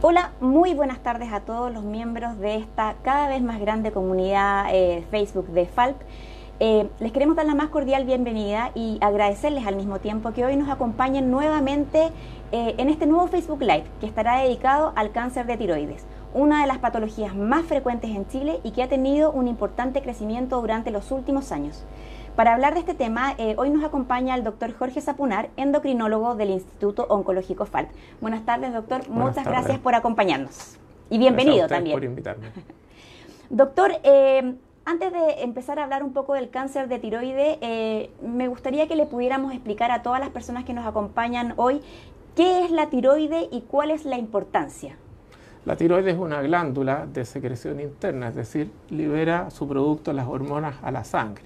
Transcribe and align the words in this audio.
Hola, 0.00 0.30
muy 0.40 0.74
buenas 0.74 1.00
tardes 1.00 1.32
a 1.32 1.40
todos 1.40 1.72
los 1.72 1.82
miembros 1.82 2.38
de 2.38 2.54
esta 2.54 2.94
cada 3.02 3.26
vez 3.26 3.42
más 3.42 3.58
grande 3.58 3.90
comunidad 3.90 4.66
eh, 4.72 5.04
Facebook 5.10 5.48
de 5.48 5.66
FALP. 5.66 5.96
Eh, 6.60 6.88
les 7.00 7.10
queremos 7.10 7.34
dar 7.34 7.46
la 7.46 7.56
más 7.56 7.70
cordial 7.70 8.04
bienvenida 8.04 8.70
y 8.76 8.98
agradecerles 9.00 9.66
al 9.66 9.74
mismo 9.74 9.98
tiempo 9.98 10.30
que 10.30 10.44
hoy 10.44 10.54
nos 10.54 10.68
acompañen 10.68 11.32
nuevamente 11.32 12.10
eh, 12.52 12.76
en 12.78 12.90
este 12.90 13.06
nuevo 13.06 13.26
Facebook 13.26 13.60
Live 13.60 13.86
que 13.98 14.06
estará 14.06 14.40
dedicado 14.40 14.92
al 14.94 15.10
cáncer 15.10 15.46
de 15.46 15.56
tiroides, 15.56 16.06
una 16.32 16.60
de 16.60 16.68
las 16.68 16.78
patologías 16.78 17.34
más 17.34 17.66
frecuentes 17.66 18.10
en 18.10 18.28
Chile 18.28 18.60
y 18.62 18.70
que 18.70 18.84
ha 18.84 18.88
tenido 18.88 19.32
un 19.32 19.48
importante 19.48 20.00
crecimiento 20.00 20.60
durante 20.60 20.92
los 20.92 21.10
últimos 21.10 21.50
años. 21.50 21.84
Para 22.38 22.54
hablar 22.54 22.74
de 22.74 22.78
este 22.78 22.94
tema, 22.94 23.34
eh, 23.36 23.56
hoy 23.58 23.68
nos 23.68 23.82
acompaña 23.82 24.36
el 24.36 24.44
doctor 24.44 24.72
Jorge 24.72 25.00
Zapunar, 25.00 25.50
endocrinólogo 25.56 26.36
del 26.36 26.50
Instituto 26.50 27.04
Oncológico 27.08 27.66
FALP. 27.66 27.90
Buenas 28.20 28.46
tardes, 28.46 28.72
doctor. 28.72 29.08
Muchas 29.08 29.44
gracias 29.44 29.80
por 29.80 29.96
acompañarnos. 29.96 30.76
Y 31.10 31.18
bienvenido 31.18 31.66
también. 31.66 31.96
por 31.96 32.04
invitarme. 32.04 32.46
doctor, 33.50 33.90
eh, 34.04 34.54
antes 34.84 35.12
de 35.12 35.42
empezar 35.42 35.80
a 35.80 35.82
hablar 35.82 36.04
un 36.04 36.12
poco 36.12 36.34
del 36.34 36.48
cáncer 36.48 36.86
de 36.86 37.00
tiroide, 37.00 37.58
eh, 37.60 38.10
me 38.22 38.46
gustaría 38.46 38.86
que 38.86 38.94
le 38.94 39.06
pudiéramos 39.06 39.52
explicar 39.52 39.90
a 39.90 40.04
todas 40.04 40.20
las 40.20 40.28
personas 40.28 40.62
que 40.64 40.74
nos 40.74 40.86
acompañan 40.86 41.54
hoy 41.56 41.80
qué 42.36 42.64
es 42.64 42.70
la 42.70 42.88
tiroide 42.88 43.48
y 43.50 43.62
cuál 43.62 43.90
es 43.90 44.04
la 44.04 44.16
importancia. 44.16 44.94
La 45.64 45.74
tiroide 45.74 46.12
es 46.12 46.18
una 46.18 46.40
glándula 46.40 47.04
de 47.12 47.24
secreción 47.24 47.80
interna, 47.80 48.28
es 48.28 48.36
decir, 48.36 48.70
libera 48.90 49.50
su 49.50 49.66
producto, 49.66 50.12
las 50.12 50.28
hormonas, 50.28 50.76
a 50.84 50.92
la 50.92 51.02
sangre. 51.02 51.42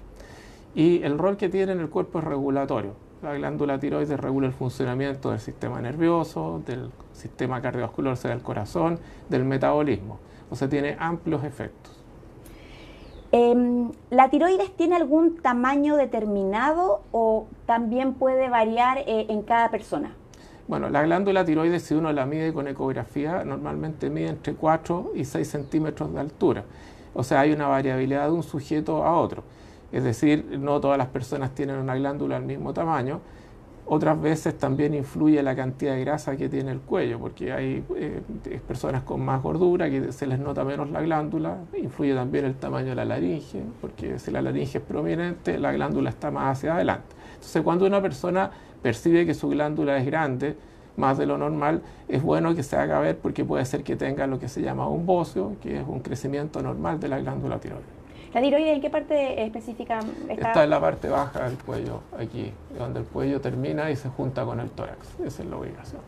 Y 0.75 1.03
el 1.03 1.17
rol 1.17 1.37
que 1.37 1.49
tiene 1.49 1.73
en 1.73 1.79
el 1.79 1.89
cuerpo 1.89 2.19
es 2.19 2.25
regulatorio. 2.25 2.93
La 3.21 3.33
glándula 3.35 3.79
tiroides 3.79 4.19
regula 4.19 4.47
el 4.47 4.53
funcionamiento 4.53 5.29
del 5.29 5.39
sistema 5.39 5.79
nervioso, 5.79 6.61
del 6.65 6.89
sistema 7.13 7.61
cardiovascular, 7.61 8.13
o 8.13 8.15
sea, 8.15 8.31
del 8.31 8.41
corazón, 8.41 8.99
del 9.29 9.45
metabolismo. 9.45 10.19
O 10.49 10.55
sea, 10.55 10.67
tiene 10.67 10.97
amplios 10.99 11.43
efectos. 11.43 12.03
Em, 13.31 13.91
¿La 14.11 14.29
tiroides 14.29 14.75
tiene 14.75 14.95
algún 14.95 15.37
tamaño 15.37 15.95
determinado 15.95 17.01
o 17.11 17.47
también 17.65 18.13
puede 18.13 18.49
variar 18.49 18.99
eh, 18.99 19.25
en 19.29 19.41
cada 19.41 19.71
persona? 19.71 20.15
Bueno, 20.67 20.89
la 20.89 21.01
glándula 21.01 21.43
tiroides, 21.43 21.83
si 21.83 21.93
uno 21.93 22.13
la 22.13 22.25
mide 22.25 22.53
con 22.53 22.67
ecografía, 22.67 23.43
normalmente 23.43 24.09
mide 24.09 24.27
entre 24.27 24.53
4 24.53 25.13
y 25.15 25.25
6 25.25 25.47
centímetros 25.47 26.13
de 26.13 26.19
altura. 26.19 26.63
O 27.13 27.23
sea, 27.23 27.39
hay 27.39 27.51
una 27.51 27.67
variabilidad 27.67 28.27
de 28.27 28.33
un 28.33 28.43
sujeto 28.43 29.03
a 29.03 29.19
otro. 29.19 29.43
Es 29.93 30.03
decir, 30.03 30.57
no 30.59 30.81
todas 30.81 30.97
las 30.97 31.07
personas 31.07 31.53
tienen 31.53 31.77
una 31.77 31.95
glándula 31.95 32.35
al 32.37 32.43
mismo 32.43 32.73
tamaño. 32.73 33.21
Otras 33.85 34.19
veces 34.19 34.57
también 34.57 34.95
influye 34.95 35.43
la 35.43 35.55
cantidad 35.55 35.93
de 35.93 35.99
grasa 35.99 36.35
que 36.35 36.49
tiene 36.49 36.71
el 36.71 36.79
cuello, 36.79 37.19
porque 37.19 37.51
hay 37.53 37.83
eh, 37.95 38.21
personas 38.67 39.03
con 39.03 39.23
más 39.23 39.43
gordura 39.43 39.89
que 39.89 40.11
se 40.11 40.25
les 40.25 40.39
nota 40.39 40.63
menos 40.63 40.89
la 40.89 41.01
glándula. 41.01 41.57
Influye 41.77 42.15
también 42.15 42.45
el 42.45 42.55
tamaño 42.55 42.89
de 42.89 42.95
la 42.95 43.05
laringe, 43.05 43.61
porque 43.81 44.17
si 44.17 44.31
la 44.31 44.41
laringe 44.41 44.79
es 44.79 44.83
prominente, 44.83 45.59
la 45.59 45.71
glándula 45.71 46.09
está 46.09 46.31
más 46.31 46.57
hacia 46.57 46.73
adelante. 46.73 47.15
Entonces, 47.35 47.61
cuando 47.61 47.85
una 47.85 48.01
persona 48.01 48.49
percibe 48.81 49.27
que 49.27 49.35
su 49.35 49.49
glándula 49.49 49.97
es 49.97 50.05
grande, 50.07 50.55
más 50.97 51.19
de 51.19 51.27
lo 51.27 51.37
normal, 51.37 51.81
es 52.07 52.23
bueno 52.23 52.55
que 52.55 52.63
se 52.63 52.77
haga 52.77 52.99
ver 52.99 53.17
porque 53.17 53.45
puede 53.45 53.65
ser 53.65 53.83
que 53.83 53.95
tenga 53.95 54.25
lo 54.25 54.39
que 54.39 54.47
se 54.47 54.61
llama 54.61 54.87
un 54.87 55.05
bocio, 55.05 55.55
que 55.61 55.81
es 55.81 55.87
un 55.87 55.99
crecimiento 55.99 56.63
normal 56.63 56.99
de 56.99 57.09
la 57.09 57.19
glándula 57.19 57.59
tiroides. 57.59 58.02
¿La 58.33 58.41
tiroides 58.41 58.73
en 58.73 58.81
qué 58.81 58.89
parte 58.89 59.43
específica 59.45 59.99
está? 60.27 60.47
Está 60.47 60.63
en 60.63 60.71
la 60.71 60.81
parte 60.81 61.07
baja 61.07 61.43
del 61.47 61.57
cuello, 61.59 62.01
aquí, 62.17 62.51
donde 62.77 63.01
el 63.01 63.05
cuello 63.05 63.39
termina 63.39 63.91
y 63.91 63.95
se 63.95 64.09
junta 64.09 64.43
con 64.43 64.59
el 64.59 64.71
tórax. 64.71 65.19
Esa 65.19 65.43
es 65.43 65.49
la 65.49 65.57
ubicación. 65.57 66.01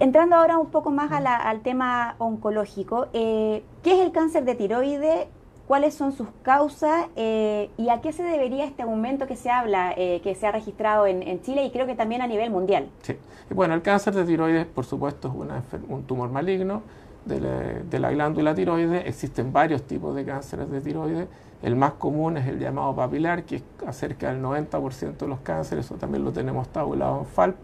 Entrando 0.00 0.36
ahora 0.36 0.56
un 0.56 0.70
poco 0.70 0.90
más 0.90 1.12
al 1.12 1.60
tema 1.60 2.16
oncológico, 2.18 3.08
eh, 3.12 3.62
¿qué 3.82 3.94
es 3.94 4.00
el 4.00 4.12
cáncer 4.12 4.44
de 4.44 4.54
tiroides? 4.54 5.26
¿Cuáles 5.68 5.94
son 5.94 6.12
sus 6.12 6.28
causas 6.42 7.06
eh, 7.16 7.70
y 7.76 7.90
a 7.90 8.00
qué 8.00 8.12
se 8.12 8.22
debería 8.22 8.64
este 8.64 8.82
aumento 8.82 9.26
que 9.26 9.36
se 9.36 9.50
habla, 9.50 9.94
eh, 9.96 10.20
que 10.22 10.34
se 10.34 10.46
ha 10.46 10.52
registrado 10.52 11.06
en, 11.06 11.40
Chile 11.42 11.64
y 11.64 11.70
creo 11.70 11.86
que 11.86 11.94
también 11.94 12.22
a 12.22 12.26
nivel 12.26 12.50
mundial? 12.50 12.88
Sí, 13.02 13.16
bueno, 13.50 13.74
el 13.74 13.82
cáncer 13.82 14.14
de 14.14 14.24
tiroides, 14.24 14.66
por 14.66 14.84
supuesto, 14.84 15.28
es 15.28 15.80
un 15.88 16.02
tumor 16.04 16.30
maligno 16.30 16.82
de 17.24 17.98
la, 17.98 18.10
glándula 18.10 18.54
tiroides. 18.54 19.06
Existen 19.06 19.52
varios 19.52 19.82
tipos 19.82 20.14
de 20.14 20.24
cánceres 20.24 20.70
de 20.70 20.80
tiroides. 20.80 21.26
El 21.62 21.76
más 21.76 21.94
común 21.94 22.36
es 22.36 22.46
el 22.46 22.58
llamado 22.58 22.94
papilar, 22.94 23.44
que 23.44 23.56
es 23.56 23.62
acerca 23.86 24.32
del 24.32 24.42
90% 24.42 25.16
de 25.16 25.28
los 25.28 25.40
cánceres, 25.40 25.86
eso 25.86 25.94
también 25.94 26.24
lo 26.24 26.32
tenemos 26.32 26.68
tabulado 26.68 27.20
en 27.20 27.26
FALP. 27.26 27.56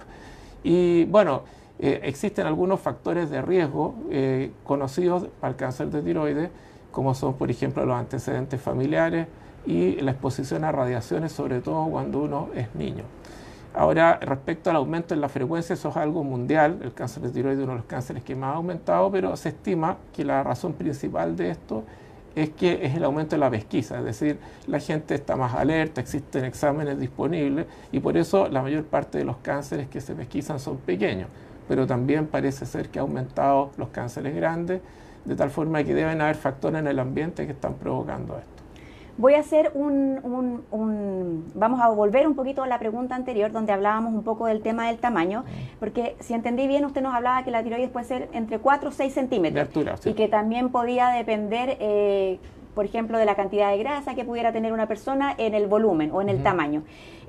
Y 0.63 1.05
bueno, 1.05 1.43
eh, 1.79 2.01
existen 2.05 2.47
algunos 2.47 2.81
factores 2.81 3.31
de 3.31 3.43
riesgo 3.43 3.95
eh, 4.11 4.53
conocidos 4.65 5.27
para 5.41 5.51
el 5.51 5.57
cáncer 5.57 5.91
de 5.91 6.03
tiroides, 6.03 6.51
como 6.93 7.15
son, 7.15 7.35
por 7.35 7.51
ejemplo, 7.51 7.85
los 7.85 7.97
antecedentes 7.97 8.61
familiares 8.61 9.27
y 9.67 9.97
la 10.01 10.13
exposición 10.13 10.65
a 10.65 10.73
radiaciones, 10.73 11.33
sobre 11.33 11.61
todo 11.61 11.87
cuando 11.87 12.21
uno 12.21 12.49
es 12.55 12.75
niño. 12.75 13.05
Ahora, 13.73 14.19
respecto 14.21 14.71
al 14.71 14.77
aumento 14.77 15.15
en 15.15 15.21
la 15.21 15.29
frecuencia, 15.29 15.75
eso 15.75 15.91
es 15.91 15.97
algo 15.97 16.25
mundial. 16.25 16.81
El 16.83 16.93
cáncer 16.93 17.23
de 17.23 17.31
tiroides 17.31 17.59
es 17.59 17.65
uno 17.65 17.73
de 17.73 17.79
los 17.79 17.87
cánceres 17.87 18.25
que 18.25 18.35
más 18.35 18.55
ha 18.55 18.57
aumentado, 18.57 19.11
pero 19.11 19.37
se 19.37 19.51
estima 19.51 19.99
que 20.13 20.25
la 20.25 20.43
razón 20.43 20.73
principal 20.73 21.37
de 21.37 21.51
esto 21.51 21.85
es 22.35 22.51
que 22.51 22.85
es 22.85 22.95
el 22.95 23.05
aumento 23.05 23.37
de 23.37 23.41
la 23.41 23.51
pesquisa, 23.51 23.99
es 23.99 24.05
decir, 24.05 24.39
la 24.67 24.79
gente 24.79 25.15
está 25.15 25.37
más 25.37 25.55
alerta, 25.55 26.01
existen 26.01 26.45
exámenes 26.45 26.99
disponibles 26.99 27.67
y 27.91 28.01
por 28.01 28.17
eso 28.17 28.49
la 28.49 28.63
mayor 28.63 28.85
parte 28.85 29.19
de 29.19 29.25
los 29.25 29.39
cánceres 29.39 29.89
que 29.89 30.01
se 30.01 30.15
pesquisan 30.15 30.61
son 30.61 30.77
pequeños, 30.79 31.29
pero 31.69 31.87
también 31.87 32.27
parece 32.27 32.67
ser 32.67 32.89
que 32.89 32.99
ha 32.99 33.03
aumentado 33.03 33.73
los 33.77 33.89
cánceres 33.89 34.35
grandes, 34.35 34.81
de 35.25 35.37
tal 35.37 35.51
forma 35.51 35.83
que 35.83 35.95
deben 35.95 36.21
haber 36.21 36.37
factores 36.37 36.79
en 36.81 36.87
el 36.87 36.99
ambiente 36.99 37.47
que 37.47 37.53
están 37.53 37.75
provocando 37.75 38.39
esto. 38.39 38.60
Voy 39.19 39.35
a 39.35 39.41
hacer 39.41 39.73
un, 39.75 40.65
Vamos 41.55 41.81
a 41.81 41.89
volver 41.89 42.27
un 42.27 42.35
poquito 42.35 42.63
a 42.63 42.67
la 42.67 42.79
pregunta 42.79 43.15
anterior, 43.15 43.53
donde 43.53 43.73
hablábamos 43.73 44.15
un 44.15 44.23
poco 44.23 44.47
del 44.47 44.63
tema 44.63 44.87
del 44.89 44.99
tamaño, 44.99 45.45
porque 45.79 46.17
si 46.21 46.35
entendí 46.35 46.67
bien, 46.67 46.85
usted 46.85 47.03
nos 47.03 47.15
hablaba 47.15 47.43
que 47.45 47.51
la 47.51 47.63
tiroides 47.63 47.91
puede 47.91 48.07
ser 48.07 48.29
entre 48.33 48.59
4 48.59 48.89
o 48.89 48.93
6 48.93 49.13
centímetros. 49.13 49.55
De 49.55 49.61
altura, 49.61 49.95
Y 50.05 50.15
que 50.15 50.29
también 50.29 50.71
podía 50.71 51.09
depender, 51.09 51.77
eh, 51.81 52.39
por 52.75 52.85
ejemplo, 52.85 53.19
de 53.19 53.25
la 53.25 53.35
cantidad 53.35 53.71
de 53.71 53.79
grasa 53.79 54.15
que 54.15 54.25
pudiera 54.25 54.53
tener 54.53 54.73
una 54.73 54.87
persona 54.87 55.35
en 55.37 55.55
el 55.55 55.67
volumen 55.67 56.11
o 56.13 56.23
en 56.23 56.29
el 56.29 56.43
tamaño. 56.43 56.83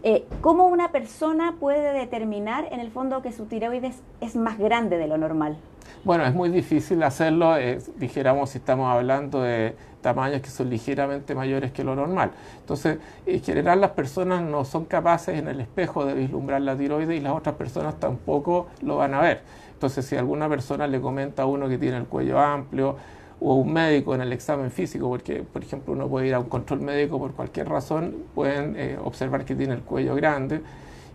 Eh, 0.04 0.26
¿Cómo 0.42 0.68
una 0.68 0.92
persona 0.92 1.56
puede 1.60 1.94
determinar, 1.94 2.68
en 2.72 2.80
el 2.80 2.90
fondo, 2.90 3.22
que 3.22 3.32
su 3.32 3.46
tiroides 3.46 4.02
es 4.20 4.36
más 4.36 4.58
grande 4.58 4.98
de 4.98 5.08
lo 5.08 5.18
normal? 5.18 5.58
Bueno, 6.04 6.26
es 6.26 6.34
muy 6.34 6.50
difícil 6.50 7.04
hacerlo, 7.04 7.58
eh, 7.58 7.80
dijéramos, 7.98 8.52
si 8.52 8.58
estamos 8.58 8.92
hablando 8.92 9.42
de 9.42 9.76
tamaños 10.02 10.42
que 10.42 10.50
son 10.50 10.70
ligeramente 10.70 11.36
mayores 11.36 11.72
que 11.72 11.84
lo 11.84 11.96
normal. 11.96 12.32
Entonces, 12.60 12.98
en 13.26 13.42
general 13.42 13.82
las 13.82 13.92
personas 13.92 14.42
no 14.42 14.66
son 14.66 14.86
capaces 14.86 15.38
en 15.38 15.48
el 15.48 15.62
espejo 15.62 16.06
de 16.06 16.14
vislumbrar 16.14 16.62
la 16.62 16.76
tiroides 16.76 17.18
y 17.18 17.22
las 17.22 17.34
otras 17.34 17.56
personas 17.56 18.00
tampoco 18.00 18.68
lo 18.82 18.98
van 18.98 19.14
a 19.14 19.22
ver. 19.22 19.42
Entonces, 19.74 20.06
si 20.06 20.16
alguna 20.16 20.48
persona 20.50 20.88
le 20.88 21.02
comenta 21.02 21.44
a 21.44 21.46
uno 21.46 21.68
que 21.68 21.78
tiene 21.78 21.98
el 21.98 22.06
cuello 22.06 22.40
amplio, 22.40 22.98
o 23.42 23.56
un 23.56 23.74
médico 23.74 24.14
en 24.14 24.22
el 24.22 24.32
examen 24.34 24.70
físico, 24.70 25.10
porque 25.10 25.42
por 25.42 25.64
ejemplo 25.64 25.94
uno 25.94 26.08
puede 26.08 26.28
ir 26.28 26.36
a 26.36 26.40
un 26.40 26.46
control 26.48 26.82
médico 26.82 27.18
por 27.18 27.34
cualquier 27.34 27.68
razón, 27.68 28.16
pueden 28.36 28.76
eh, 28.78 28.98
observar 29.04 29.44
que 29.46 29.56
tiene 29.56 29.74
el 29.74 29.82
cuello 29.82 30.16
grande. 30.16 30.62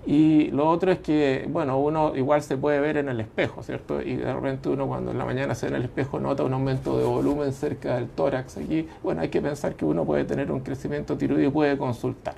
Y 0.07 0.53
lo 0.53 0.69
otro 0.69 0.93
es 0.93 1.01
que, 1.01 1.47
bueno, 1.51 1.79
uno 1.79 2.15
igual 2.15 2.41
se 2.41 2.57
puede 2.57 2.79
ver 2.79 2.97
en 2.97 3.09
el 3.09 3.19
espejo, 3.19 3.65
¿cierto? 3.65 4.01
Y 4.01 4.15
de 4.15 4.33
repente 4.33 4.69
uno 4.69 4.87
cuando 4.87 5.11
en 5.11 5.19
la 5.19 5.25
mañana 5.25 5.57
se 5.57 5.67
ve 5.67 5.71
en 5.71 5.77
el 5.77 5.83
espejo 5.83 6.21
nota 6.21 6.45
un 6.45 6.53
aumento 6.53 6.97
de 6.97 7.05
volumen 7.05 7.53
cerca 7.53 7.97
del 7.97 8.09
tórax 8.09 8.57
aquí. 8.57 8.89
Bueno, 9.03 9.23
hay 9.23 9.31
que 9.31 9.43
pensar 9.43 9.75
que 9.75 9.85
uno 9.85 10.05
puede 10.05 10.25
tener 10.25 10.53
un 10.53 10.61
crecimiento 10.61 11.19
tiroideo 11.19 11.49
y 11.49 11.53
puede 11.53 11.77
consultar. 11.77 12.37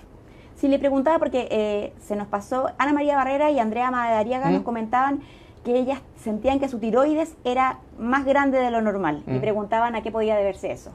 Sí, 0.56 0.66
le 0.66 0.78
preguntaba 0.78 1.18
porque 1.18 1.46
eh, 1.50 1.92
se 2.00 2.16
nos 2.16 2.26
pasó, 2.26 2.70
Ana 2.78 2.94
María 2.94 3.16
Barrera 3.16 3.50
y 3.50 3.58
Andrea 3.58 3.90
Madariaga 3.90 4.50
nos 4.50 4.62
comentaban 4.62 5.20
que 5.62 5.78
ellas 5.78 6.00
sentían 6.16 6.58
que 6.58 6.68
su 6.68 6.78
tiroides 6.78 7.34
era 7.44 7.78
más 7.98 8.24
grande 8.24 8.58
de 8.58 8.70
lo 8.70 8.80
normal 8.80 9.22
y 9.26 9.38
preguntaban 9.40 9.94
a 9.94 10.02
qué 10.02 10.10
podía 10.10 10.36
deberse 10.36 10.72
eso. 10.72 10.90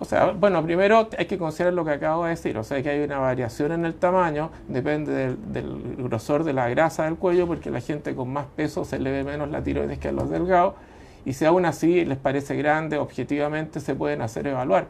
O 0.00 0.04
sea, 0.04 0.26
bueno, 0.30 0.62
primero 0.62 1.08
hay 1.18 1.26
que 1.26 1.38
considerar 1.38 1.74
lo 1.74 1.84
que 1.84 1.90
acabo 1.90 2.24
de 2.24 2.30
decir, 2.30 2.56
o 2.56 2.62
sea, 2.62 2.80
que 2.82 2.90
hay 2.90 3.00
una 3.00 3.18
variación 3.18 3.72
en 3.72 3.84
el 3.84 3.94
tamaño, 3.94 4.50
depende 4.68 5.34
del, 5.36 5.96
grosor 5.98 6.44
de 6.44 6.52
la 6.52 6.68
grasa 6.68 7.04
del 7.04 7.16
cuello, 7.16 7.48
porque 7.48 7.70
la 7.70 7.80
gente 7.80 8.14
con 8.14 8.32
más 8.32 8.46
peso 8.54 8.84
se 8.84 9.00
le 9.00 9.10
ve 9.10 9.24
menos 9.24 9.50
la 9.50 9.62
tiroides 9.62 9.98
que 9.98 10.08
a 10.08 10.12
los 10.12 10.30
delgados, 10.30 10.74
y 11.24 11.32
si 11.32 11.44
aún 11.44 11.66
así 11.66 12.04
les 12.04 12.16
parece 12.16 12.54
grande, 12.56 12.96
objetivamente 12.96 13.80
se 13.80 13.96
pueden 13.96 14.22
hacer 14.22 14.46
evaluar. 14.46 14.86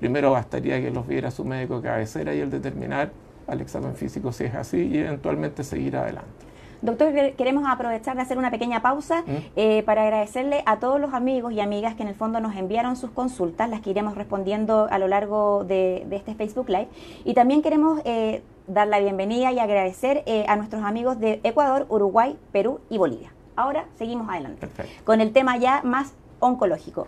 Primero 0.00 0.32
bastaría 0.32 0.80
que 0.82 0.90
los 0.90 1.06
viera 1.06 1.30
su 1.30 1.44
médico 1.44 1.80
cabecera 1.80 2.34
y 2.34 2.40
el 2.40 2.50
determinar 2.50 3.10
al 3.46 3.60
examen 3.62 3.94
físico 3.94 4.32
si 4.32 4.44
es 4.44 4.54
así 4.54 4.86
y 4.86 4.98
eventualmente 4.98 5.64
seguir 5.64 5.96
adelante. 5.96 6.41
Doctor, 6.82 7.12
queremos 7.36 7.64
aprovechar 7.68 8.16
de 8.16 8.22
hacer 8.22 8.38
una 8.38 8.50
pequeña 8.50 8.82
pausa 8.82 9.24
eh, 9.54 9.84
para 9.84 10.02
agradecerle 10.02 10.64
a 10.66 10.80
todos 10.80 11.00
los 11.00 11.14
amigos 11.14 11.52
y 11.52 11.60
amigas 11.60 11.94
que 11.94 12.02
en 12.02 12.08
el 12.08 12.16
fondo 12.16 12.40
nos 12.40 12.56
enviaron 12.56 12.96
sus 12.96 13.10
consultas, 13.10 13.70
las 13.70 13.80
que 13.80 13.90
iremos 13.90 14.16
respondiendo 14.16 14.88
a 14.90 14.98
lo 14.98 15.06
largo 15.06 15.64
de, 15.64 16.06
este 16.10 16.34
Facebook 16.34 16.68
Live. 16.68 16.88
Y 17.24 17.34
también 17.34 17.62
queremos 17.62 18.00
eh, 18.04 18.42
dar 18.66 18.88
la 18.88 18.98
bienvenida 18.98 19.52
y 19.52 19.60
agradecer 19.60 20.24
eh, 20.26 20.44
a 20.48 20.56
nuestros 20.56 20.82
amigos 20.82 21.20
de 21.20 21.40
Ecuador, 21.44 21.86
Uruguay, 21.88 22.36
Perú 22.50 22.80
y 22.90 22.98
Bolivia. 22.98 23.32
Ahora 23.54 23.86
seguimos 23.96 24.28
adelante 24.28 24.66
con 25.04 25.20
el 25.20 25.32
tema 25.32 25.56
ya 25.58 25.82
más 25.84 26.14
oncológico. 26.40 27.06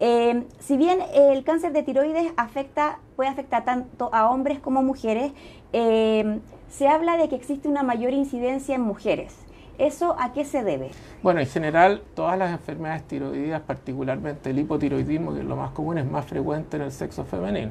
Eh, 0.00 0.44
si 0.58 0.76
bien 0.76 0.98
el 1.14 1.44
cáncer 1.44 1.72
de 1.72 1.82
tiroides 1.82 2.32
afecta, 2.36 2.98
puede 3.16 3.30
afectar 3.30 3.64
tanto 3.64 4.10
a 4.12 4.28
hombres 4.28 4.58
como 4.58 4.82
mujeres, 4.82 5.32
eh, 5.72 6.40
se 6.76 6.88
habla 6.88 7.16
de 7.16 7.28
que 7.28 7.36
existe 7.36 7.68
una 7.68 7.84
mayor 7.84 8.12
incidencia 8.12 8.74
en 8.74 8.80
mujeres. 8.80 9.32
¿Eso 9.78 10.16
a 10.18 10.32
qué 10.32 10.44
se 10.44 10.64
debe? 10.64 10.90
Bueno, 11.22 11.40
en 11.40 11.46
general, 11.46 12.02
todas 12.14 12.36
las 12.36 12.50
enfermedades 12.50 13.04
tiroideas, 13.04 13.60
particularmente 13.62 14.50
el 14.50 14.58
hipotiroidismo, 14.58 15.34
que 15.34 15.40
es 15.40 15.46
lo 15.46 15.56
más 15.56 15.70
común, 15.70 15.98
es 15.98 16.06
más 16.06 16.26
frecuente 16.26 16.76
en 16.76 16.84
el 16.84 16.92
sexo 16.92 17.24
femenino. 17.24 17.70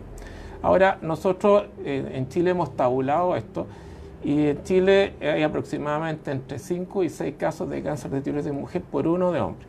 Ahora, 0.61 0.99
nosotros 1.01 1.65
eh, 1.83 2.11
en 2.13 2.29
Chile 2.29 2.51
hemos 2.51 2.75
tabulado 2.77 3.35
esto 3.35 3.67
y 4.23 4.47
en 4.47 4.63
Chile 4.63 5.13
hay 5.21 5.43
aproximadamente 5.43 6.31
entre 6.31 6.57
5 6.57 7.03
y 7.03 7.09
6 7.09 7.35
casos 7.37 7.69
de 7.69 7.83
cáncer 7.83 8.09
de 8.11 8.21
tiroides 8.21 8.45
de 8.45 8.53
mujer 8.53 8.81
por 8.83 9.07
uno 9.07 9.33
de 9.33 9.41
hombre. 9.41 9.65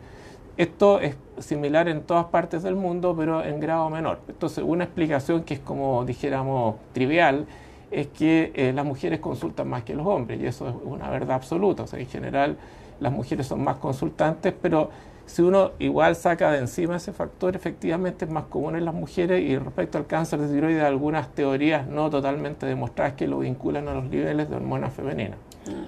Esto 0.55 1.01
es 1.01 1.17
similar 1.39 1.89
en 1.89 2.03
todas 2.03 2.27
partes 2.27 2.63
del 2.63 2.75
mundo, 2.75 3.13
pero 3.17 3.43
en 3.43 3.59
grado 3.59 3.89
menor. 3.89 4.19
Entonces, 4.29 4.63
una 4.65 4.85
explicación 4.85 5.43
que 5.43 5.55
es 5.55 5.59
como 5.59 6.05
dijéramos 6.05 6.75
trivial 6.93 7.45
es 7.91 8.07
que 8.07 8.51
eh, 8.55 8.73
las 8.73 8.85
mujeres 8.85 9.19
consultan 9.19 9.67
más 9.67 9.83
que 9.83 9.95
los 9.95 10.05
hombres, 10.05 10.39
y 10.41 10.45
eso 10.45 10.67
es 10.69 10.75
una 10.83 11.09
verdad 11.09 11.35
absoluta. 11.35 11.83
O 11.83 11.87
sea, 11.87 11.99
en 11.99 12.07
general 12.07 12.57
las 12.99 13.11
mujeres 13.11 13.47
son 13.47 13.63
más 13.63 13.77
consultantes, 13.77 14.53
pero 14.61 14.89
si 15.25 15.41
uno 15.41 15.71
igual 15.79 16.15
saca 16.15 16.51
de 16.51 16.59
encima 16.59 16.97
ese 16.97 17.11
factor, 17.11 17.55
efectivamente 17.55 18.25
es 18.25 18.31
más 18.31 18.45
común 18.45 18.75
en 18.75 18.85
las 18.85 18.93
mujeres 18.93 19.41
y 19.41 19.57
respecto 19.57 19.97
al 19.97 20.05
cáncer 20.05 20.39
de 20.39 20.53
tiroides, 20.53 20.83
algunas 20.83 21.33
teorías 21.33 21.87
no 21.87 22.09
totalmente 22.09 22.65
demostradas 22.65 23.13
que 23.13 23.27
lo 23.27 23.39
vinculan 23.39 23.87
a 23.87 23.93
los 23.93 24.05
niveles 24.05 24.49
de 24.49 24.55
hormonas 24.55 24.93
femeninas. 24.93 25.37
Ah. 25.67 25.87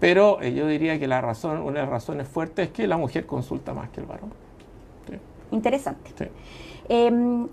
Pero 0.00 0.40
eh, 0.40 0.54
yo 0.54 0.66
diría 0.66 0.98
que 0.98 1.06
la 1.06 1.20
razón, 1.20 1.58
una 1.58 1.80
de 1.80 1.86
las 1.86 1.90
razones 1.90 2.28
fuertes 2.28 2.68
es 2.68 2.72
que 2.72 2.86
la 2.86 2.96
mujer 2.96 3.26
consulta 3.26 3.74
más 3.74 3.90
que 3.90 4.00
el 4.00 4.06
varón. 4.06 4.32
Interesante. 5.50 6.30
Em, 6.88 7.48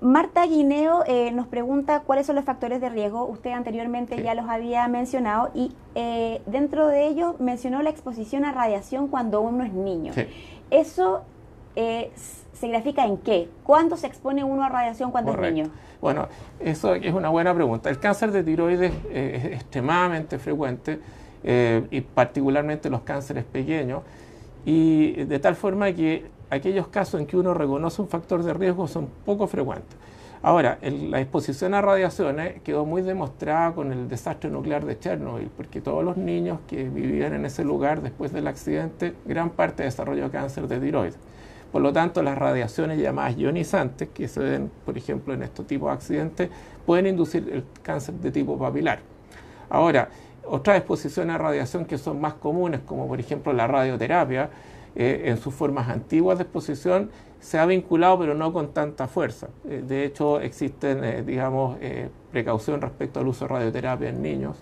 Marta 0.00 0.46
Guineo 0.46 1.04
eh, 1.06 1.30
nos 1.30 1.46
pregunta 1.46 2.00
cuáles 2.00 2.26
son 2.26 2.36
los 2.36 2.44
factores 2.46 2.80
de 2.80 2.88
riesgo. 2.88 3.26
Usted 3.26 3.50
anteriormente 3.50 4.22
ya 4.22 4.34
los 4.34 4.48
había 4.48 4.88
mencionado 4.88 5.50
y 5.54 5.72
eh, 5.94 6.40
dentro 6.46 6.86
de 6.86 7.06
ellos 7.06 7.38
mencionó 7.38 7.82
la 7.82 7.90
exposición 7.90 8.46
a 8.46 8.52
radiación 8.52 9.08
cuando 9.08 9.42
uno 9.42 9.62
es 9.62 9.74
niño. 9.74 10.12
¿Eso 10.70 11.22
eh, 11.76 12.10
se 12.16 12.68
grafica 12.68 13.04
en 13.04 13.18
qué? 13.18 13.50
¿Cuándo 13.62 13.98
se 13.98 14.06
expone 14.06 14.42
uno 14.42 14.64
a 14.64 14.70
radiación 14.70 15.10
cuando 15.10 15.32
es 15.34 15.40
niño? 15.40 15.70
Bueno, 16.00 16.28
eso 16.60 16.94
es 16.94 17.12
una 17.12 17.28
buena 17.28 17.54
pregunta. 17.54 17.90
El 17.90 17.98
cáncer 17.98 18.32
de 18.32 18.42
tiroides 18.42 18.92
es 19.12 19.44
extremadamente 19.44 20.38
frecuente 20.38 20.98
y 21.42 22.00
particularmente 22.00 22.88
los 22.88 23.02
cánceres 23.02 23.44
pequeños 23.44 24.02
y 24.64 25.24
de 25.24 25.38
tal 25.38 25.56
forma 25.56 25.92
que 25.92 26.24
aquellos 26.50 26.88
casos 26.88 27.20
en 27.20 27.26
que 27.26 27.36
uno 27.36 27.54
reconoce 27.54 28.02
un 28.02 28.08
factor 28.08 28.42
de 28.42 28.52
riesgo 28.52 28.86
son 28.88 29.08
poco 29.24 29.46
frecuentes. 29.46 29.96
Ahora, 30.42 30.78
la 30.82 31.20
exposición 31.20 31.74
a 31.74 31.82
radiaciones 31.82 32.62
quedó 32.62 32.86
muy 32.86 33.02
demostrada 33.02 33.72
con 33.72 33.92
el 33.92 34.08
desastre 34.08 34.48
nuclear 34.48 34.86
de 34.86 34.98
Chernobyl, 34.98 35.50
porque 35.54 35.82
todos 35.82 36.02
los 36.02 36.16
niños 36.16 36.60
que 36.66 36.88
vivían 36.88 37.34
en 37.34 37.44
ese 37.44 37.62
lugar 37.62 38.00
después 38.00 38.32
del 38.32 38.46
accidente, 38.46 39.14
gran 39.26 39.50
parte 39.50 39.82
desarrolló 39.82 40.30
cáncer 40.30 40.66
de 40.66 40.80
tiroides. 40.80 41.18
Por 41.70 41.82
lo 41.82 41.92
tanto, 41.92 42.22
las 42.22 42.38
radiaciones 42.38 42.98
llamadas 42.98 43.36
ionizantes, 43.36 44.08
que 44.08 44.28
se 44.28 44.40
ven, 44.40 44.70
por 44.86 44.96
ejemplo, 44.96 45.34
en 45.34 45.42
estos 45.42 45.66
tipos 45.66 45.90
de 45.90 45.94
accidentes, 45.94 46.50
pueden 46.86 47.06
inducir 47.06 47.48
el 47.52 47.64
cáncer 47.82 48.14
de 48.14 48.32
tipo 48.32 48.58
papilar. 48.58 49.00
Ahora, 49.68 50.08
otras 50.46 50.78
exposiciones 50.78 51.34
a 51.34 51.38
radiación 51.38 51.84
que 51.84 51.98
son 51.98 52.18
más 52.18 52.34
comunes, 52.34 52.80
como 52.80 53.06
por 53.06 53.20
ejemplo 53.20 53.52
la 53.52 53.66
radioterapia, 53.66 54.48
eh, 54.96 55.22
en 55.26 55.38
sus 55.38 55.54
formas 55.54 55.88
antiguas 55.88 56.38
de 56.38 56.44
exposición 56.44 57.10
se 57.38 57.58
ha 57.58 57.66
vinculado, 57.66 58.18
pero 58.18 58.34
no 58.34 58.52
con 58.52 58.72
tanta 58.72 59.06
fuerza. 59.06 59.48
Eh, 59.68 59.82
de 59.86 60.04
hecho, 60.04 60.40
existen, 60.40 61.04
eh, 61.04 61.22
digamos, 61.22 61.78
precaución 62.30 62.80
respecto 62.80 63.20
al 63.20 63.28
uso 63.28 63.46
de 63.46 63.48
radioterapia 63.48 64.08
en 64.08 64.22
niños. 64.22 64.56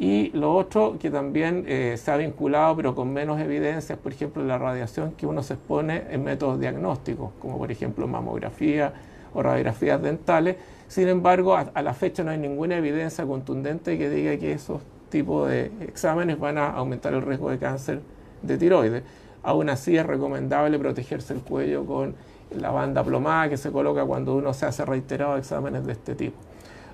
Y 0.00 0.30
lo 0.30 0.54
otro 0.54 0.96
que 0.98 1.10
también 1.10 1.64
se 1.96 2.10
ha 2.12 2.16
vinculado, 2.16 2.76
pero 2.76 2.94
con 2.94 3.12
menos 3.12 3.40
evidencias, 3.40 3.98
por 3.98 4.12
ejemplo, 4.12 4.44
la 4.44 4.56
radiación 4.56 5.12
que 5.12 5.26
uno 5.26 5.42
se 5.42 5.54
expone 5.54 6.04
en 6.10 6.22
métodos 6.22 6.60
diagnósticos, 6.60 7.32
como 7.40 7.58
por 7.58 7.72
ejemplo 7.72 8.06
mamografía 8.06 8.92
o 9.34 9.42
radiografías 9.42 10.00
dentales. 10.00 10.54
Sin 10.86 11.08
embargo, 11.08 11.56
a 11.56 11.82
la 11.82 11.94
fecha 11.94 12.22
no 12.22 12.30
hay 12.30 12.38
ninguna 12.38 12.76
evidencia 12.76 13.26
contundente 13.26 13.98
que 13.98 14.08
diga 14.08 14.36
que 14.36 14.52
esos 14.52 14.82
tipos 15.08 15.48
de 15.48 15.70
exámenes 15.80 16.38
van 16.38 16.58
a 16.58 16.70
aumentar 16.70 17.14
el 17.14 17.22
riesgo 17.22 17.50
de 17.50 17.58
cáncer 17.58 18.00
de 18.42 18.58
tiroides. 18.58 19.02
Aún 19.42 19.70
así 19.70 19.96
es 19.96 20.06
recomendable 20.06 20.78
protegerse 20.78 21.34
el 21.34 21.40
cuello 21.40 21.84
con 21.84 22.14
la 22.50 22.70
banda 22.70 23.04
plomada 23.04 23.48
que 23.48 23.56
se 23.56 23.70
coloca 23.70 24.04
cuando 24.04 24.34
uno 24.34 24.52
se 24.54 24.66
hace 24.66 24.84
reiterados 24.84 25.38
exámenes 25.38 25.86
de 25.86 25.92
este 25.92 26.14
tipo. 26.14 26.36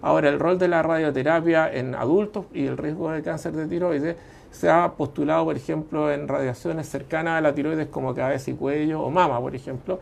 Ahora, 0.02 0.29
el 0.29 0.38
rol 0.38 0.58
de 0.58 0.69
la 0.69 0.82
radioterapia 0.82 1.73
en 1.73 1.94
adultos 1.94 2.44
y 2.52 2.67
el 2.67 2.76
riesgo 2.76 3.11
de 3.11 3.23
cáncer 3.23 3.52
de 3.52 3.67
tiroides 3.67 4.17
se 4.50 4.69
ha 4.69 4.93
postulado, 4.93 5.44
por 5.46 5.56
ejemplo, 5.56 6.12
en 6.12 6.29
radiaciones 6.29 6.88
cercanas 6.88 7.38
a 7.38 7.41
la 7.41 7.55
tiroides 7.55 7.88
como 7.88 8.14
cabeza 8.14 8.50
y 8.50 8.55
cuello 8.55 9.00
o 9.00 9.11
mama, 9.11 9.40
por 9.40 9.55
ejemplo. 9.55 10.00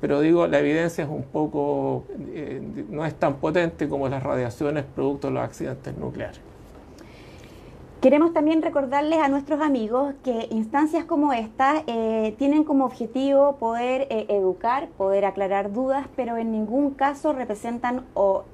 Pero 0.00 0.20
digo, 0.20 0.46
la 0.46 0.58
evidencia 0.58 1.04
es 1.04 1.10
un 1.10 1.24
poco, 1.24 2.06
eh, 2.32 2.62
no 2.88 3.04
es 3.04 3.14
tan 3.14 3.34
potente 3.34 3.88
como 3.88 4.08
las 4.08 4.22
radiaciones 4.22 4.84
producto 4.84 5.28
de 5.28 5.34
los 5.34 5.42
accidentes 5.44 5.96
nucleares. 5.98 6.40
Queremos 8.00 8.34
también 8.34 8.60
recordarles 8.60 9.18
a 9.20 9.28
nuestros 9.28 9.60
amigos 9.62 10.14
que 10.22 10.48
instancias 10.50 11.06
como 11.06 11.32
esta 11.32 11.82
eh, 11.86 12.34
tienen 12.38 12.62
como 12.62 12.84
objetivo 12.84 13.56
poder 13.56 14.06
eh, 14.10 14.26
educar, 14.28 14.88
poder 14.98 15.24
aclarar 15.24 15.72
dudas, 15.72 16.06
pero 16.14 16.36
en 16.36 16.52
ningún 16.52 16.90
caso 16.90 17.32
representan 17.32 18.04
o 18.12 18.44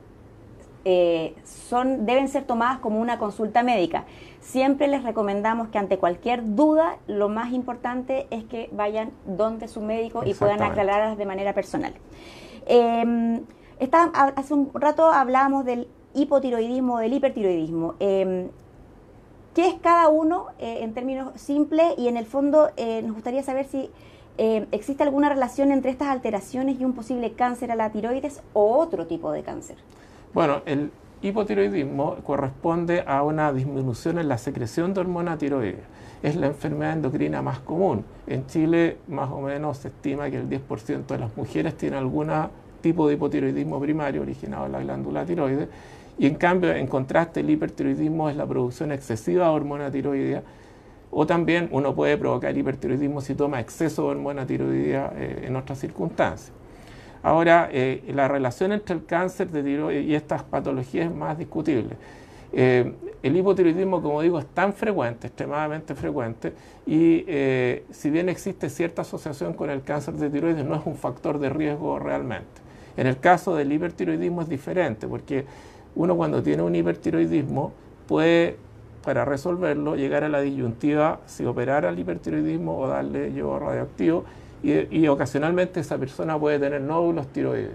eh, 0.84 1.34
son, 1.44 2.06
deben 2.06 2.28
ser 2.28 2.44
tomadas 2.44 2.78
como 2.78 3.00
una 3.00 3.18
consulta 3.18 3.64
médica. 3.64 4.04
Siempre 4.40 4.86
les 4.86 5.02
recomendamos 5.02 5.68
que 5.68 5.78
ante 5.78 5.98
cualquier 5.98 6.54
duda, 6.54 6.98
lo 7.08 7.28
más 7.28 7.52
importante 7.52 8.28
es 8.30 8.44
que 8.44 8.68
vayan 8.72 9.10
donde 9.26 9.66
su 9.66 9.80
médico 9.80 10.22
y 10.24 10.34
puedan 10.34 10.62
aclararlas 10.62 11.18
de 11.18 11.26
manera 11.26 11.52
personal. 11.52 11.94
Em, 12.66 13.42
hace 14.36 14.54
un 14.54 14.70
rato 14.72 15.06
hablábamos 15.06 15.64
del 15.64 15.88
hipotiroidismo, 16.14 16.98
del 16.98 17.12
hipertiroidismo. 17.12 17.94
Em, 17.98 18.48
¿Qué 19.54 19.68
es 19.68 19.74
cada 19.74 20.08
uno 20.08 20.46
eh, 20.58 20.78
en 20.80 20.94
términos 20.94 21.38
simples? 21.38 21.92
Y 21.98 22.08
en 22.08 22.16
el 22.16 22.24
fondo 22.24 22.70
eh, 22.78 23.02
nos 23.02 23.12
gustaría 23.12 23.42
saber 23.42 23.66
si 23.66 23.90
eh, 24.38 24.66
existe 24.72 25.02
alguna 25.02 25.28
relación 25.28 25.72
entre 25.72 25.90
estas 25.90 26.08
alteraciones 26.08 26.80
y 26.80 26.86
un 26.86 26.94
posible 26.94 27.32
cáncer 27.32 27.70
a 27.70 27.76
la 27.76 27.90
tiroides 27.90 28.40
o 28.54 28.78
otro 28.78 29.06
tipo 29.06 29.30
de 29.30 29.42
cáncer. 29.42 29.76
Bueno, 30.32 30.62
el 30.64 30.90
hipotiroidismo 31.20 32.16
corresponde 32.24 33.04
a 33.06 33.22
una 33.22 33.52
disminución 33.52 34.18
en 34.18 34.28
la 34.28 34.38
secreción 34.38 34.94
de 34.94 35.00
hormona 35.00 35.36
tiroidea. 35.36 35.84
Es 36.22 36.34
la 36.34 36.46
enfermedad 36.46 36.94
endocrina 36.94 37.42
más 37.42 37.58
común. 37.58 38.06
En 38.26 38.46
Chile, 38.46 38.96
más 39.08 39.30
o 39.30 39.42
menos, 39.42 39.76
se 39.76 39.88
estima 39.88 40.30
que 40.30 40.38
el 40.38 40.48
10% 40.48 41.06
de 41.06 41.18
las 41.18 41.36
mujeres 41.36 41.76
tiene 41.76 41.98
algún 41.98 42.30
tipo 42.80 43.06
de 43.06 43.14
hipotiroidismo 43.14 43.78
primario 43.78 44.22
originado 44.22 44.64
en 44.64 44.72
la 44.72 44.80
glándula 44.80 45.26
tiroides 45.26 45.68
y 46.22 46.26
en 46.26 46.36
cambio, 46.36 46.72
en 46.72 46.86
contraste, 46.86 47.40
el 47.40 47.50
hipertiroidismo 47.50 48.30
es 48.30 48.36
la 48.36 48.46
producción 48.46 48.92
excesiva 48.92 49.46
de 49.46 49.50
hormona 49.50 49.90
tiroidea, 49.90 50.44
o 51.10 51.26
también 51.26 51.68
uno 51.72 51.96
puede 51.96 52.16
provocar 52.16 52.56
hipertiroidismo 52.56 53.20
si 53.20 53.34
toma 53.34 53.58
exceso 53.58 54.02
de 54.02 54.08
hormona 54.10 54.46
tiroidea 54.46 55.12
eh, 55.16 55.46
en 55.48 55.56
otras 55.56 55.80
circunstancias. 55.80 56.52
Ahora, 57.24 57.68
eh, 57.72 58.04
la 58.14 58.28
relación 58.28 58.70
entre 58.70 58.94
el 58.94 59.04
cáncer 59.04 59.50
de 59.50 59.64
tiroides 59.64 60.06
y 60.06 60.14
estas 60.14 60.44
patologías 60.44 61.06
es 61.10 61.12
más 61.12 61.36
discutible. 61.36 61.96
Eh, 62.52 62.94
el 63.20 63.36
hipotiroidismo, 63.36 64.00
como 64.00 64.22
digo, 64.22 64.38
es 64.38 64.46
tan 64.46 64.74
frecuente, 64.74 65.26
extremadamente 65.26 65.96
frecuente, 65.96 66.52
y 66.86 67.26
si 67.90 68.10
bien 68.10 68.28
existe 68.28 68.70
cierta 68.70 69.02
asociación 69.02 69.54
con 69.54 69.70
el 69.70 69.82
cáncer 69.82 70.14
de 70.14 70.30
tiroides, 70.30 70.64
no 70.64 70.76
es 70.76 70.86
un 70.86 70.94
factor 70.94 71.40
de 71.40 71.48
riesgo 71.48 71.98
realmente. 71.98 72.62
En 72.96 73.08
el 73.08 73.18
caso 73.18 73.56
del 73.56 73.72
hipertiroidismo 73.72 74.42
es 74.42 74.48
diferente, 74.48 75.08
porque 75.08 75.46
uno 75.94 76.16
cuando 76.16 76.42
tiene 76.42 76.62
un 76.62 76.74
hipertiroidismo 76.74 77.72
puede, 78.06 78.56
para 79.04 79.24
resolverlo, 79.24 79.96
llegar 79.96 80.24
a 80.24 80.28
la 80.28 80.40
disyuntiva 80.40 81.20
si 81.26 81.44
operar 81.44 81.86
al 81.86 81.98
hipertiroidismo 81.98 82.78
o 82.78 82.88
darle 82.88 83.32
yo 83.32 83.58
radioactivo 83.58 84.24
y, 84.62 85.08
ocasionalmente 85.08 85.80
esa 85.80 85.98
persona 85.98 86.38
puede 86.38 86.58
tener 86.58 86.80
nódulos 86.80 87.26
tiroides. 87.28 87.72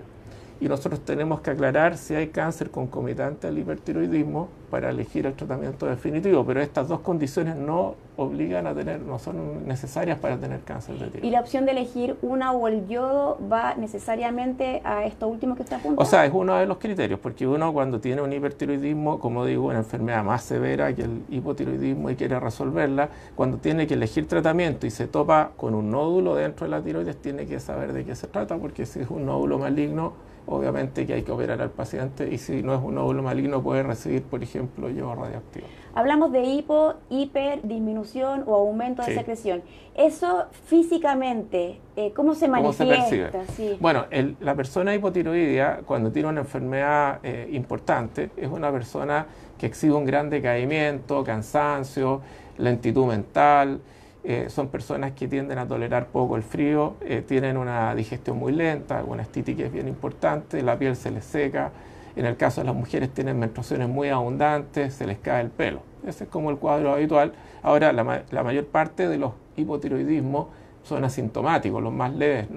Y 0.59 0.67
nosotros 0.67 1.01
tenemos 1.01 1.41
que 1.41 1.51
aclarar 1.51 1.97
si 1.97 2.15
hay 2.15 2.27
cáncer 2.27 2.71
concomitante 2.71 3.47
al 3.47 3.57
hipertiroidismo 3.57 4.49
para 4.71 4.89
elegir 4.89 5.25
el 5.25 5.33
tratamiento 5.33 5.85
definitivo, 5.85 6.45
pero 6.45 6.61
estas 6.61 6.87
dos 6.87 6.99
condiciones 6.99 7.55
no 7.55 7.95
obligan 8.17 8.65
a 8.65 8.73
tener, 8.73 8.99
no 8.99 9.19
son 9.19 9.67
necesarias 9.67 10.17
para 10.17 10.37
tener 10.37 10.61
cáncer 10.61 10.95
de 10.95 11.05
tiroides. 11.05 11.23
¿Y 11.23 11.31
la 11.31 11.39
opción 11.39 11.65
de 11.65 11.71
elegir 11.71 12.17
una 12.21 12.51
o 12.51 12.67
el 12.67 12.87
yodo 12.87 13.37
va 13.51 13.75
necesariamente 13.75 14.81
a 14.83 15.05
esto 15.05 15.27
último 15.27 15.55
que 15.55 15.63
está 15.63 15.77
apuntando? 15.77 16.01
O 16.01 16.05
sea, 16.05 16.25
es 16.25 16.33
uno 16.33 16.55
de 16.55 16.65
los 16.65 16.77
criterios, 16.79 17.19
porque 17.19 17.47
uno 17.47 17.71
cuando 17.71 17.99
tiene 17.99 18.21
un 18.21 18.33
hipertiroidismo, 18.33 19.19
como 19.19 19.45
digo, 19.45 19.67
una 19.67 19.79
enfermedad 19.79 20.23
más 20.23 20.43
severa 20.43 20.93
que 20.93 21.03
el 21.03 21.21
hipotiroidismo 21.29 22.09
y 22.09 22.15
quiere 22.15 22.39
resolverla, 22.39 23.09
cuando 23.35 23.57
tiene 23.57 23.85
que 23.85 23.93
elegir 23.93 24.27
tratamiento 24.27 24.87
y 24.87 24.89
se 24.89 25.07
topa 25.07 25.51
con 25.55 25.75
un 25.75 25.91
nódulo 25.91 26.35
dentro 26.35 26.65
de 26.65 26.71
la 26.71 26.81
tiroides, 26.81 27.17
tiene 27.17 27.45
que 27.45 27.59
saber 27.59 27.93
de 27.93 28.03
qué 28.03 28.15
se 28.15 28.27
trata, 28.27 28.57
porque 28.57 28.85
si 28.85 29.01
es 29.01 29.09
un 29.09 29.27
nódulo 29.27 29.59
maligno, 29.59 30.13
obviamente 30.47 31.05
que 31.05 31.13
hay 31.13 31.23
que 31.23 31.31
operar 31.31 31.61
al 31.61 31.69
paciente 31.69 32.27
y 32.31 32.37
si 32.37 32.63
no 32.63 32.73
es 32.73 32.81
un 32.81 32.95
nódulo 32.95 33.21
maligno 33.21 33.61
puede 33.61 33.83
recibir, 33.83 34.23
por 34.23 34.41
ejemplo, 34.41 34.89
yodo 34.89 35.15
radioactivo. 35.15 35.67
Hablamos 35.93 36.31
de 36.31 36.43
hipo, 36.43 36.93
hiper, 37.09 37.61
disminución 37.63 38.43
o 38.47 38.55
aumento 38.55 39.03
de 39.03 39.13
secreción. 39.13 39.61
Eso 39.95 40.45
físicamente, 40.65 41.79
eh, 41.95 42.13
¿cómo 42.15 42.35
se 42.35 42.47
manifiesta? 42.47 43.43
Bueno, 43.79 44.05
la 44.39 44.55
persona 44.55 44.95
hipotiroidea, 44.95 45.81
cuando 45.85 46.11
tiene 46.11 46.29
una 46.29 46.41
enfermedad 46.41 47.19
eh, 47.23 47.49
importante, 47.51 48.29
es 48.37 48.47
una 48.47 48.71
persona 48.71 49.25
que 49.57 49.65
exhibe 49.65 49.95
un 49.95 50.05
gran 50.05 50.29
decaimiento, 50.29 51.23
cansancio, 51.23 52.21
lentitud 52.57 53.05
mental, 53.05 53.81
eh, 54.29 54.49
son 54.49 54.67
personas 54.67 55.13
que 55.13 55.25
tienden 55.29 55.57
a 55.57 55.65
tolerar 55.65 56.07
poco 56.07 56.35
el 56.35 56.43
frío, 56.43 56.95
eh, 56.99 57.23
tienen 57.25 57.55
una 57.55 57.95
digestión 57.95 58.37
muy 58.37 58.51
lenta, 58.51 59.01
una 59.07 59.21
estitis 59.21 59.55
que 59.55 59.67
es 59.67 59.71
bien 59.71 59.87
importante, 59.87 60.61
la 60.61 60.77
piel 60.77 60.97
se 60.97 61.11
les 61.11 61.23
seca, 61.23 61.71
en 62.13 62.25
el 62.25 62.35
caso 62.35 62.59
de 62.59 62.65
las 62.65 62.75
mujeres 62.75 63.13
tienen 63.13 63.39
menstruaciones 63.39 63.87
muy 63.87 64.09
abundantes, 64.09 64.95
se 64.95 65.07
les 65.07 65.17
cae 65.19 65.41
el 65.41 65.49
pelo. 65.49 65.79
Ese 66.05 66.25
es 66.25 66.29
como 66.29 66.49
el 66.49 66.57
cuadro 66.57 66.91
habitual. 66.91 67.31
Ahora, 67.63 67.93
la, 67.93 68.23
la 68.29 68.43
mayor 68.43 68.65
parte 68.65 69.07
de 69.07 69.17
los 69.17 69.31
hipotiroidismos 69.55 70.47
son 70.83 71.05
asintomáticos, 71.05 71.81
los 71.81 71.93
más 71.93 72.13
leves, 72.13 72.47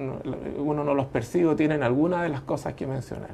uno 0.58 0.82
no 0.82 0.94
los 0.94 1.06
percibe, 1.06 1.54
tienen 1.54 1.84
alguna 1.84 2.24
de 2.24 2.30
las 2.30 2.40
cosas 2.40 2.74
que 2.74 2.88
mencioné. 2.88 3.28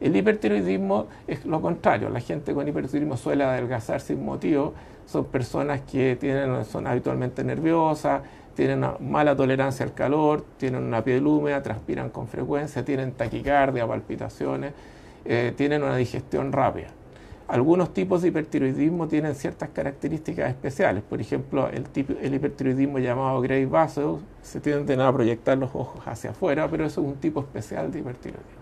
El 0.00 0.16
hipertiroidismo 0.16 1.06
es 1.28 1.44
lo 1.44 1.60
contrario, 1.60 2.08
la 2.08 2.18
gente 2.18 2.52
con 2.52 2.66
hipertiroidismo 2.66 3.16
suele 3.16 3.44
adelgazar 3.44 4.00
sin 4.00 4.24
motivo, 4.24 4.74
son 5.10 5.24
personas 5.24 5.80
que 5.80 6.14
tienen, 6.14 6.64
son 6.64 6.86
habitualmente 6.86 7.42
nerviosas, 7.42 8.22
tienen 8.54 8.84
mala 9.00 9.34
tolerancia 9.34 9.84
al 9.84 9.92
calor, 9.92 10.44
tienen 10.56 10.84
una 10.84 11.02
piel 11.02 11.26
húmeda, 11.26 11.60
transpiran 11.62 12.10
con 12.10 12.28
frecuencia, 12.28 12.84
tienen 12.84 13.12
taquicardia, 13.12 13.88
palpitaciones, 13.88 14.72
eh, 15.24 15.52
tienen 15.56 15.82
una 15.82 15.96
digestión 15.96 16.52
rápida. 16.52 16.88
Algunos 17.48 17.92
tipos 17.92 18.22
de 18.22 18.28
hipertiroidismo 18.28 19.08
tienen 19.08 19.34
ciertas 19.34 19.70
características 19.70 20.50
especiales. 20.50 21.02
Por 21.02 21.20
ejemplo, 21.20 21.68
el, 21.68 21.82
tipo, 21.88 22.12
el 22.22 22.32
hipertiroidismo 22.32 23.00
llamado 23.00 23.40
Gray 23.40 23.64
Vaso 23.64 24.20
se 24.42 24.60
tienden 24.60 25.00
a 25.00 25.12
proyectar 25.12 25.58
los 25.58 25.74
ojos 25.74 26.06
hacia 26.06 26.30
afuera, 26.30 26.68
pero 26.70 26.86
eso 26.86 27.00
es 27.00 27.06
un 27.08 27.16
tipo 27.16 27.40
especial 27.40 27.90
de 27.90 27.98
hipertiroidismo. 27.98 28.59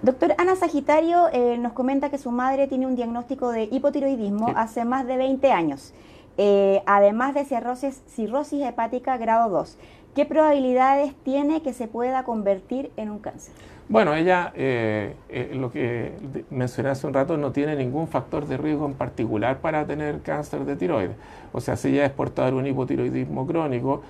Doctor 0.00 0.32
Ana 0.38 0.54
Sagitario 0.54 1.26
eh, 1.32 1.58
nos 1.58 1.72
comenta 1.72 2.08
que 2.08 2.18
su 2.18 2.30
madre 2.30 2.68
tiene 2.68 2.86
un 2.86 2.94
diagnóstico 2.94 3.50
de 3.50 3.64
hipotiroidismo 3.64 4.52
hace 4.54 4.84
más 4.84 5.04
de 5.08 5.16
20 5.16 5.50
años, 5.50 5.92
eh, 6.36 6.82
además 6.86 7.34
de 7.34 7.44
cirrosis, 7.44 8.00
cirrosis 8.06 8.64
hepática 8.64 9.16
grado 9.16 9.50
2. 9.50 9.76
¿Qué 10.14 10.24
probabilidades 10.24 11.16
tiene 11.24 11.62
que 11.62 11.72
se 11.72 11.88
pueda 11.88 12.22
convertir 12.22 12.92
en 12.96 13.10
un 13.10 13.18
cáncer? 13.18 13.52
Bueno, 13.88 14.14
ella, 14.14 14.52
eh, 14.54 15.16
lo 15.54 15.72
que 15.72 16.12
mencioné 16.50 16.90
hace 16.90 17.08
un 17.08 17.14
rato, 17.14 17.36
no 17.36 17.50
tiene 17.50 17.74
ningún 17.74 18.06
factor 18.06 18.46
de 18.46 18.56
riesgo 18.56 18.86
en 18.86 18.94
particular 18.94 19.58
para 19.58 19.84
tener 19.84 20.20
cáncer 20.20 20.64
de 20.64 20.76
tiroides. 20.76 21.16
O 21.52 21.60
sea, 21.60 21.74
si 21.74 21.88
ella 21.88 22.06
es 22.06 22.12
portadora 22.12 22.52
de 22.52 22.56
un 22.58 22.66
hipotiroidismo 22.68 23.46
crónico, 23.48 24.02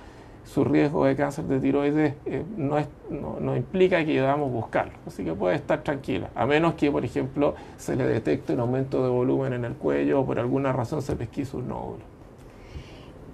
su 0.53 0.63
riesgo 0.63 1.05
de 1.05 1.15
cáncer 1.15 1.45
de 1.45 1.59
tiroides 1.59 2.15
eh, 2.25 2.43
no, 2.57 2.79
es, 2.79 2.87
no, 3.09 3.55
implica 3.55 4.03
que 4.03 4.13
debamos 4.13 4.51
buscarlo. 4.51 4.93
Así 5.05 5.23
que 5.23 5.33
puede 5.33 5.55
estar 5.55 5.83
tranquila, 5.83 6.31
a 6.33 6.47
menos 6.47 6.73
que, 6.73 6.91
por 6.91 7.05
ejemplo, 7.05 7.53
se 7.77 7.95
le 7.95 8.05
detecte 8.05 8.53
un 8.53 8.61
aumento 8.61 9.03
de 9.03 9.09
volumen 9.09 9.53
en 9.53 9.65
el 9.65 9.73
cuello 9.73 10.21
o 10.21 10.25
por 10.25 10.39
alguna 10.39 10.73
razón 10.73 11.03
se 11.03 11.15
pesquise 11.15 11.55
un 11.55 11.67
nódulo. 11.67 12.19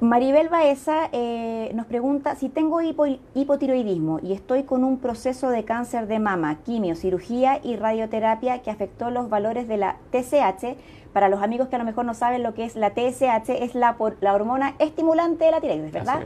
Maribel 0.01 0.49
Baeza 0.49 1.07
eh, 1.13 1.71
nos 1.73 1.85
pregunta 1.85 2.35
si 2.35 2.49
tengo 2.49 2.81
hipotiroidismo 2.81 4.19
y 4.21 4.33
estoy 4.33 4.63
con 4.63 4.83
un 4.83 4.99
proceso 4.99 5.49
de 5.49 5.63
cáncer 5.63 6.07
de 6.07 6.19
mama, 6.19 6.57
quimio, 6.65 6.95
cirugía 6.95 7.61
y 7.63 7.77
radioterapia 7.77 8.61
que 8.61 8.71
afectó 8.71 9.09
los 9.09 9.29
valores 9.29 9.69
de 9.69 9.77
la 9.77 9.95
TSH. 10.11 10.75
Para 11.13 11.29
los 11.29 11.41
amigos 11.41 11.69
que 11.69 11.77
a 11.77 11.79
lo 11.79 11.85
mejor 11.85 12.03
no 12.03 12.13
saben 12.13 12.43
lo 12.43 12.53
que 12.53 12.65
es 12.65 12.75
la 12.75 12.89
TSH, 12.89 13.49
es 13.51 13.73
la, 13.73 13.95
la 14.19 14.33
hormona 14.33 14.75
estimulante 14.79 15.45
de 15.45 15.51
la 15.51 15.61
tiroides, 15.61 15.93
¿verdad? 15.93 16.23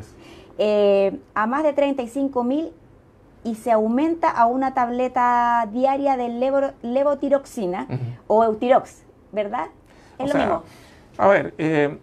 Eh, 0.62 1.18
a 1.36 1.48
más 1.48 1.64
de 1.64 1.72
35 1.72 2.44
mil 2.44 2.74
y 3.46 3.56
se 3.56 3.72
aumenta 3.72 4.30
a 4.30 4.46
una 4.46 4.74
tableta 4.74 5.66
diaria 5.72 6.18
de 6.18 6.28
levotiroxina 6.84 7.88
o 8.28 8.44
eutirox, 8.44 9.04
¿verdad? 9.32 9.68
Es 10.18 10.34
lo 10.34 10.38
mismo. 10.38 10.64
A 11.18 11.28
ver, 11.30 11.54
eh, 11.58 11.98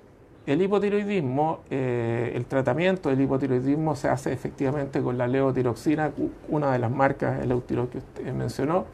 el 0.46 0.62
hipotiroidismo, 0.62 1.58
eh, 1.68 2.32
el 2.34 2.46
tratamiento 2.46 3.10
del 3.10 3.20
hipotiroidismo 3.20 3.94
se 3.94 4.08
hace 4.08 4.32
efectivamente 4.32 5.02
con 5.02 5.18
la 5.18 5.26
levotiroxina, 5.26 6.12
una 6.48 6.72
de 6.72 6.78
las 6.78 6.90
marcas, 6.90 7.42
el 7.42 7.50
eutirox 7.50 7.90
que 7.90 7.98
usted 7.98 8.32
mencionó 8.32 8.86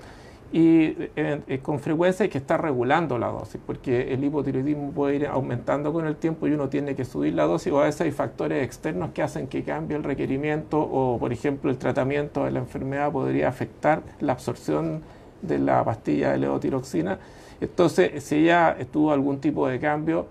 y 0.52 0.94
eh, 1.16 1.60
con 1.62 1.80
frecuencia 1.80 2.24
hay 2.24 2.28
que 2.28 2.36
estar 2.36 2.60
regulando 2.60 3.18
la 3.18 3.28
dosis, 3.28 3.58
porque 3.66 4.12
el 4.12 4.22
hipotiroidismo 4.22 4.90
puede 4.90 5.16
ir 5.16 5.26
aumentando 5.26 5.94
con 5.94 6.06
el 6.06 6.16
tiempo 6.16 6.46
y 6.46 6.52
uno 6.52 6.68
tiene 6.68 6.94
que 6.94 7.06
subir 7.06 7.32
la 7.32 7.44
dosis 7.44 7.72
o 7.72 7.80
a 7.80 7.84
veces 7.84 8.02
hay 8.02 8.12
factores 8.12 8.62
externos 8.62 9.12
que 9.12 9.22
hacen 9.22 9.46
que 9.46 9.62
cambie 9.62 9.96
el 9.96 10.04
requerimiento 10.04 10.78
o, 10.78 11.18
por 11.18 11.32
ejemplo, 11.32 11.70
el 11.70 11.78
tratamiento 11.78 12.44
de 12.44 12.50
la 12.50 12.58
enfermedad 12.58 13.10
podría 13.10 13.48
afectar 13.48 14.02
la 14.20 14.34
absorción 14.34 15.02
de 15.40 15.58
la 15.58 15.82
pastilla 15.84 16.32
de 16.32 16.38
levotiroxina. 16.38 17.18
Entonces, 17.60 18.22
si 18.22 18.44
ya 18.44 18.76
tuvo 18.92 19.12
algún 19.12 19.40
tipo 19.40 19.66
de 19.66 19.80
cambio, 19.80 20.26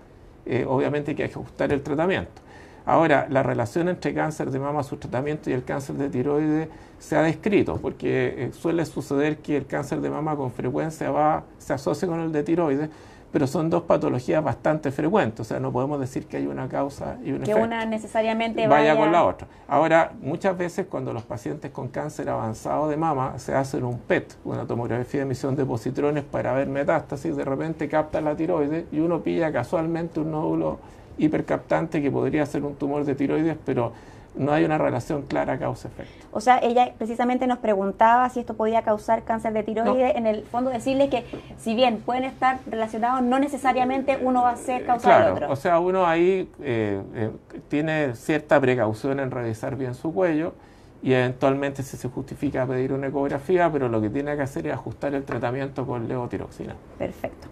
eh, 0.46 0.64
obviamente 0.68 1.10
hay 1.12 1.16
que 1.16 1.24
ajustar 1.24 1.72
el 1.72 1.82
tratamiento. 1.82 2.42
Ahora, 2.84 3.26
la 3.30 3.42
relación 3.42 3.88
entre 3.88 4.14
cáncer 4.14 4.50
de 4.50 4.58
mama, 4.58 4.82
su 4.82 4.96
tratamiento 4.96 5.50
y 5.50 5.52
el 5.52 5.64
cáncer 5.64 5.96
de 5.96 6.08
tiroides 6.08 6.68
se 6.98 7.16
ha 7.16 7.22
descrito, 7.22 7.76
porque 7.76 8.34
eh, 8.36 8.52
suele 8.52 8.84
suceder 8.84 9.38
que 9.38 9.56
el 9.56 9.66
cáncer 9.66 10.00
de 10.00 10.10
mama 10.10 10.36
con 10.36 10.52
frecuencia 10.52 11.10
va, 11.10 11.44
se 11.58 11.72
asocia 11.72 12.08
con 12.08 12.20
el 12.20 12.32
de 12.32 12.42
tiroides, 12.42 12.90
pero 13.32 13.46
son 13.46 13.70
dos 13.70 13.84
patologías 13.84 14.44
bastante 14.44 14.92
frecuentes, 14.92 15.40
o 15.40 15.44
sea, 15.44 15.58
no 15.58 15.72
podemos 15.72 15.98
decir 15.98 16.26
que 16.26 16.36
hay 16.36 16.46
una 16.46 16.68
causa 16.68 17.16
y 17.24 17.32
un 17.32 17.38
que 17.38 17.52
efecto. 17.52 17.64
una 17.64 17.84
necesariamente 17.86 18.66
vaya, 18.68 18.94
con 18.94 19.10
la 19.10 19.24
otra. 19.24 19.48
Ahora, 19.66 20.12
muchas 20.20 20.56
veces 20.56 20.86
cuando 20.88 21.14
los 21.14 21.22
pacientes 21.22 21.70
con 21.70 21.88
cáncer 21.88 22.28
avanzado 22.28 22.88
de 22.88 22.98
mama 22.98 23.38
se 23.38 23.54
hacen 23.54 23.84
un 23.84 23.98
PET, 23.98 24.36
una 24.44 24.66
tomografía 24.66 25.20
de 25.20 25.26
emisión 25.26 25.56
de 25.56 25.64
positrones 25.64 26.24
para 26.24 26.52
ver 26.52 26.68
metástasis, 26.68 27.34
de 27.34 27.44
repente 27.44 27.88
capta 27.88 28.20
la 28.20 28.36
tiroides 28.36 28.84
y 28.92 29.00
uno 29.00 29.22
pilla 29.22 29.50
casualmente 29.50 30.20
un 30.20 30.30
nódulo 30.30 30.78
hipercaptante 31.18 32.02
que 32.02 32.10
podría 32.10 32.46
ser 32.46 32.64
un 32.64 32.74
tumor 32.74 33.04
de 33.04 33.14
tiroides, 33.14 33.56
pero 33.64 33.92
no 34.34 34.52
hay 34.52 34.64
una 34.64 34.78
relación 34.78 35.22
clara 35.22 35.58
causa-efecto. 35.58 36.26
O 36.32 36.40
sea, 36.40 36.58
ella 36.62 36.94
precisamente 36.96 37.46
nos 37.46 37.58
preguntaba 37.58 38.28
si 38.30 38.40
esto 38.40 38.54
podía 38.54 38.82
causar 38.82 39.24
cáncer 39.24 39.52
de 39.52 39.62
tiroides. 39.62 40.16
En 40.16 40.26
el 40.26 40.44
fondo, 40.44 40.70
decirle 40.70 41.08
que 41.08 41.24
si 41.58 41.74
bien 41.74 41.98
pueden 41.98 42.24
estar 42.24 42.58
relacionados, 42.66 43.22
no 43.22 43.38
necesariamente 43.38 44.18
uno 44.22 44.42
va 44.42 44.50
a 44.50 44.56
ser 44.56 44.86
causa 44.86 45.18
del 45.18 45.32
otro. 45.32 45.50
O 45.50 45.56
sea, 45.56 45.78
uno 45.80 46.06
ahí 46.06 46.50
eh, 46.62 47.02
eh, 47.14 47.30
tiene 47.68 48.14
cierta 48.14 48.60
precaución 48.60 49.20
en 49.20 49.30
revisar 49.30 49.76
bien 49.76 49.94
su 49.94 50.12
cuello 50.14 50.54
y 51.02 51.12
eventualmente 51.12 51.82
si 51.82 51.96
se 51.96 52.08
justifica 52.08 52.64
pedir 52.64 52.92
una 52.92 53.08
ecografía, 53.08 53.70
pero 53.70 53.88
lo 53.88 54.00
que 54.00 54.08
tiene 54.08 54.34
que 54.36 54.42
hacer 54.42 54.66
es 54.68 54.72
ajustar 54.72 55.14
el 55.14 55.24
tratamiento 55.24 55.86
con 55.86 56.08
levotiroxina. 56.08 56.74
Perfecto. 56.96 57.48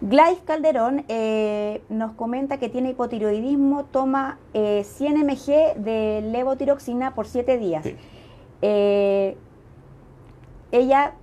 Gladys 0.00 0.40
Calderón 0.44 1.04
eh, 1.08 1.82
nos 1.88 2.12
comenta 2.12 2.58
que 2.58 2.68
tiene 2.68 2.90
hipotiroidismo, 2.90 3.84
toma 3.84 4.38
100 4.52 4.84
eh, 5.16 5.24
mg 5.24 5.82
de 5.82 6.22
levotiroxina 6.22 7.14
por 7.14 7.26
7 7.26 7.58
días. 7.58 7.86
Eh, 8.62 9.36
ella 10.72 11.14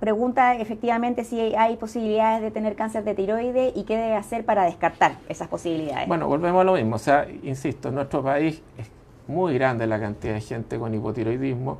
pregunta 0.00 0.56
efectivamente 0.56 1.24
si 1.24 1.40
hay 1.54 1.76
posibilidades 1.76 2.42
de 2.42 2.50
tener 2.50 2.76
cáncer 2.76 3.04
de 3.04 3.14
tiroides 3.14 3.72
y 3.76 3.84
qué 3.84 3.96
debe 3.96 4.14
hacer 4.14 4.44
para 4.44 4.64
descartar 4.64 5.16
esas 5.28 5.48
posibilidades. 5.48 6.08
Bueno, 6.08 6.28
volvemos 6.28 6.60
a 6.60 6.64
lo 6.64 6.74
mismo. 6.74 6.96
O 6.96 6.98
sea, 6.98 7.26
insisto, 7.42 7.88
en 7.88 7.96
nuestro 7.96 8.22
país 8.22 8.62
es 8.78 8.90
muy 9.28 9.54
grande 9.54 9.86
la 9.86 10.00
cantidad 10.00 10.34
de 10.34 10.40
gente 10.40 10.78
con 10.78 10.94
hipotiroidismo 10.94 11.78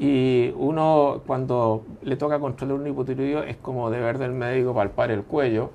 y 0.00 0.54
uno 0.56 1.20
cuando 1.26 1.84
le 2.02 2.16
toca 2.16 2.40
controlar 2.40 2.80
un 2.80 2.86
hipotiroidismo 2.86 3.42
es 3.42 3.58
como 3.58 3.90
deber 3.90 4.16
del 4.16 4.32
médico 4.32 4.74
palpar 4.74 5.10
el 5.10 5.24
cuello 5.24 5.70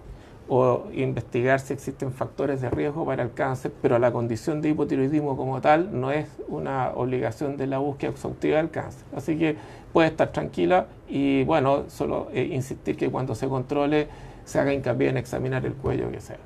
o 0.47 0.85
investigar 0.93 1.59
si 1.59 1.73
existen 1.73 2.11
factores 2.11 2.59
de 2.59 2.71
riesgo 2.71 3.05
para 3.05 3.21
el 3.21 3.33
cáncer, 3.33 3.71
pero 3.83 3.99
la 3.99 4.11
condición 4.11 4.61
de 4.63 4.69
hipotiroidismo 4.69 5.37
como 5.37 5.61
tal 5.61 5.99
no 5.99 6.11
es 6.11 6.27
una 6.47 6.89
obligación 6.95 7.55
de 7.55 7.67
la 7.67 7.77
búsqueda 7.77 8.11
exhaustiva 8.11 8.57
del 8.57 8.71
cáncer. 8.71 9.05
Así 9.15 9.37
que 9.37 9.57
puede 9.93 10.07
estar 10.07 10.31
tranquila 10.31 10.87
y 11.07 11.43
bueno, 11.43 11.83
solo 11.87 12.29
eh, 12.33 12.49
insistir 12.51 12.97
que 12.97 13.11
cuando 13.11 13.35
se 13.35 13.47
controle 13.47 14.07
se 14.43 14.59
haga 14.59 14.73
hincapié 14.73 15.09
en 15.09 15.17
examinar 15.17 15.65
el 15.67 15.73
cuello 15.73 16.09
que 16.11 16.21
sea. 16.21 16.37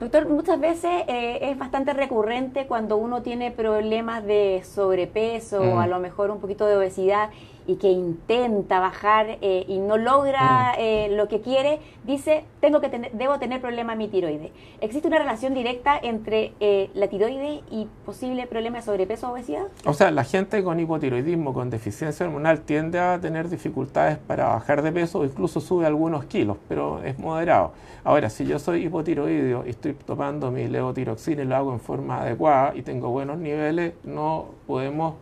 Doctor, 0.00 0.28
muchas 0.28 0.58
veces 0.58 0.90
eh, 1.06 1.38
es 1.42 1.56
bastante 1.56 1.92
recurrente 1.92 2.66
cuando 2.66 2.96
uno 2.96 3.22
tiene 3.22 3.52
problemas 3.52 4.24
de 4.24 4.62
sobrepeso 4.64 5.60
o 5.60 5.78
a 5.78 5.86
mm. 5.86 5.90
lo 5.90 5.98
mejor 6.00 6.30
un 6.30 6.40
poquito 6.40 6.66
de 6.66 6.76
obesidad 6.76 7.30
y 7.66 7.76
que 7.76 7.90
intenta 7.90 8.80
bajar 8.80 9.38
eh, 9.40 9.64
y 9.68 9.78
no 9.78 9.96
logra 9.96 10.72
mm. 10.72 10.80
eh, 10.80 11.08
lo 11.16 11.28
que 11.28 11.40
quiere, 11.40 11.80
dice, 12.04 12.44
tengo 12.60 12.80
que 12.80 12.88
tener, 12.88 13.12
debo 13.12 13.38
tener 13.38 13.60
problema 13.60 13.92
en 13.92 13.98
mi 13.98 14.08
tiroides. 14.08 14.50
¿Existe 14.80 15.08
una 15.08 15.18
relación 15.18 15.54
directa 15.54 15.98
entre 16.02 16.52
eh, 16.60 16.90
la 16.94 17.08
tiroides 17.08 17.62
y 17.70 17.88
posible 18.04 18.46
problema 18.46 18.78
de 18.78 18.82
sobrepeso 18.82 19.28
o 19.28 19.32
obesidad? 19.32 19.64
O 19.84 19.94
sea, 19.94 20.10
la 20.10 20.24
gente 20.24 20.62
con 20.62 20.78
hipotiroidismo, 20.78 21.54
con 21.54 21.70
deficiencia 21.70 22.26
hormonal, 22.26 22.60
tiende 22.60 22.98
a 22.98 23.18
tener 23.20 23.48
dificultades 23.48 24.18
para 24.18 24.48
bajar 24.48 24.82
de 24.82 24.92
peso 24.92 25.20
o 25.20 25.24
incluso 25.24 25.60
sube 25.60 25.86
algunos 25.86 26.24
kilos, 26.26 26.58
pero 26.68 27.02
es 27.02 27.18
moderado. 27.18 27.72
Ahora, 28.04 28.28
si 28.28 28.44
yo 28.44 28.58
soy 28.58 28.84
hipotiroideo 28.84 29.64
y 29.66 29.70
estoy 29.70 29.94
tomando 29.94 30.50
mi 30.50 30.68
levotiroxina 30.68 31.42
y 31.42 31.46
lo 31.46 31.56
hago 31.56 31.72
en 31.72 31.80
forma 31.80 32.20
adecuada 32.20 32.74
y 32.74 32.82
tengo 32.82 33.08
buenos 33.08 33.38
niveles, 33.38 33.94
no 34.04 34.46
podemos 34.66 35.14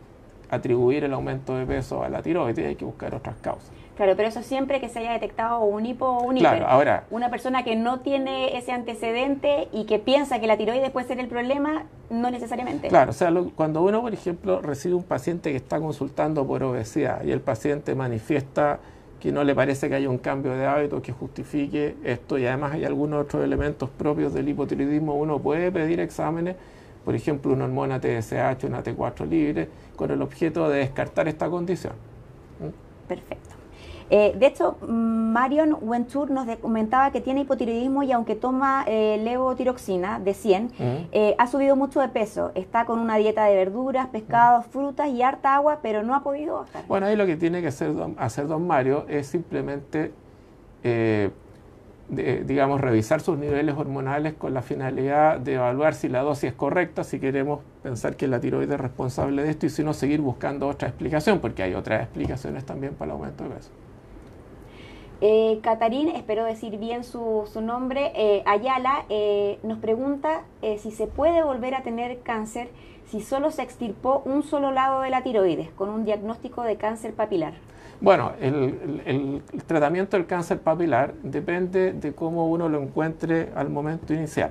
atribuir 0.52 1.02
el 1.02 1.14
aumento 1.14 1.56
de 1.56 1.64
peso 1.64 2.04
a 2.04 2.10
la 2.10 2.20
tiroides, 2.22 2.66
hay 2.66 2.76
que 2.76 2.84
buscar 2.84 3.14
otras 3.14 3.36
causas. 3.36 3.70
Claro, 3.96 4.14
pero 4.16 4.28
eso 4.28 4.42
siempre 4.42 4.80
que 4.80 4.88
se 4.90 4.98
haya 4.98 5.12
detectado 5.12 5.60
un 5.60 5.86
hipo 5.86 6.06
o 6.06 6.24
un 6.24 6.36
hiper. 6.36 6.50
Claro, 6.50 6.66
ahora. 6.66 7.04
Una 7.10 7.30
persona 7.30 7.62
que 7.62 7.74
no 7.74 8.00
tiene 8.00 8.56
ese 8.58 8.72
antecedente 8.72 9.68
y 9.72 9.84
que 9.84 9.98
piensa 9.98 10.40
que 10.40 10.46
la 10.46 10.58
tiroides 10.58 10.90
puede 10.90 11.06
ser 11.06 11.20
el 11.20 11.28
problema, 11.28 11.84
no 12.10 12.30
necesariamente. 12.30 12.88
Claro, 12.88 13.10
o 13.10 13.14
sea, 13.14 13.32
cuando 13.54 13.82
uno, 13.82 14.02
por 14.02 14.12
ejemplo, 14.12 14.60
recibe 14.60 14.94
un 14.94 15.04
paciente 15.04 15.50
que 15.50 15.56
está 15.56 15.80
consultando 15.80 16.46
por 16.46 16.62
obesidad 16.62 17.24
y 17.24 17.32
el 17.32 17.40
paciente 17.40 17.94
manifiesta 17.94 18.78
que 19.20 19.32
no 19.32 19.44
le 19.44 19.54
parece 19.54 19.88
que 19.88 19.94
haya 19.94 20.10
un 20.10 20.18
cambio 20.18 20.54
de 20.54 20.66
hábito 20.66 21.00
que 21.00 21.12
justifique 21.12 21.94
esto 22.04 22.36
y 22.38 22.46
además 22.46 22.72
hay 22.72 22.84
algunos 22.84 23.24
otros 23.24 23.44
elementos 23.44 23.88
propios 23.88 24.34
del 24.34 24.48
hipotiroidismo, 24.48 25.14
uno 25.14 25.38
puede 25.38 25.70
pedir 25.70 26.00
exámenes 26.00 26.56
por 27.04 27.14
ejemplo, 27.14 27.52
una 27.52 27.64
hormona 27.64 28.00
TSH, 28.00 28.64
una 28.64 28.82
T4 28.82 29.28
libre, 29.28 29.68
con 29.96 30.10
el 30.10 30.22
objeto 30.22 30.68
de 30.68 30.78
descartar 30.78 31.28
esta 31.28 31.48
condición. 31.50 31.94
¿Mm? 32.60 33.08
Perfecto. 33.08 33.62
Eh, 34.14 34.34
de 34.38 34.46
hecho, 34.46 34.76
Marion 34.86 35.74
Wentur 35.80 36.30
nos 36.30 36.46
comentaba 36.56 37.10
que 37.12 37.22
tiene 37.22 37.40
hipotiroidismo 37.40 38.02
y 38.02 38.12
aunque 38.12 38.34
toma 38.34 38.84
eh, 38.86 39.18
levotiroxina 39.24 40.20
de 40.20 40.34
100, 40.34 40.70
eh, 41.12 41.34
ha 41.38 41.46
subido 41.46 41.76
mucho 41.76 41.98
de 42.00 42.08
peso. 42.08 42.52
Está 42.54 42.84
con 42.84 42.98
una 42.98 43.16
dieta 43.16 43.46
de 43.46 43.56
verduras, 43.56 44.08
pescados, 44.08 44.66
frutas 44.66 45.08
y 45.08 45.22
harta 45.22 45.54
agua, 45.54 45.78
pero 45.80 46.02
no 46.02 46.14
ha 46.14 46.22
podido 46.22 46.56
bajar. 46.56 46.84
Bueno, 46.88 47.06
ahí 47.06 47.16
lo 47.16 47.24
que 47.24 47.36
tiene 47.36 47.62
que 47.62 47.68
hacer, 47.68 47.94
hacer 48.18 48.48
don 48.48 48.66
Mario 48.66 49.06
es 49.08 49.28
simplemente 49.28 50.12
digamos, 52.08 52.80
revisar 52.80 53.20
sus 53.20 53.38
niveles 53.38 53.74
hormonales 53.76 54.34
con 54.34 54.52
la 54.52 54.62
finalidad 54.62 55.38
de 55.38 55.54
evaluar 55.54 55.94
si 55.94 56.08
la 56.08 56.20
dosis 56.20 56.50
es 56.50 56.54
correcta, 56.54 57.04
si 57.04 57.18
queremos 57.18 57.60
pensar 57.82 58.16
que 58.16 58.28
la 58.28 58.38
tiroides 58.40 58.74
es 58.74 58.80
responsable 58.80 59.42
de 59.42 59.50
esto 59.50 59.66
y 59.66 59.70
si 59.70 59.82
no 59.82 59.94
seguir 59.94 60.20
buscando 60.20 60.68
otra 60.68 60.88
explicación, 60.88 61.38
porque 61.40 61.62
hay 61.62 61.74
otras 61.74 62.02
explicaciones 62.02 62.64
también 62.64 62.94
para 62.94 63.12
el 63.12 63.18
aumento 63.18 63.44
de 63.44 63.50
peso. 63.50 63.70
Eh, 65.24 65.60
Catarín, 65.62 66.08
espero 66.08 66.44
decir 66.44 66.78
bien 66.78 67.04
su, 67.04 67.46
nombre, 67.62 68.10
eh, 68.16 68.42
Ayala, 68.44 69.04
eh, 69.08 69.60
nos 69.62 69.78
pregunta 69.78 70.42
eh, 70.62 70.78
si 70.78 70.90
se 70.90 71.06
puede 71.06 71.44
volver 71.44 71.76
a 71.76 71.84
tener 71.84 72.22
cáncer 72.22 72.70
si 73.08 73.20
solo 73.20 73.52
se 73.52 73.62
extirpó 73.62 74.22
un 74.24 74.42
solo 74.42 74.72
lado 74.72 75.00
de 75.00 75.10
la 75.10 75.22
tiroides 75.22 75.70
con 75.70 75.90
un 75.90 76.04
diagnóstico 76.04 76.62
de 76.62 76.76
cáncer 76.76 77.14
papilar. 77.14 77.52
Bueno, 78.02 78.32
el, 78.40 79.42
tratamiento 79.64 80.16
del 80.16 80.26
cáncer 80.26 80.58
papilar 80.58 81.14
depende 81.22 81.92
de 81.92 82.12
cómo 82.12 82.50
uno 82.50 82.68
lo 82.68 82.82
encuentre 82.82 83.50
al 83.54 83.70
momento 83.70 84.12
inicial. 84.12 84.50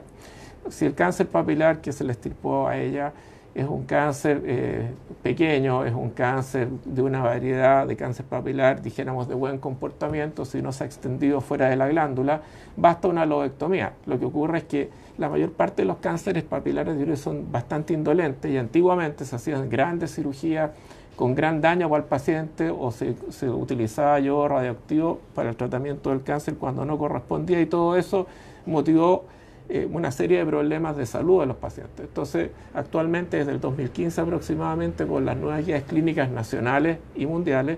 Si 0.69 0.85
el 0.85 0.95
cáncer 0.95 1.27
papilar 1.27 1.81
que 1.81 1.91
se 1.91 2.05
le 2.05 2.13
estirpó 2.13 2.69
a 2.69 2.77
ella 2.77 3.11
es 3.53 3.67
un 3.67 3.83
cáncer 3.83 4.41
eh, 4.45 4.91
pequeño, 5.21 5.83
es 5.83 5.93
un 5.93 6.11
cáncer 6.11 6.69
de 6.85 7.01
una 7.01 7.21
variedad 7.23 7.85
de 7.85 7.97
cáncer 7.97 8.25
papilar, 8.25 8.81
dijéramos 8.81 9.27
de 9.27 9.35
buen 9.35 9.57
comportamiento, 9.57 10.45
si 10.45 10.61
no 10.61 10.71
se 10.71 10.85
ha 10.85 10.87
extendido 10.87 11.41
fuera 11.41 11.67
de 11.67 11.75
la 11.75 11.89
glándula, 11.89 12.43
basta 12.77 13.09
una 13.09 13.25
lobectomía. 13.25 13.91
Lo 14.05 14.17
que 14.17 14.23
ocurre 14.23 14.59
es 14.59 14.63
que 14.63 14.89
la 15.17 15.27
mayor 15.27 15.51
parte 15.51 15.81
de 15.81 15.89
los 15.89 15.97
cánceres 15.97 16.45
papilares 16.45 16.97
de 16.97 17.17
son 17.17 17.51
bastante 17.51 17.93
indolentes 17.93 18.49
y 18.49 18.57
antiguamente 18.57 19.25
se 19.25 19.35
hacían 19.35 19.69
grandes 19.69 20.15
cirugías 20.15 20.71
con 21.15 21.35
gran 21.35 21.61
daño 21.61 21.95
el 21.95 22.03
paciente 22.03 22.69
o 22.69 22.91
se, 22.91 23.15
utilizaba 23.49 24.19
yodo 24.19 24.47
radioactivo 24.47 25.19
para 25.35 25.49
el 25.49 25.55
tratamiento 25.55 26.09
del 26.09 26.23
cáncer 26.23 26.55
cuando 26.55 26.85
no 26.85 26.97
correspondía 26.97 27.61
y 27.61 27.65
todo 27.65 27.95
eso 27.95 28.27
motivó 28.65 29.25
eh, 29.69 29.87
una 29.91 30.11
serie 30.11 30.39
de 30.39 30.45
problemas 30.45 30.97
de 30.97 31.05
salud 31.05 31.41
a 31.41 31.45
los 31.45 31.57
pacientes. 31.57 31.99
Entonces, 31.99 32.49
actualmente 32.73 33.37
desde 33.37 33.51
el 33.51 33.61
2015 33.61 34.21
aproximadamente, 34.21 35.05
con 35.05 35.25
las 35.25 35.37
nuevas 35.37 35.65
guías 35.65 35.83
clínicas 35.83 36.29
nacionales 36.29 36.97
y 37.15 37.25
mundiales, 37.25 37.77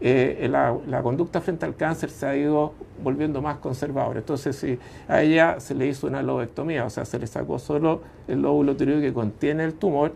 eh, 0.00 0.46
la, 0.48 0.76
la, 0.86 1.02
conducta 1.02 1.40
frente 1.40 1.66
al 1.66 1.74
cáncer 1.74 2.10
se 2.10 2.24
ha 2.24 2.36
ido 2.36 2.72
volviendo 3.02 3.42
más 3.42 3.58
conservadora. 3.58 4.20
Entonces, 4.20 4.54
si 4.56 4.78
a 5.08 5.22
ella 5.22 5.58
se 5.58 5.74
le 5.74 5.88
hizo 5.88 6.06
una 6.06 6.22
lobectomía, 6.22 6.84
o 6.84 6.90
sea, 6.90 7.04
se 7.04 7.18
le 7.18 7.26
sacó 7.26 7.58
solo 7.58 8.02
el 8.28 8.42
lóbulo 8.42 8.76
tiroideo 8.76 9.00
que 9.00 9.12
contiene 9.12 9.64
el 9.64 9.74
tumor, 9.74 10.12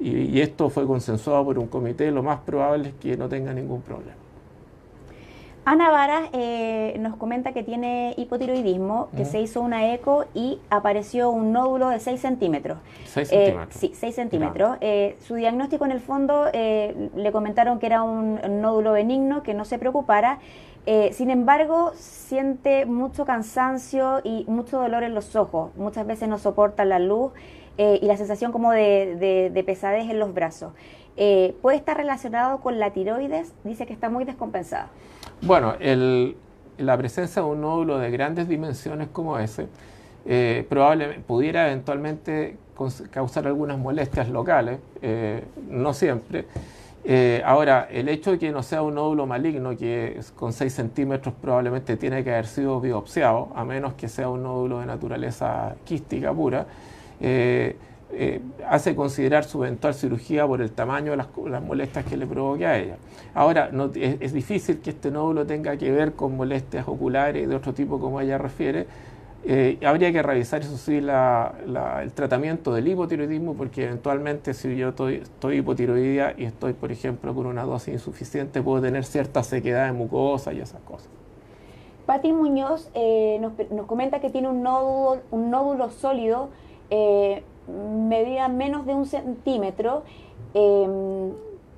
y, 0.00 0.40
esto 0.40 0.68
fue 0.70 0.86
consensuado 0.86 1.44
por 1.44 1.58
un 1.58 1.68
comité, 1.68 2.10
lo 2.10 2.22
más 2.22 2.40
probable 2.40 2.88
es 2.88 2.94
que 2.94 3.16
no 3.16 3.28
tenga 3.28 3.52
ningún 3.52 3.82
problema. 3.82 4.16
Ana 5.64 5.90
Vara 5.92 6.28
eh, 6.32 6.96
nos 6.98 7.14
comenta 7.16 7.52
que 7.52 7.62
tiene 7.62 8.14
hipotiroidismo, 8.16 9.10
que 9.16 9.24
se 9.24 9.40
hizo 9.40 9.60
una 9.60 9.94
eco 9.94 10.24
y 10.34 10.58
apareció 10.70 11.30
un 11.30 11.52
nódulo 11.52 11.88
de 11.88 12.00
6 12.00 12.20
centímetros. 12.20 12.78
6 13.04 13.28
eh, 13.30 13.36
centímetros. 13.36 13.76
sí, 13.76 13.92
6 13.94 14.14
centímetros. 14.14 14.76
Eh, 14.80 15.16
su 15.20 15.36
diagnóstico 15.36 15.84
en 15.84 15.92
el 15.92 16.00
fondo 16.00 16.46
le 16.52 17.32
comentaron 17.32 17.78
que 17.78 17.86
era 17.86 18.02
un 18.02 18.40
nódulo 18.60 18.92
benigno, 18.92 19.44
que 19.44 19.54
no 19.54 19.64
se 19.64 19.78
preocupara. 19.78 20.40
sin 21.12 21.30
embargo, 21.30 21.92
siente 21.94 22.84
mucho 22.84 23.24
cansancio 23.24 24.20
y 24.24 24.44
mucho 24.48 24.80
dolor 24.80 25.04
en 25.04 25.14
los 25.14 25.36
ojos. 25.36 25.70
Muchas 25.76 26.08
veces 26.08 26.28
no 26.28 26.38
soporta 26.38 26.84
la 26.84 26.98
luz 26.98 27.30
eh, 27.78 27.98
y 28.02 28.06
la 28.06 28.16
sensación 28.16 28.52
como 28.52 28.70
de, 28.72 29.62
pesadez 29.64 30.10
en 30.10 30.18
los 30.18 30.34
brazos. 30.34 30.72
Eh, 31.16 31.54
¿Puede 31.62 31.76
estar 31.76 31.96
relacionado 31.96 32.60
con 32.60 32.78
la 32.78 32.92
tiroides? 32.92 33.52
Dice 33.64 33.86
que 33.86 33.92
está 33.92 34.10
muy 34.10 34.24
descompensada. 34.24 34.88
Bueno, 35.40 35.74
la 36.78 36.96
presencia 36.96 37.42
de 37.42 37.48
un 37.48 37.60
nódulo 37.60 37.98
de 37.98 38.10
grandes 38.10 38.48
dimensiones 38.48 39.08
como 39.08 39.38
ese 39.38 39.68
eh, 40.26 40.66
pudiera 41.26 41.66
eventualmente 41.66 42.56
causar 43.10 43.46
algunas 43.46 43.78
molestias 43.78 44.28
locales, 44.28 44.78
no 45.68 45.92
siempre. 45.94 46.46
ahora, 47.44 47.88
el 47.90 48.08
hecho 48.08 48.32
de 48.32 48.38
que 48.38 48.50
no 48.50 48.62
sea 48.62 48.82
un 48.82 48.94
nódulo 48.94 49.26
maligno, 49.26 49.76
que 49.76 50.18
con 50.36 50.52
6 50.52 50.72
centímetros 50.72 51.34
probablemente 51.40 51.96
tiene 51.96 52.24
que 52.24 52.32
haber 52.32 52.46
sido 52.46 52.80
biopsiado, 52.80 53.50
a 53.54 53.64
menos 53.64 53.94
que 53.94 54.08
sea 54.08 54.28
un 54.28 54.42
nódulo 54.42 54.80
de 54.80 54.86
naturaleza 54.86 55.76
quística 55.84 56.32
pura, 56.32 56.66
eh, 57.22 57.76
eh, 58.14 58.40
hace 58.68 58.94
considerar 58.94 59.44
su 59.44 59.62
eventual 59.62 59.94
cirugía 59.94 60.46
por 60.46 60.60
el 60.60 60.72
tamaño 60.72 61.12
de 61.12 61.16
las, 61.16 61.28
molestias 61.62 62.04
que 62.04 62.16
le 62.16 62.26
provoque 62.26 62.66
a 62.66 62.78
ella. 62.78 62.96
Ahora, 63.32 63.70
es, 63.94 64.32
difícil 64.34 64.80
que 64.80 64.90
este 64.90 65.10
nódulo 65.10 65.46
tenga 65.46 65.76
que 65.78 65.90
ver 65.90 66.12
con 66.12 66.36
molestias 66.36 66.86
oculares 66.88 67.48
de 67.48 67.54
otro 67.54 67.72
tipo 67.72 67.98
como 68.00 68.20
ella 68.20 68.36
refiere. 68.36 68.86
Eh, 69.44 69.78
habría 69.84 70.12
que 70.12 70.22
revisar, 70.22 70.60
eso 70.60 70.76
sí, 70.76 70.96
el 70.98 72.12
tratamiento 72.12 72.74
del 72.74 72.88
hipotiroidismo, 72.88 73.54
porque 73.54 73.84
eventualmente 73.84 74.52
si 74.52 74.76
yo 74.76 74.90
estoy, 74.90 75.14
estoy 75.16 75.58
hipotiroidea 75.58 76.34
y 76.36 76.44
estoy, 76.44 76.74
por 76.74 76.92
ejemplo, 76.92 77.34
con 77.34 77.46
una 77.46 77.62
dosis 77.62 77.94
insuficiente, 77.94 78.62
puedo 78.62 78.82
tener 78.82 79.04
cierta 79.04 79.42
sequedad 79.42 79.86
de 79.86 79.92
mucosa 79.92 80.52
y 80.52 80.60
esas 80.60 80.80
cosas. 80.82 81.08
Pati 82.04 82.32
Muñoz 82.32 82.90
nos, 83.40 83.86
comenta 83.86 84.20
que 84.20 84.28
tiene 84.28 84.48
un 84.48 84.62
nódulo, 84.62 85.22
un 85.30 85.50
nódulo 85.50 85.88
sólido 85.90 86.50
eh, 86.94 87.42
medía 87.68 88.48
menos 88.48 88.84
de 88.84 88.94
un 88.94 89.06
centímetro. 89.06 90.02
Em, 90.52 91.32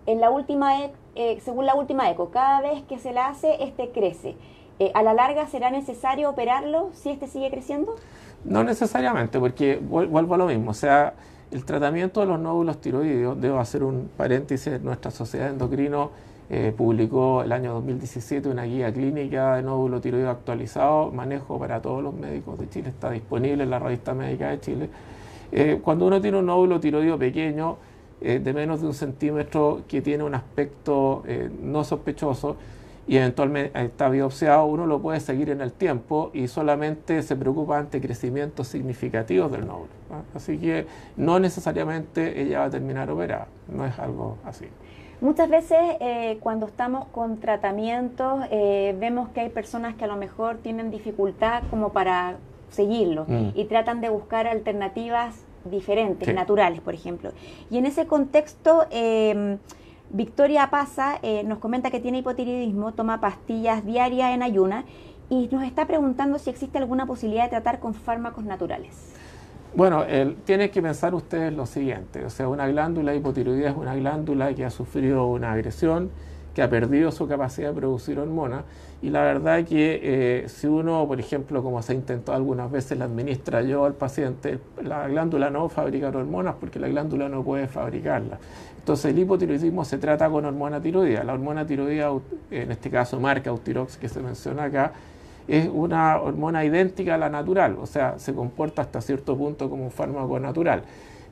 en 0.06 0.20
la 0.20 0.30
última, 0.30 0.82
e, 0.82 0.92
eh, 1.14 1.38
según 1.40 1.66
la 1.66 1.76
última 1.76 2.10
eco, 2.10 2.30
cada 2.30 2.60
vez 2.60 2.82
que 2.82 2.98
se 2.98 3.12
la 3.12 3.28
hace, 3.28 3.62
este 3.62 3.90
crece. 3.90 4.34
Eh, 4.80 4.90
¿A 4.92 5.04
la 5.04 5.14
larga 5.14 5.46
será 5.46 5.70
necesario 5.70 6.28
operarlo 6.28 6.90
si 6.94 7.10
este 7.10 7.28
sigue 7.28 7.48
creciendo? 7.48 7.94
No 8.44 8.64
necesariamente, 8.64 9.38
porque 9.38 9.76
vuelvo 9.76 10.34
a 10.34 10.36
lo 10.36 10.46
mismo. 10.46 10.72
O 10.72 10.74
sea, 10.74 11.14
el 11.52 11.64
tratamiento 11.64 12.18
de 12.18 12.26
los 12.26 12.40
nódulos 12.40 12.80
tiroideos, 12.80 13.40
debo 13.40 13.60
hacer 13.60 13.84
un 13.84 14.10
paréntesis, 14.16 14.80
nuestra 14.82 15.12
sociedad 15.12 15.48
endocrino 15.48 16.10
eh, 16.50 16.74
publicó 16.76 17.42
el 17.42 17.52
año 17.52 17.72
2017 17.74 18.48
una 18.48 18.64
guía 18.64 18.92
clínica 18.92 19.56
de 19.56 19.62
nódulo 19.62 20.00
tiroideo 20.00 20.30
actualizado, 20.30 21.10
manejo 21.10 21.58
para 21.58 21.80
todos 21.80 22.02
los 22.02 22.14
médicos 22.14 22.58
de 22.58 22.68
Chile, 22.68 22.90
está 22.90 23.10
disponible 23.10 23.64
en 23.64 23.70
la 23.70 23.78
revista 23.78 24.12
médica 24.12 24.50
de 24.50 24.60
Chile. 24.60 24.90
Eh, 25.52 25.80
cuando 25.82 26.06
uno 26.06 26.20
tiene 26.20 26.38
un 26.38 26.46
nódulo 26.46 26.80
tiroideo 26.80 27.18
pequeño, 27.18 27.78
eh, 28.20 28.38
de 28.38 28.52
menos 28.52 28.80
de 28.82 28.88
un 28.88 28.94
centímetro, 28.94 29.82
que 29.88 30.02
tiene 30.02 30.22
un 30.24 30.34
aspecto 30.34 31.22
no 31.62 31.82
sospechoso, 31.84 32.56
y 33.06 33.18
eventualmente 33.18 33.78
está 33.82 34.08
biopsiado, 34.08 34.64
uno 34.64 34.86
lo 34.86 35.00
puede 35.00 35.20
seguir 35.20 35.50
en 35.50 35.60
el 35.60 35.72
tiempo 35.72 36.30
y 36.32 36.48
solamente 36.48 37.22
se 37.22 37.36
preocupa 37.36 37.78
ante 37.78 38.00
crecimientos 38.00 38.68
significativos 38.68 39.52
del 39.52 39.66
nódulo. 39.66 39.88
Así 40.34 40.58
que 40.58 40.86
no 41.16 41.38
necesariamente 41.38 42.40
ella 42.40 42.60
va 42.60 42.64
a 42.66 42.70
terminar 42.70 43.10
operada, 43.10 43.48
no 43.68 43.84
es 43.84 43.98
algo 43.98 44.38
así. 44.44 44.66
Muchas 45.20 45.48
veces 45.48 45.78
eh, 46.00 46.38
cuando 46.40 46.66
estamos 46.66 47.06
con 47.08 47.38
tratamientos 47.38 48.44
eh, 48.50 48.94
vemos 48.98 49.28
que 49.30 49.40
hay 49.40 49.48
personas 49.48 49.94
que 49.94 50.04
a 50.04 50.08
lo 50.08 50.16
mejor 50.16 50.58
tienen 50.58 50.90
dificultad 50.90 51.62
como 51.70 51.92
para 51.92 52.36
seguirlo 52.70 53.24
mm. 53.28 53.50
y 53.54 53.64
tratan 53.64 54.00
de 54.00 54.08
buscar 54.08 54.46
alternativas 54.46 55.44
diferentes, 55.64 56.32
naturales, 56.34 56.80
por 56.80 56.94
ejemplo. 56.94 57.30
Y 57.70 57.78
en 57.78 57.86
ese 57.86 58.06
contexto, 58.06 58.86
em, 58.90 59.58
Victoria 60.10 60.68
Pasa 60.70 61.18
eh, 61.22 61.42
nos 61.44 61.58
comenta 61.58 61.90
que 61.90 62.00
tiene 62.00 62.18
hipotiroidismo, 62.18 62.92
toma 62.92 63.20
pastillas 63.20 63.84
diarias 63.84 64.34
en 64.34 64.42
ayuna 64.42 64.84
y 65.30 65.48
nos 65.50 65.64
está 65.64 65.86
preguntando 65.86 66.38
si 66.38 66.50
existe 66.50 66.78
alguna 66.78 67.06
posibilidad 67.06 67.44
de 67.44 67.50
tratar 67.50 67.80
con 67.80 67.94
fármacos 67.94 68.44
naturales. 68.44 69.14
Bueno, 69.76 70.04
el, 70.04 70.36
tienen 70.36 70.70
que 70.70 70.80
pensar 70.80 71.16
ustedes 71.16 71.52
lo 71.52 71.66
siguiente, 71.66 72.24
o 72.24 72.30
sea, 72.30 72.46
una 72.48 72.68
glándula 72.68 73.12
hipotiroidea 73.12 73.70
es 73.70 73.76
una 73.76 73.96
glándula 73.96 74.54
que 74.54 74.64
ha 74.64 74.70
sufrido 74.70 75.26
una 75.26 75.50
agresión, 75.50 76.10
que 76.54 76.62
ha 76.62 76.70
perdido 76.70 77.10
su 77.10 77.26
capacidad 77.26 77.70
de 77.70 77.74
producir 77.74 78.20
hormonas 78.20 78.62
y 79.02 79.10
la 79.10 79.22
verdad 79.22 79.64
que 79.64 80.00
eh, 80.02 80.48
si 80.48 80.68
uno, 80.68 81.04
por 81.08 81.18
ejemplo, 81.18 81.60
como 81.64 81.82
se 81.82 81.92
ha 81.92 81.96
intentado 81.96 82.36
algunas 82.36 82.70
veces, 82.70 82.96
la 82.96 83.06
administra 83.06 83.62
yo 83.62 83.84
al 83.84 83.94
paciente, 83.94 84.60
la 84.80 85.08
glándula 85.08 85.50
no 85.50 85.62
va 85.62 85.66
a 85.66 85.70
fabricar 85.70 86.16
hormonas 86.16 86.54
porque 86.60 86.78
la 86.78 86.86
glándula 86.86 87.28
no 87.28 87.42
puede 87.42 87.66
fabricarlas. 87.66 88.38
Entonces 88.78 89.06
el 89.12 89.18
hipotiroidismo 89.18 89.84
se 89.84 89.98
trata 89.98 90.30
con 90.30 90.44
hormona 90.44 90.80
tiroidea. 90.80 91.24
La 91.24 91.32
hormona 91.32 91.66
tiroidea, 91.66 92.12
en 92.52 92.70
este 92.70 92.90
caso 92.90 93.18
marca 93.18 93.50
Autirox 93.50 93.96
que 93.96 94.08
se 94.08 94.20
menciona 94.20 94.64
acá, 94.64 94.92
es 95.48 95.68
una 95.72 96.20
hormona 96.20 96.64
idéntica 96.64 97.14
a 97.14 97.18
la 97.18 97.28
natural, 97.28 97.76
o 97.80 97.86
sea, 97.86 98.18
se 98.18 98.34
comporta 98.34 98.82
hasta 98.82 99.00
cierto 99.00 99.36
punto 99.36 99.68
como 99.68 99.84
un 99.84 99.90
fármaco 99.90 100.38
natural. 100.40 100.82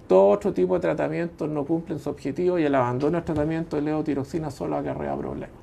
Todo 0.06 0.28
otro 0.28 0.52
tipo 0.52 0.74
de 0.74 0.80
tratamientos 0.80 1.48
no 1.48 1.64
cumplen 1.64 1.98
su 1.98 2.10
objetivo 2.10 2.58
y 2.58 2.64
el 2.64 2.74
abandono 2.74 3.16
del 3.16 3.24
tratamiento 3.24 3.76
de 3.76 3.82
leotiroxina 3.82 4.50
solo 4.50 4.76
acarrea 4.76 5.16
problemas. 5.16 5.56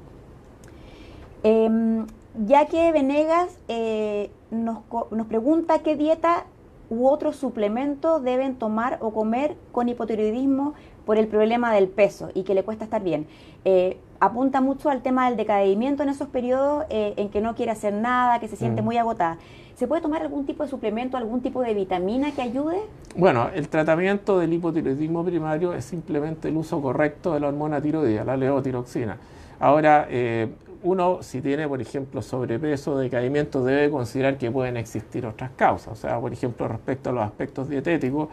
Em, 1.44 2.08
ya 2.48 2.66
que 2.66 2.92
Venegas 2.92 3.58
eh, 3.68 4.32
nos, 4.52 4.80
nos 5.12 5.28
pregunta 5.28 5.80
qué 5.80 5.96
dieta 5.96 6.46
u 6.90 7.08
otros 7.08 7.36
suplementos 7.36 8.24
deben 8.24 8.56
tomar 8.56 8.98
o 9.02 9.12
comer 9.12 9.56
con 9.72 9.90
hipotiroidismo 9.90 10.74
por 11.06 11.18
el 11.18 11.28
problema 11.28 11.74
del 11.74 11.88
peso 11.88 12.30
y 12.34 12.44
que 12.44 12.54
le 12.54 12.64
cuesta 12.64 12.86
estar 12.86 13.04
bien. 13.04 13.28
Eh, 13.66 13.98
apunta 14.20 14.62
mucho 14.62 14.90
al 14.90 15.02
tema 15.02 15.28
del 15.28 15.38
decaimiento 15.38 16.04
en 16.04 16.10
esos 16.10 16.28
periodos 16.28 16.86
eh, 16.90 17.14
en 17.18 17.30
que 17.30 17.42
no 17.42 17.56
quiere 17.56 17.72
hacer 17.72 17.94
nada, 17.94 18.40
que 18.40 18.48
se 18.48 18.56
siente 18.56 18.82
mm. 18.82 18.86
muy 18.86 18.98
agotada. 18.98 19.38
¿Se 19.76 19.88
puede 19.88 20.02
tomar 20.02 20.22
algún 20.22 20.46
tipo 20.46 20.64
de 20.64 20.70
suplemento, 20.70 21.16
algún 21.16 21.42
tipo 21.42 21.62
de 21.62 21.74
vitamina 21.74 22.32
que 22.34 22.42
ayude? 22.42 22.82
Bueno, 23.16 23.50
el 23.54 23.70
tratamiento 23.70 24.38
del 24.38 24.52
hipotiroidismo 24.52 25.24
primario 25.24 25.74
es 25.74 25.86
simplemente 25.86 26.50
el 26.50 26.58
uso 26.58 26.82
correcto 26.82 27.34
de 27.34 27.40
la 27.40 27.48
hormona 27.48 27.82
tiroidea, 27.82 28.26
la 28.26 28.36
leotiroxina. 28.36 29.18
Ahora, 29.58 30.06
eh, 30.10 30.50
uno, 30.84 31.20
si 31.22 31.42
tiene, 31.42 31.68
por 31.68 31.82
ejemplo, 31.82 32.22
sobrepeso, 32.22 32.98
decaimiento, 32.98 33.64
debe 33.64 33.90
considerar 33.90 34.38
que 34.38 34.52
pueden 34.52 34.76
existir 34.76 35.26
otras 35.26 35.52
causas. 35.56 35.94
O 35.94 35.96
sea, 35.96 36.20
por 36.20 36.34
ejemplo, 36.34 36.68
respecto 36.68 37.10
a 37.10 37.14
los 37.14 37.24
aspectos 37.24 37.70
dietéticos, 37.70 38.28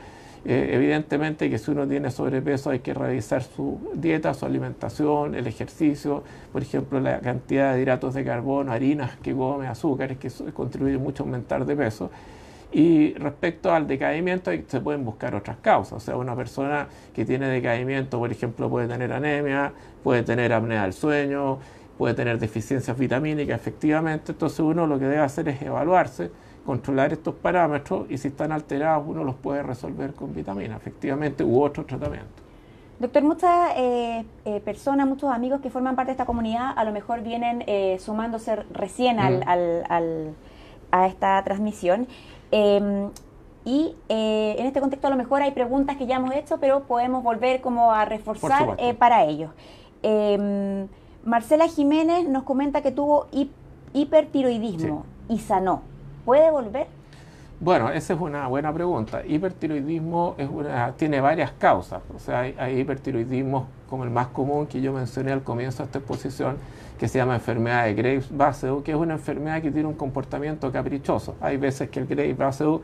eh, 0.48 0.70
evidentemente 0.74 1.50
que 1.50 1.58
si 1.58 1.72
uno 1.72 1.88
tiene 1.88 2.08
sobrepeso 2.12 2.70
hay 2.70 2.78
que 2.78 2.94
revisar 2.94 3.42
su 3.42 3.80
dieta, 3.94 4.32
su 4.32 4.46
alimentación, 4.46 5.34
el 5.34 5.48
ejercicio, 5.48 6.22
por 6.52 6.62
ejemplo 6.62 7.00
la 7.00 7.18
cantidad 7.18 7.74
de 7.74 7.82
hidratos 7.82 8.14
de 8.14 8.24
carbono, 8.24 8.70
harinas 8.70 9.16
que 9.16 9.34
come, 9.34 9.66
azúcares 9.66 10.18
que 10.18 10.30
contribuyen 10.52 11.02
mucho 11.02 11.24
a 11.24 11.26
aumentar 11.26 11.66
de 11.66 11.74
peso. 11.74 12.12
Y 12.70 13.14
respecto 13.14 13.72
al 13.72 13.88
decaimiento 13.88 14.52
se 14.68 14.80
pueden 14.80 15.04
buscar 15.04 15.34
otras 15.34 15.56
causas. 15.56 15.94
O 15.94 16.00
sea, 16.00 16.16
una 16.16 16.36
persona 16.36 16.86
que 17.12 17.24
tiene 17.24 17.48
decaimiento, 17.48 18.18
por 18.18 18.30
ejemplo, 18.30 18.68
puede 18.70 18.86
tener 18.86 19.12
anemia, 19.12 19.72
puede 20.04 20.22
tener 20.22 20.52
apnea 20.52 20.82
del 20.82 20.92
sueño, 20.92 21.58
puede 21.98 22.14
tener 22.14 22.38
deficiencias 22.38 22.96
vitamínicas, 22.96 23.58
efectivamente. 23.58 24.32
Entonces 24.32 24.60
uno 24.60 24.86
lo 24.86 24.98
que 24.98 25.06
debe 25.06 25.22
hacer 25.22 25.48
es 25.48 25.62
evaluarse 25.62 26.30
controlar 26.66 27.12
estos 27.12 27.34
parámetros 27.34 28.10
y 28.10 28.18
si 28.18 28.28
están 28.28 28.52
alterados 28.52 29.04
uno 29.06 29.24
los 29.24 29.36
puede 29.36 29.62
resolver 29.62 30.12
con 30.12 30.34
vitamina, 30.34 30.76
efectivamente, 30.76 31.44
u 31.44 31.62
otro 31.62 31.86
tratamiento. 31.86 32.46
Doctor, 32.98 33.22
muchas 33.22 33.72
eh, 33.76 34.24
eh, 34.46 34.60
personas, 34.60 35.06
muchos 35.06 35.30
amigos 35.30 35.60
que 35.60 35.68
forman 35.70 35.96
parte 35.96 36.08
de 36.08 36.12
esta 36.12 36.24
comunidad 36.24 36.72
a 36.76 36.84
lo 36.84 36.92
mejor 36.92 37.22
vienen 37.22 37.62
eh, 37.66 37.98
sumándose 38.00 38.56
recién 38.72 39.20
al, 39.20 39.40
mm. 39.40 40.34
a 40.90 41.06
esta 41.06 41.42
transmisión. 41.44 42.08
Em, 42.50 43.10
y 43.66 43.96
en 44.08 44.64
este 44.64 44.80
contexto 44.80 45.08
a 45.08 45.10
lo 45.10 45.16
mejor 45.16 45.42
hay 45.42 45.50
preguntas 45.50 45.96
que 45.96 46.06
ya 46.06 46.16
hemos 46.16 46.32
hecho, 46.34 46.58
pero 46.58 46.84
podemos 46.84 47.24
volver 47.24 47.60
como 47.60 47.92
a 47.92 48.04
reforzar 48.04 48.76
para 48.96 49.24
ellos. 49.24 49.50
Em, 50.02 50.86
Marcela 51.24 51.66
Jiménez 51.66 52.28
nos 52.28 52.44
comenta 52.44 52.80
que 52.80 52.92
tuvo 52.92 53.26
hipertiroidismo 53.92 55.04
y 55.28 55.38
sanó. 55.40 55.82
¿Puede 56.26 56.50
volver? 56.50 56.88
Bueno, 57.60 57.88
esa 57.88 58.14
es 58.14 58.20
una 58.20 58.48
buena 58.48 58.72
pregunta. 58.72 59.24
Hipertiroidismo 59.24 60.34
es 60.36 60.48
una, 60.50 60.90
tiene 60.96 61.20
varias 61.20 61.52
causas. 61.52 62.02
O 62.12 62.18
sea, 62.18 62.40
hay, 62.40 62.80
hipertiroidismo 62.80 63.68
como 63.88 64.02
el 64.02 64.10
más 64.10 64.26
común 64.26 64.66
que 64.66 64.80
yo 64.80 64.92
mencioné 64.92 65.30
al 65.30 65.44
comienzo 65.44 65.84
de 65.84 65.84
esta 65.84 65.98
exposición, 65.98 66.56
que 66.98 67.06
se 67.06 67.18
llama 67.18 67.36
enfermedad 67.36 67.84
de 67.84 67.94
Graves-Basedow, 67.94 68.82
que 68.82 68.90
es 68.90 68.96
una 68.96 69.14
enfermedad 69.14 69.62
que 69.62 69.70
tiene 69.70 69.86
un 69.86 69.94
comportamiento 69.94 70.72
caprichoso. 70.72 71.36
Hay 71.40 71.58
veces 71.58 71.90
que 71.90 72.00
el 72.00 72.08
Graves-Basedow 72.08 72.80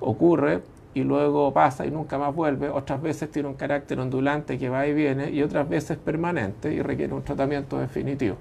ocurre 0.00 0.62
y 0.94 1.04
luego 1.04 1.52
pasa 1.52 1.84
y 1.84 1.90
nunca 1.90 2.16
más 2.16 2.34
vuelve. 2.34 2.70
Otras 2.70 3.02
veces 3.02 3.30
tiene 3.30 3.50
un 3.50 3.54
carácter 3.54 4.00
ondulante 4.00 4.58
que 4.58 4.70
va 4.70 4.86
y 4.86 4.94
viene 4.94 5.30
y 5.30 5.42
otras 5.42 5.68
veces 5.68 5.98
permanente 5.98 6.72
y 6.72 6.80
requiere 6.80 7.12
un 7.12 7.22
tratamiento 7.22 7.78
definitivo. 7.78 8.36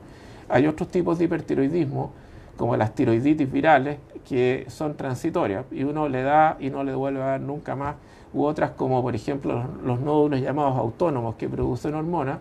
Hay 0.48 0.68
otros 0.68 0.88
tipos 0.88 1.20
de 1.20 1.26
hipertiroidismo 1.26 2.14
como 2.58 2.76
las 2.76 2.94
tiroiditis 2.96 3.50
virales, 3.50 4.00
que 4.28 4.66
son 4.68 4.98
transitorias 4.98 5.66
y 5.72 5.84
uno 5.84 6.10
le 6.10 6.22
da 6.22 6.58
y 6.60 6.70
no 6.70 6.84
le 6.84 6.94
vuelve 6.94 7.22
a 7.22 7.28
dar 7.28 7.42
nunca 7.42 7.76
más, 7.76 7.96
u 8.34 8.44
otras 8.44 8.72
como 8.72 9.02
por 9.02 9.16
ejemplo 9.16 9.64
los, 9.84 10.00
nódulos 10.02 10.42
llamados 10.42 10.78
autónomos 10.78 11.36
que 11.36 11.48
producen 11.48 11.96
hormonas, 11.96 12.40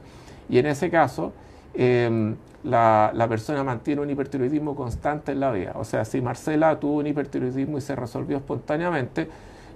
y 0.48 0.58
en 0.58 0.66
ese 0.66 0.90
caso 0.90 1.32
em, 1.74 2.34
la, 2.64 3.26
persona 3.28 3.62
mantiene 3.62 4.00
un 4.00 4.10
hipertiroidismo 4.10 4.74
constante 4.74 5.32
en 5.32 5.40
la 5.40 5.52
vida. 5.52 5.72
O 5.76 5.84
sea, 5.84 6.04
si 6.04 6.20
Marcela 6.20 6.78
tuvo 6.80 6.98
un 6.98 7.06
hipertiroidismo 7.06 7.78
y 7.78 7.80
se 7.80 7.94
resolvió 7.94 8.38
espontáneamente, 8.38 9.28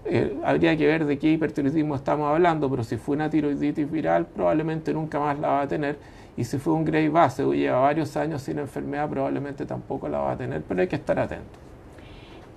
eh, 0.05 0.37
habría 0.45 0.77
que 0.77 0.87
ver 0.87 1.05
de 1.05 1.19
qué 1.19 1.31
hipertiroidismo 1.31 1.95
estamos 1.95 2.29
hablando, 2.29 2.69
pero 2.69 2.83
si 2.83 2.97
fue 2.97 3.17
una 3.17 3.31
tiroiditis 3.31 3.91
viral, 3.91 4.27
probablemente 4.27 4.93
nunca 4.93 5.21
más 5.21 5.39
la 5.39 5.49
va 5.49 5.61
a 5.63 5.69
tener 5.69 5.99
y 6.37 6.45
si 6.45 6.59
fue 6.59 6.73
un 6.73 6.85
Grey 6.85 7.09
base 7.09 7.45
o 7.45 7.53
lleva 7.53 7.81
varios 7.81 8.17
años 8.17 8.43
sin 8.43 8.59
enfermedad, 8.59 9.09
probablemente 9.09 9.67
tampoco 9.67 10.09
la 10.09 10.19
va 10.19 10.33
a 10.33 10.37
tener, 10.37 10.63
pero 10.63 10.81
hay 10.81 10.89
que 10.89 10.97
estar 10.97 11.19
atento. 11.19 11.70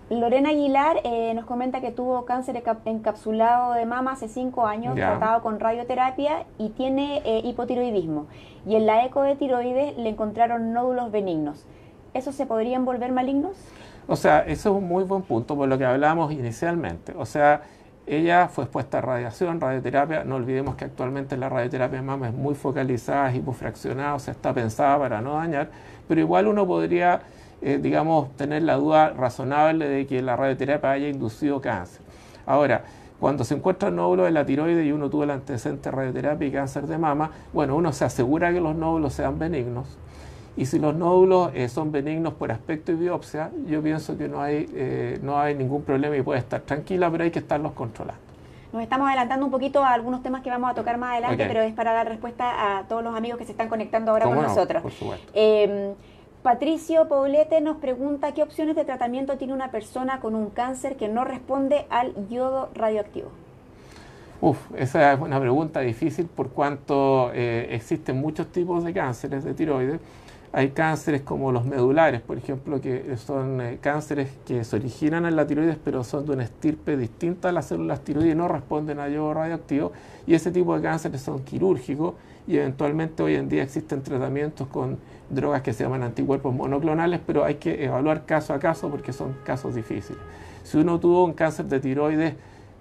Lorena 0.09 0.49
Aguilar 0.49 0.97
eh, 1.03 1.33
nos 1.33 1.45
comenta 1.45 1.81
que 1.81 1.91
tuvo 1.91 2.25
cáncer 2.25 2.61
encapsulado 2.85 3.73
de 3.73 3.85
mama 3.85 4.11
hace 4.11 4.27
cinco 4.27 4.67
años, 4.67 4.95
tratado 4.95 5.41
con 5.41 5.59
radioterapia 5.59 6.45
y 6.57 6.69
tiene 6.69 7.21
eh, 7.25 7.41
hipotiroidismo. 7.43 8.27
Y 8.65 8.75
en 8.75 8.85
la 8.85 9.05
eco 9.05 9.21
de 9.23 9.35
tiroides 9.35 9.97
le 9.97 10.09
encontraron 10.09 10.73
nódulos 10.73 11.11
benignos. 11.11 11.65
¿Esos 12.13 12.35
se 12.35 12.45
podrían 12.45 12.85
volver 12.85 13.11
malignos? 13.11 13.57
O 14.07 14.15
sea, 14.15 14.39
eso 14.41 14.69
es 14.69 14.75
un 14.75 14.87
muy 14.87 15.03
buen 15.03 15.23
punto 15.23 15.55
por 15.55 15.67
lo 15.67 15.77
que 15.77 15.85
hablábamos 15.85 16.31
inicialmente. 16.31 17.13
O 17.17 17.25
sea, 17.25 17.61
ella 18.05 18.49
fue 18.49 18.65
expuesta 18.65 18.97
a 18.97 19.01
radiación, 19.01 19.61
radioterapia. 19.61 20.23
No 20.25 20.35
olvidemos 20.35 20.75
que 20.75 20.85
actualmente 20.85 21.37
la 21.37 21.47
radioterapia 21.47 21.99
de 21.99 22.05
mama 22.05 22.27
es 22.27 22.33
muy 22.33 22.53
focalizada, 22.53 23.29
es 23.29 23.37
hipofraccionada, 23.37 24.15
o 24.15 24.19
sea, 24.19 24.33
está 24.33 24.53
pensada 24.53 24.99
para 24.99 25.21
no 25.21 25.35
dañar, 25.35 25.69
pero 26.07 26.19
igual 26.19 26.47
uno 26.47 26.67
podría, 26.67 27.21
eh, 27.63 27.79
digamos, 27.81 28.35
tener 28.35 28.63
la 28.63 28.75
duda 28.75 29.09
razonable 29.09 29.87
de 29.87 30.05
que 30.05 30.21
la 30.21 30.35
radioterapia 30.35 30.91
haya 30.91 31.07
inducido 31.07 31.61
cáncer. 31.61 32.01
Ahora, 32.45 32.83
cuando 33.19 33.43
se 33.43 33.55
encuentra 33.55 33.89
el 33.89 33.95
nódulo 33.95 34.25
de 34.25 34.31
la 34.31 34.45
tiroides 34.45 34.85
y 34.85 34.91
uno 34.91 35.09
tuvo 35.09 35.23
el 35.23 35.31
antecedente 35.31 35.89
de 35.89 35.95
radioterapia 35.95 36.47
y 36.47 36.51
cáncer 36.51 36.87
de 36.87 36.97
mama, 36.97 37.31
bueno, 37.53 37.75
uno 37.75 37.93
se 37.93 38.05
asegura 38.05 38.51
que 38.51 38.59
los 38.59 38.75
nódulos 38.75 39.13
sean 39.13 39.39
benignos 39.39 39.97
y 40.55 40.65
si 40.65 40.77
los 40.77 40.93
nódulos 40.95 41.51
eh, 41.55 41.67
son 41.67 41.91
benignos 41.91 42.33
por 42.33 42.51
aspecto 42.51 42.91
y 42.91 42.95
biopsia, 42.95 43.49
yo 43.65 43.81
pienso 43.81 44.17
que 44.17 44.27
no 44.27 44.41
hay, 44.41 44.69
eh, 44.75 45.19
no 45.23 45.39
hay 45.39 45.55
ningún 45.55 45.83
problema 45.83 46.15
y 46.15 46.21
puede 46.21 46.39
estar 46.39 46.61
tranquila, 46.61 47.09
pero 47.09 47.23
hay 47.23 47.31
que 47.31 47.39
estarlos 47.39 47.71
controlando. 47.71 48.21
Nos 48.71 48.81
estamos 48.81 49.07
adelantando 49.07 49.45
un 49.45 49.51
poquito 49.51 49.83
a 49.83 49.93
algunos 49.93 50.23
temas 50.23 50.41
que 50.41 50.49
vamos 50.49 50.69
a 50.69 50.73
tocar 50.73 50.97
más 50.97 51.11
adelante, 51.11 51.45
pero 51.47 51.61
es 51.61 51.73
para 51.73 51.93
dar 51.93 52.07
respuesta 52.07 52.79
a 52.79 52.83
todos 52.87 53.03
los 53.03 53.15
amigos 53.15 53.37
que 53.37 53.45
se 53.45 53.51
están 53.51 53.69
conectando 53.69 54.11
ahora 54.11 54.25
con 54.25 54.41
nosotros. 54.41 54.81
Por 54.81 54.91
supuesto. 54.91 55.31
Em, 55.33 55.93
Patricio 56.43 57.07
Paulete 57.07 57.61
nos 57.61 57.77
pregunta 57.77 58.33
qué 58.33 58.43
opciones 58.43 58.75
de 58.75 58.83
tratamiento 58.83 59.37
tiene 59.37 59.53
una 59.53 59.71
persona 59.71 60.19
con 60.19 60.35
un 60.35 60.49
cáncer 60.49 60.97
que 60.97 61.07
no 61.07 61.23
responde 61.23 61.85
al 61.89 62.13
yodo 62.27 62.69
radioactivo. 62.75 63.29
Uf, 64.41 64.57
esa 64.75 65.13
es 65.13 65.21
una 65.21 65.39
pregunta 65.39 65.79
difícil 65.79 66.25
por 66.25 66.49
cuanto 66.49 67.31
eh, 67.33 67.69
existen 67.71 68.17
muchos 68.19 68.47
tipos 68.47 68.83
de 68.83 68.93
cánceres 68.93 69.45
de 69.45 69.53
tiroides 69.53 70.01
hay 70.55 70.69
cánceres 70.69 71.23
como 71.23 71.51
los 71.51 71.65
medulares, 71.65 72.21
por 72.21 72.37
ejemplo, 72.37 72.79
que 72.79 73.17
son 73.17 73.59
eh, 73.59 73.79
cánceres 73.81 74.29
que 74.45 74.63
se 74.63 74.75
originan 74.75 75.25
en 75.25 75.35
la 75.35 75.47
tiroides, 75.47 75.77
pero 75.83 76.03
son 76.03 76.27
de 76.27 76.33
una 76.33 76.43
estirpe 76.43 76.95
distinta 76.95 77.49
a 77.49 77.51
las 77.51 77.65
células 77.65 78.01
tiroides 78.01 78.33
y 78.33 78.37
no 78.37 78.47
responden 78.47 78.99
a 78.99 79.09
yodo 79.09 79.33
radioactivo. 79.33 79.93
Y 80.27 80.35
ese 80.35 80.51
tipo 80.51 80.75
de 80.75 80.83
cánceres 80.83 81.21
son 81.21 81.43
quirúrgicos 81.43 82.13
y 82.47 82.57
eventualmente 82.57 83.23
hoy 83.23 83.35
en 83.35 83.49
día 83.49 83.63
existen 83.63 84.01
tratamientos 84.01 84.67
con 84.67 84.97
drogas 85.29 85.61
que 85.61 85.73
se 85.73 85.83
llaman 85.83 86.03
anticuerpos 86.03 86.53
monoclonales, 86.53 87.19
pero 87.25 87.43
hay 87.43 87.55
que 87.55 87.85
evaluar 87.85 88.25
caso 88.25 88.53
a 88.53 88.59
caso 88.59 88.89
porque 88.89 89.13
son 89.13 89.35
casos 89.43 89.75
difíciles. 89.75 90.21
Si 90.63 90.77
uno 90.77 90.99
tuvo 90.99 91.23
un 91.23 91.33
cáncer 91.33 91.65
de 91.65 91.79
tiroides 91.79 92.35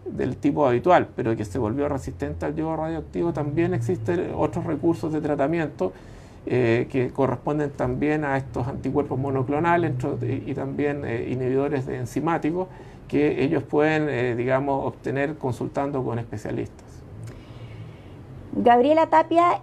del 0.04 0.36
tipo 0.36 0.66
habitual, 0.66 1.08
pero 1.14 1.36
que 1.36 1.44
se 1.44 1.58
volvió 1.58 1.88
resistente 1.88 2.44
al 2.44 2.54
yodo 2.54 2.76
radioactivo, 2.76 3.32
también 3.32 3.74
existen 3.74 4.32
otros 4.36 4.64
recursos 4.64 5.12
de 5.12 5.20
tratamiento 5.20 5.92
eh, 6.44 6.88
que 6.90 7.10
corresponden 7.10 7.70
también 7.70 8.24
a 8.24 8.36
estos 8.36 8.66
anticuerpos 8.66 9.16
monoclonales 9.18 9.92
y 10.44 10.54
también 10.54 11.04
eh, 11.04 11.28
inhibidores 11.30 11.86
de 11.86 11.98
enzimáticos 11.98 12.66
que 13.06 13.44
ellos 13.44 13.62
pueden, 13.62 14.08
eh, 14.08 14.34
digamos, 14.34 14.84
obtener 14.84 15.36
consultando 15.36 16.02
con 16.02 16.18
especialistas. 16.18 16.91
Gabriela 18.52 19.06
Tapia 19.06 19.60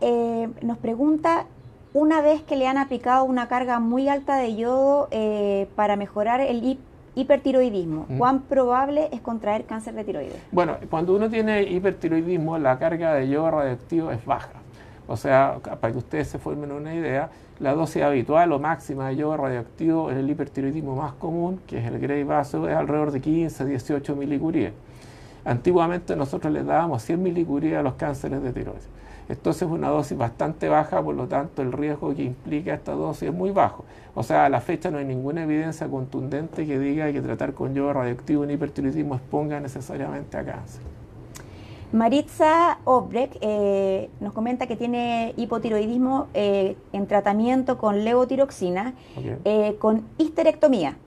nos 0.61 0.77
pregunta, 0.79 1.45
una 1.93 2.21
vez 2.21 2.41
que 2.41 2.55
le 2.55 2.67
han 2.67 2.77
aplicado 2.77 3.23
una 3.23 3.47
carga 3.47 3.79
muy 3.79 4.09
alta 4.09 4.37
de 4.37 4.55
yodo 4.55 5.09
para 5.75 5.95
mejorar 5.95 6.41
el 6.41 6.79
hipertiroidismo, 7.15 8.07
¿cuán 8.17 8.41
probable 8.41 9.09
es 9.11 9.21
contraer 9.21 9.65
cáncer 9.65 9.93
de 9.93 10.03
tiroides? 10.03 10.41
Bueno, 10.51 10.77
cuando 10.89 11.15
uno 11.15 11.29
tiene 11.29 11.63
hipertiroidismo, 11.63 12.57
la 12.57 12.79
carga 12.79 13.13
de 13.13 13.29
yodo 13.29 13.51
radioactivo 13.51 14.11
es 14.11 14.25
baja. 14.25 14.53
O 15.07 15.17
sea, 15.17 15.57
para 15.81 15.91
que 15.91 15.97
ustedes 15.97 16.27
se 16.27 16.37
formen 16.37 16.71
una 16.71 16.93
idea, 16.93 17.29
la 17.59 17.73
dosis 17.73 18.03
habitual 18.03 18.51
o 18.53 18.59
máxima 18.59 19.09
de 19.09 19.17
yodo 19.17 19.37
radioactivo 19.37 20.11
en 20.11 20.17
el 20.17 20.29
hipertiroidismo 20.29 20.95
más 20.95 21.13
común, 21.13 21.59
que 21.67 21.79
es 21.79 21.85
el 21.85 21.99
Grey 21.99 22.23
vaso, 22.23 22.69
es 22.69 22.75
alrededor 22.75 23.11
de 23.11 23.19
15, 23.19 23.65
18 23.65 24.15
milicuríes. 24.15 24.73
Antiguamente 25.45 26.15
nosotros 26.15 26.51
les 26.53 26.65
dábamos 26.65 27.03
100 27.03 27.21
milicuríes 27.21 27.77
a 27.77 27.83
los 27.83 27.93
cánceres 27.93 28.41
de 28.43 28.51
tiroides. 28.51 28.87
Entonces 29.29 29.61
es 29.61 29.69
una 29.69 29.89
dosis 29.89 30.17
bastante 30.17 30.69
baja, 30.69 31.03
por 31.03 31.13
lo 31.13 31.27
tanto 31.27 31.61
el 31.61 31.71
riesgo 31.71 32.15
que 32.15 32.23
implica 32.23 32.73
esta 32.73 32.93
dosis 32.93 33.29
es 33.29 33.33
muy 33.33 33.51
bajo. 33.51 33.85
O 34.15 34.23
sea, 34.23 34.45
a 34.45 34.49
la 34.49 34.59
fecha 34.59 34.89
no 34.89 34.97
hay 34.97 35.05
ninguna 35.05 35.43
evidencia 35.43 35.87
contundente 35.87 36.65
que 36.65 36.79
diga 36.79 37.11
que 37.11 37.21
tratar 37.21 37.53
con 37.53 37.75
yodo 37.75 37.93
radioactivo 37.93 38.43
en 38.43 38.51
hipertiroidismo 38.51 39.15
exponga 39.15 39.59
necesariamente 39.59 40.35
a 40.35 40.43
cáncer. 40.43 40.81
Maritza 41.91 42.79
Obrecht 42.83 43.37
eh, 43.41 44.09
nos 44.19 44.33
comenta 44.33 44.67
que 44.67 44.75
tiene 44.75 45.33
hipotiroidismo 45.37 46.27
eh, 46.33 46.75
en 46.93 47.07
tratamiento 47.07 47.77
con 47.77 48.03
levotiroxina, 48.03 48.93
eh, 49.45 49.75
con 49.79 50.05
histerectomía. 50.17 50.97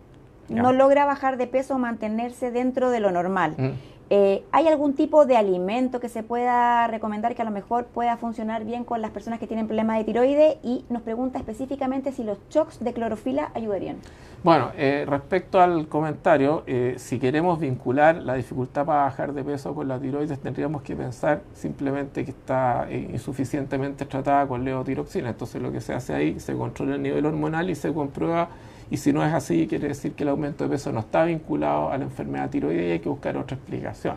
No 0.49 0.73
logra 0.73 1.07
bajar 1.07 1.39
de 1.39 1.47
peso 1.47 1.77
o 1.77 1.79
mantenerse 1.79 2.51
dentro 2.51 2.91
de 2.91 3.01
lo 3.01 3.11
normal. 3.11 3.55
Mm. 3.57 3.71
Eh, 4.15 4.45
¿Hay 4.53 4.69
algún 4.69 4.93
tipo 4.93 5.25
de 5.25 5.39
alimento 5.39 5.99
que 5.99 6.11
se 6.11 6.23
pueda 6.23 6.87
recomendar 6.87 7.35
que 7.35 7.41
a 7.41 7.47
lo 7.47 7.51
mejor 7.51 7.87
pueda 7.87 8.19
funcionar 8.19 8.63
bien 8.63 8.85
con 8.85 9.01
las 9.01 9.11
personas 9.11 9.41
que 9.41 9.47
tienen 9.47 9.67
problemas 9.67 9.97
de 9.97 10.05
tiroides? 10.05 10.57
Y 10.63 10.85
nos 10.91 11.01
pregunta 11.01 11.39
específicamente 11.39 12.13
si 12.13 12.23
los 12.23 12.37
shocks 12.51 12.85
de 12.85 12.93
clorofila 12.93 13.51
ayudarían. 13.55 13.97
Bueno, 14.45 14.71
eh, 14.77 15.07
respecto 15.09 15.63
al 15.63 15.89
comentario, 15.89 16.63
eh, 16.67 16.97
si 16.99 17.19
queremos 17.19 17.59
vincular 17.59 18.17
la 18.17 18.35
dificultad 18.35 18.85
para 18.85 19.05
bajar 19.05 19.33
de 19.33 19.45
peso 19.45 19.75
con 19.75 19.89
la 19.89 19.99
tiroides, 19.99 20.39
tendríamos 20.41 20.83
que 20.83 20.95
pensar 20.95 21.41
simplemente 21.55 22.23
que 22.27 22.33
está 22.33 22.87
insuficientemente 22.91 24.05
tratada 24.05 24.47
con 24.47 24.63
levotiroxina. 24.63 25.31
Entonces 25.31 25.63
lo 25.63 25.73
que 25.73 25.81
se 25.81 25.95
hace 25.95 26.13
ahí, 26.13 26.39
se 26.39 26.55
controla 26.55 26.97
el 26.97 27.03
nivel 27.03 27.25
hormonal 27.25 27.71
y 27.71 27.75
se 27.75 27.91
comprueba 27.95 28.51
y 28.93 28.99
si 28.99 29.11
no 29.11 29.25
es 29.25 29.33
así, 29.33 29.67
quiere 29.67 29.89
decir 29.89 30.13
que 30.13 30.23
el 30.23 30.29
aumento 30.29 30.65
de 30.65 30.71
peso 30.71 30.93
no 30.93 31.01
está 31.01 31.25
vinculado 31.25 31.89
a 31.89 31.97
la 31.97 32.05
enfermedad 32.05 32.51
tiroidea 32.51 32.89
y 32.89 32.91
hay 32.91 33.01
que 33.01 33.09
buscar 33.09 33.39
otra 33.39 33.57
explicación. 33.57 34.17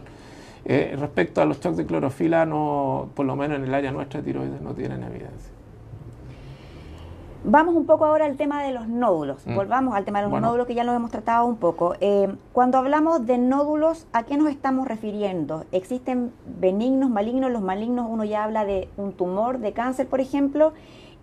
Eh, 0.66 0.98
respecto 1.00 1.42
a 1.42 1.46
los 1.46 1.62
shocks 1.62 1.78
de 1.78 1.86
clorofila, 1.86 2.46
no, 2.46 3.08
por 3.16 3.26
lo 3.26 3.38
menos 3.38 3.58
en 3.58 3.64
el 3.64 3.74
área 3.74 3.94
nuestra 3.94 4.20
de 4.20 4.26
tiroides 4.26 4.60
no 4.60 4.74
tienen 4.74 5.02
evidencia. 5.04 5.54
Vamos 7.46 7.74
un 7.74 7.86
poco 7.86 8.04
ahora 8.04 8.26
al 8.26 8.36
tema 8.36 8.64
de 8.64 8.74
los 8.74 8.90
nódulos. 8.90 9.48
Mm. 9.48 9.56
Volvamos 9.56 9.96
al 9.96 10.04
tema 10.04 10.22
de 10.22 10.28
los 10.28 10.42
nódulos 10.42 10.68
que 10.68 10.76
ya 10.76 10.84
lo 10.84 10.92
hemos 10.92 11.10
tratado 11.10 11.46
un 11.46 11.56
poco. 11.56 11.96
Eh, 12.02 12.36
cuando 12.52 12.78
hablamos 12.78 13.26
de 13.26 13.38
nódulos, 13.38 14.08
¿a 14.12 14.24
qué 14.24 14.36
nos 14.36 14.50
estamos 14.50 14.90
refiriendo? 14.90 15.64
¿Existen 15.72 16.34
benignos, 16.60 17.10
malignos? 17.10 17.50
Los 17.50 17.62
malignos 17.62 18.08
uno 18.10 18.26
ya 18.26 18.44
habla 18.44 18.66
de 18.66 18.90
un 18.98 19.14
tumor, 19.14 19.60
de 19.60 19.72
cáncer, 19.72 20.08
por 20.08 20.20
ejemplo. 20.20 20.74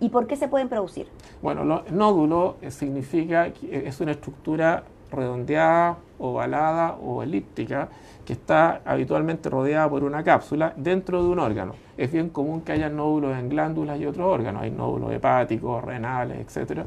¿Y 0.03 0.09
por 0.09 0.27
qué 0.27 0.35
se 0.35 0.49
pueden 0.49 0.69
producir? 0.69 1.07
Bueno, 1.43 1.65
lo, 1.65 1.85
nódulo 1.93 2.57
eh, 2.61 2.73
significa 2.73 3.53
que 3.53 3.87
es 3.87 4.01
una 4.01 4.11
estructura 4.11 4.83
redondeada, 5.13 5.97
ovalada 6.19 6.95
o 6.95 7.23
elíptica 7.23 7.89
que 8.27 8.33
está 8.33 8.81
habitualmente 8.85 9.49
rodeada 9.49 9.89
por 9.89 10.03
una 10.03 10.25
cápsula 10.25 10.73
dentro 10.77 11.23
de 11.23 11.29
un 11.29 11.39
órgano. 11.39 11.75
Es 11.97 12.11
bien 12.11 12.31
común 12.31 12.63
que 12.63 12.73
haya 12.73 12.89
nódulos 12.89 13.39
en 13.39 13.49
glándulas 13.49 14.01
y 14.01 14.07
otros 14.07 14.27
órganos, 14.27 14.63
hay 14.63 14.73
nódulos 14.73 15.13
hepáticos, 15.13 15.85
renales, 15.85 16.53
etc. 16.53 16.81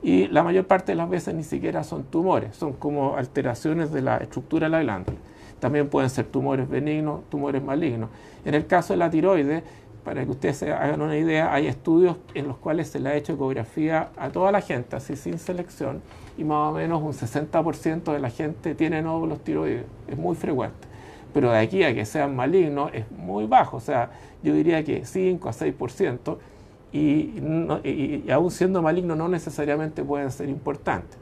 Y 0.00 0.28
la 0.28 0.44
mayor 0.44 0.64
parte 0.64 0.92
de 0.92 0.96
las 0.96 1.10
veces 1.10 1.34
ni 1.34 1.42
siquiera 1.42 1.82
son 1.82 2.04
tumores, 2.04 2.54
son 2.54 2.74
como 2.74 3.16
alteraciones 3.16 3.90
de 3.90 4.02
la 4.02 4.18
estructura 4.18 4.66
de 4.66 4.70
la 4.70 4.82
glándula. 4.82 5.18
También 5.62 5.88
pueden 5.88 6.10
ser 6.10 6.26
tumores 6.26 6.68
benignos, 6.68 7.20
tumores 7.28 7.62
malignos. 7.62 8.10
En 8.44 8.54
el 8.54 8.66
caso 8.66 8.94
de 8.94 8.96
la 8.96 9.08
tiroides, 9.10 9.62
para 10.04 10.24
que 10.24 10.30
ustedes 10.30 10.56
se 10.56 10.72
hagan 10.72 11.00
una 11.00 11.16
idea, 11.16 11.52
hay 11.52 11.66
estudios 11.66 12.16
en 12.34 12.48
los 12.48 12.56
cuales 12.56 12.88
se 12.88 12.98
le 12.98 13.10
ha 13.10 13.14
hecho 13.14 13.34
ecografía 13.34 14.10
a 14.16 14.30
toda 14.30 14.50
la 14.52 14.60
gente, 14.60 14.96
así 14.96 15.16
sin 15.16 15.38
selección, 15.38 16.02
y 16.36 16.44
más 16.44 16.70
o 16.70 16.72
menos 16.72 17.02
un 17.02 17.12
60% 17.12 18.12
de 18.12 18.18
la 18.18 18.30
gente 18.30 18.74
tiene 18.74 19.02
nódulos 19.02 19.42
tiroides, 19.44 19.84
es 20.08 20.18
muy 20.18 20.34
frecuente. 20.34 20.88
Pero 21.32 21.50
de 21.50 21.58
aquí 21.58 21.82
a 21.84 21.94
que 21.94 22.04
sean 22.04 22.36
malignos 22.36 22.90
es 22.92 23.10
muy 23.10 23.46
bajo, 23.46 23.78
o 23.78 23.80
sea, 23.80 24.10
yo 24.42 24.54
diría 24.54 24.84
que 24.84 25.04
5 25.04 25.48
a 25.48 25.52
6%, 25.52 26.38
y, 26.92 28.30
aún 28.30 28.50
siendo 28.50 28.82
malignos 28.82 29.16
no 29.16 29.28
necesariamente 29.28 30.02
pueden 30.02 30.30
ser 30.30 30.48
importantes. 30.48 31.16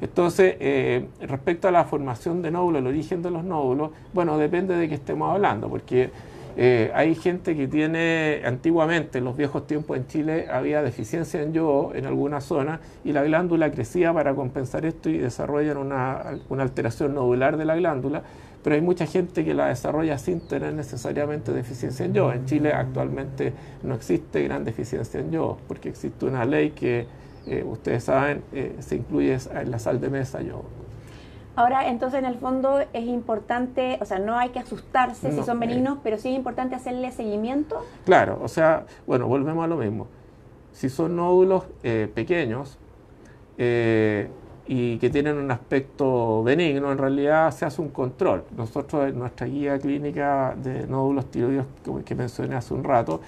Entonces, 0.00 0.56
eh, 0.60 1.08
respecto 1.20 1.68
a 1.68 1.70
la 1.70 1.84
formación 1.84 2.40
de 2.40 2.50
nódulos, 2.50 2.80
el 2.80 2.86
origen 2.86 3.20
de 3.20 3.30
los 3.30 3.44
nódulos, 3.44 3.90
bueno, 4.14 4.38
depende 4.38 4.74
de 4.76 4.88
qué 4.88 4.94
estemos 4.94 5.30
hablando, 5.30 5.68
porque 5.68 6.10
eh, 6.56 6.90
hay 6.94 7.14
gente 7.14 7.56
que 7.56 7.68
tiene, 7.68 8.42
antiguamente, 8.44 9.18
en 9.18 9.24
los 9.24 9.36
viejos 9.36 9.66
tiempos 9.66 9.96
en 9.96 10.06
Chile, 10.06 10.46
había 10.50 10.82
deficiencia 10.82 11.42
en 11.42 11.52
yodo 11.52 11.94
en 11.94 12.06
algunas 12.06 12.44
zonas 12.44 12.80
y 13.04 13.12
la 13.12 13.22
glándula 13.22 13.70
crecía 13.70 14.12
para 14.12 14.34
compensar 14.34 14.84
esto 14.84 15.08
y 15.08 15.18
desarrollan 15.18 15.76
una, 15.76 16.22
alteración 16.58 17.14
nodular 17.14 17.56
de 17.56 17.64
la 17.64 17.76
glándula, 17.76 18.22
pero 18.62 18.74
hay 18.74 18.82
mucha 18.82 19.06
gente 19.06 19.44
que 19.44 19.54
la 19.54 19.68
desarrolla 19.68 20.18
sin 20.18 20.40
tener 20.40 20.74
necesariamente 20.74 21.52
deficiencia 21.52 22.04
en 22.04 22.12
yodo. 22.12 22.32
En 22.32 22.44
Chile 22.44 22.72
actualmente 22.72 23.52
no 23.82 23.94
existe 23.94 24.42
gran 24.42 24.64
deficiencia 24.64 25.20
en 25.20 25.30
yodo, 25.30 25.58
porque 25.66 25.88
existe 25.88 26.26
una 26.26 26.44
ley 26.44 26.70
que, 26.70 27.06
eh, 27.46 27.64
ustedes 27.64 28.04
saben, 28.04 28.42
eh, 28.52 28.76
se 28.80 28.96
incluye 28.96 29.38
en 29.54 29.70
la 29.70 29.78
sal 29.78 30.00
de 30.00 30.10
mesa 30.10 30.42
yodo. 30.42 30.79
Ahora, 31.56 31.88
entonces, 31.88 32.20
en 32.20 32.26
el 32.26 32.36
fondo 32.36 32.80
es 32.92 33.04
importante, 33.06 33.98
o 34.00 34.04
sea, 34.04 34.18
no 34.18 34.38
hay 34.38 34.50
que 34.50 34.60
asustarse 34.60 35.32
si 35.32 35.42
son 35.42 35.62
eh. 35.62 35.66
benignos, 35.66 35.98
pero 36.02 36.16
sí 36.16 36.28
es 36.28 36.36
importante 36.36 36.74
hacerle 36.74 37.10
seguimiento. 37.10 37.84
Claro, 38.04 38.38
o 38.42 38.48
sea, 38.48 38.86
bueno, 39.06 39.26
volvemos 39.26 39.64
a 39.64 39.68
lo 39.68 39.76
mismo. 39.76 40.06
Si 40.72 40.88
son 40.88 41.16
nódulos 41.16 41.64
eh, 41.82 42.10
pequeños 42.14 42.78
eh, 43.58 44.28
y 44.66 44.98
que 44.98 45.10
tienen 45.10 45.36
un 45.36 45.50
aspecto 45.50 46.42
benigno, 46.44 46.92
en 46.92 46.98
realidad 46.98 47.50
se 47.50 47.66
hace 47.66 47.82
un 47.82 47.88
control. 47.88 48.44
Nosotros 48.56 49.08
en 49.08 49.18
nuestra 49.18 49.46
guía 49.46 49.78
clínica 49.78 50.54
de 50.56 50.86
nódulos 50.86 51.26
tiroides 51.30 51.66
que 52.04 52.14
mencioné 52.14 52.54
hace 52.54 52.72
un 52.72 52.84
rato, 52.84 53.20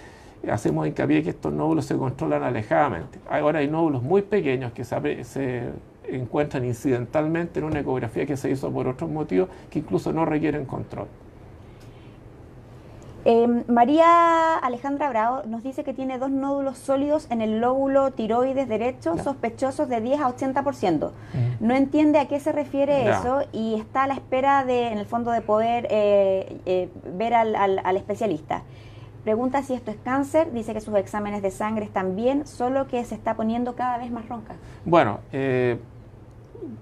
hacemos 0.51 0.87
hincapié 0.87 1.23
que 1.23 1.31
estos 1.31 1.53
nódulos 1.53 1.85
se 1.85 1.97
controlan 1.97 2.43
alejadamente. 2.45 3.19
Ahora 3.29 3.59
hay 3.59 3.69
nódulos 3.69 4.03
muy 4.03 4.23
pequeños 4.23 4.73
que 4.73 4.85
se, 4.85 5.25
se 5.25 5.71
encuentran 6.09 6.65
incidentalmente 6.65 7.61
en 7.61 7.67
una 7.67 7.81
ecografía 7.81 8.27
que 8.27 8.37
se 8.37 8.51
hizo 8.51 8.71
por 8.71 8.89
otros 8.89 9.11
motivos 9.11 9.49
que 9.71 9.81
incluso 9.81 10.13
no 10.13 10.25
requieren 10.25 10.65
control. 10.65 11.09
Em, 13.25 13.63
María 13.69 14.57
Alejandra 14.57 15.09
Bravo 15.09 15.43
nos 15.47 15.63
dice 15.63 15.85
que 15.85 15.95
tiene 15.95 16.19
dos 16.19 16.31
nódulos 16.31 16.77
sólidos 16.77 17.29
en 17.31 17.41
el 17.41 17.61
lóbulo 17.61 18.11
tiroides 18.11 18.69
derecho 18.69 19.17
sospechosos 19.17 19.89
de 19.89 20.01
10 20.01 20.21
a 20.21 20.29
80%. 20.29 21.11
No 21.61 21.75
entiende 21.75 22.19
a 22.19 22.27
qué 22.27 22.41
se 22.41 22.51
refiere 22.51 23.09
eso 23.11 23.43
y 23.53 23.75
está 23.75 24.05
a 24.05 24.07
la 24.09 24.15
espera 24.15 24.65
de, 24.65 24.89
en 24.89 24.99
el 24.99 25.07
fondo, 25.07 25.31
de 25.31 25.41
poder 25.41 25.87
eh, 25.91 26.59
eh, 26.67 26.89
ver 27.17 27.35
al, 27.35 27.97
especialista. 27.97 28.63
Pregunta 29.23 29.63
si 29.63 29.75
esto 29.75 29.93
es 29.93 29.99
cáncer, 29.99 30.53
dice 30.53 30.75
que 30.75 30.81
sus 30.81 30.97
exámenes 30.97 31.43
de 31.43 31.53
sangre 31.53 31.85
están 31.85 32.17
bien, 32.17 32.45
solo 32.45 32.89
que 32.89 33.05
se 33.05 33.15
está 33.15 33.35
poniendo 33.37 33.77
cada 33.77 33.99
vez 33.99 34.11
más 34.11 34.29
ronca. 34.29 34.55
Bueno, 34.85 35.21
eh, 35.31 35.79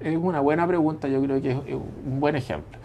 es 0.00 0.16
una 0.16 0.40
buena 0.40 0.66
pregunta, 0.66 1.08
yo 1.08 1.22
creo 1.22 1.40
que 1.40 1.50
es 1.50 1.74
un 1.74 2.20
buen 2.20 2.36
ejemplo 2.36 2.78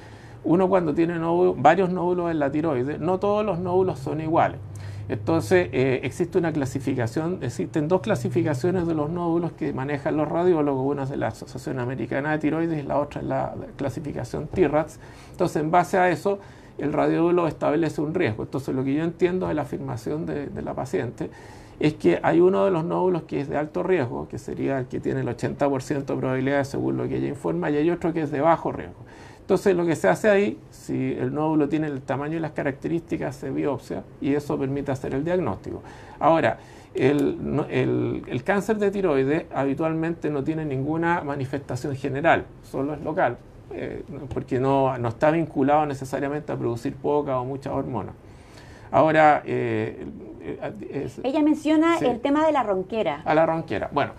uno 0.46 0.70
cuando 0.70 0.94
tiene 0.94 1.20
varios 1.58 1.90
nódulos 1.90 2.32
en 2.32 2.40
la 2.40 2.52
tiroides, 2.52 3.00
no 3.00 3.20
todos 3.20 3.46
los 3.46 3.60
nódulos 3.60 4.00
son 4.00 4.22
iguales. 4.22 4.60
Entonces, 5.08 5.70
eh, 5.72 6.00
existe 6.04 6.38
una 6.38 6.52
clasificación, 6.52 7.40
existen 7.42 7.88
dos 7.88 8.02
clasificaciones 8.02 8.88
de 8.88 8.96
los 8.96 9.10
nódulos 9.10 9.52
que 9.52 9.74
manejan 9.74 10.18
los 10.18 10.28
radiólogos, 10.28 10.86
una 10.86 11.04
es 11.04 11.10
de 11.10 11.18
la 11.18 11.28
Asociación 11.28 11.80
Americana 11.80 12.32
de 12.32 12.40
Tiroides 12.40 12.84
y 12.84 12.88
la 12.88 13.00
otra 13.00 13.22
es 13.22 13.28
la 13.28 13.54
clasificación 13.76 14.48
TIRATS. 14.48 15.00
Entonces, 15.32 15.62
en 15.62 15.70
base 15.70 15.98
a 15.98 16.10
eso, 16.10 16.40
el 16.80 16.92
radiólogo 16.92 17.48
establece 17.48 18.02
un 18.02 18.16
riesgo. 18.16 18.44
Entonces, 18.44 18.74
lo 18.74 18.84
que 18.84 18.96
yo 18.96 19.04
entiendo 19.04 19.48
de 19.48 19.54
la 19.54 19.64
afirmación 19.64 20.26
de, 20.26 20.48
de 20.48 20.62
la 20.62 20.74
paciente 20.74 21.30
es 21.80 21.94
que 21.94 22.20
hay 22.24 22.40
uno 22.40 22.66
de 22.66 22.72
los 22.72 22.86
nódulos 22.86 23.24
que 23.24 23.42
es 23.42 23.50
de 23.50 23.58
alto 23.58 23.84
riesgo, 23.84 24.28
que 24.28 24.38
sería 24.38 24.80
el 24.80 24.86
que 24.88 25.00
tiene 25.00 25.22
el 25.22 25.28
80% 25.28 26.06
de 26.06 26.16
probabilidad 26.16 26.64
según 26.64 26.98
lo 26.98 27.08
que 27.08 27.18
ella 27.18 27.28
informa, 27.28 27.70
y 27.70 27.78
hay 27.78 27.90
otro 27.90 28.14
que 28.14 28.22
es 28.22 28.32
de 28.32 28.42
bajo 28.42 28.72
riesgo. 28.72 29.06
Entonces 29.46 29.76
lo 29.76 29.86
que 29.86 29.96
se 29.96 30.08
hace 30.08 30.28
ahí, 30.28 30.58
si 30.72 31.14
el 31.14 31.32
nódulo 31.32 31.70
tiene 31.70 31.86
el 31.86 32.02
tamaño 32.02 32.38
y 32.38 32.40
las 32.40 32.54
características, 32.54 33.36
se 33.36 33.52
biopsia 33.52 34.04
y 34.20 34.34
eso 34.34 34.58
permite 34.58 34.92
hacer 34.92 35.14
el 35.14 35.24
diagnóstico. 35.24 35.84
Ahora, 36.20 36.58
el, 36.96 38.42
cáncer 38.44 38.78
de 38.78 38.90
tiroides 38.90 39.46
habitualmente 39.54 40.30
no 40.30 40.44
tiene 40.44 40.66
ninguna 40.66 41.22
manifestación 41.22 41.96
general, 41.96 42.46
solo 42.64 42.94
es 42.94 43.02
local, 43.02 43.38
eh, 43.72 44.04
porque 44.34 44.60
no, 44.60 44.96
está 45.08 45.30
vinculado 45.32 45.86
necesariamente 45.86 46.52
a 46.52 46.56
producir 46.56 46.96
poca 46.96 47.40
o 47.40 47.46
mucha 47.46 47.72
hormona. 47.72 48.14
Ahora, 48.92 49.42
eh, 49.46 50.06
eh, 50.42 51.10
ella 51.24 51.42
menciona 51.42 51.98
el 51.98 52.20
tema 52.20 52.46
de 52.46 52.52
la 52.52 52.64
ronquera. 52.64 53.22
A 53.26 53.34
la 53.34 53.46
ronquera. 53.46 53.90
Bueno, 53.92 54.14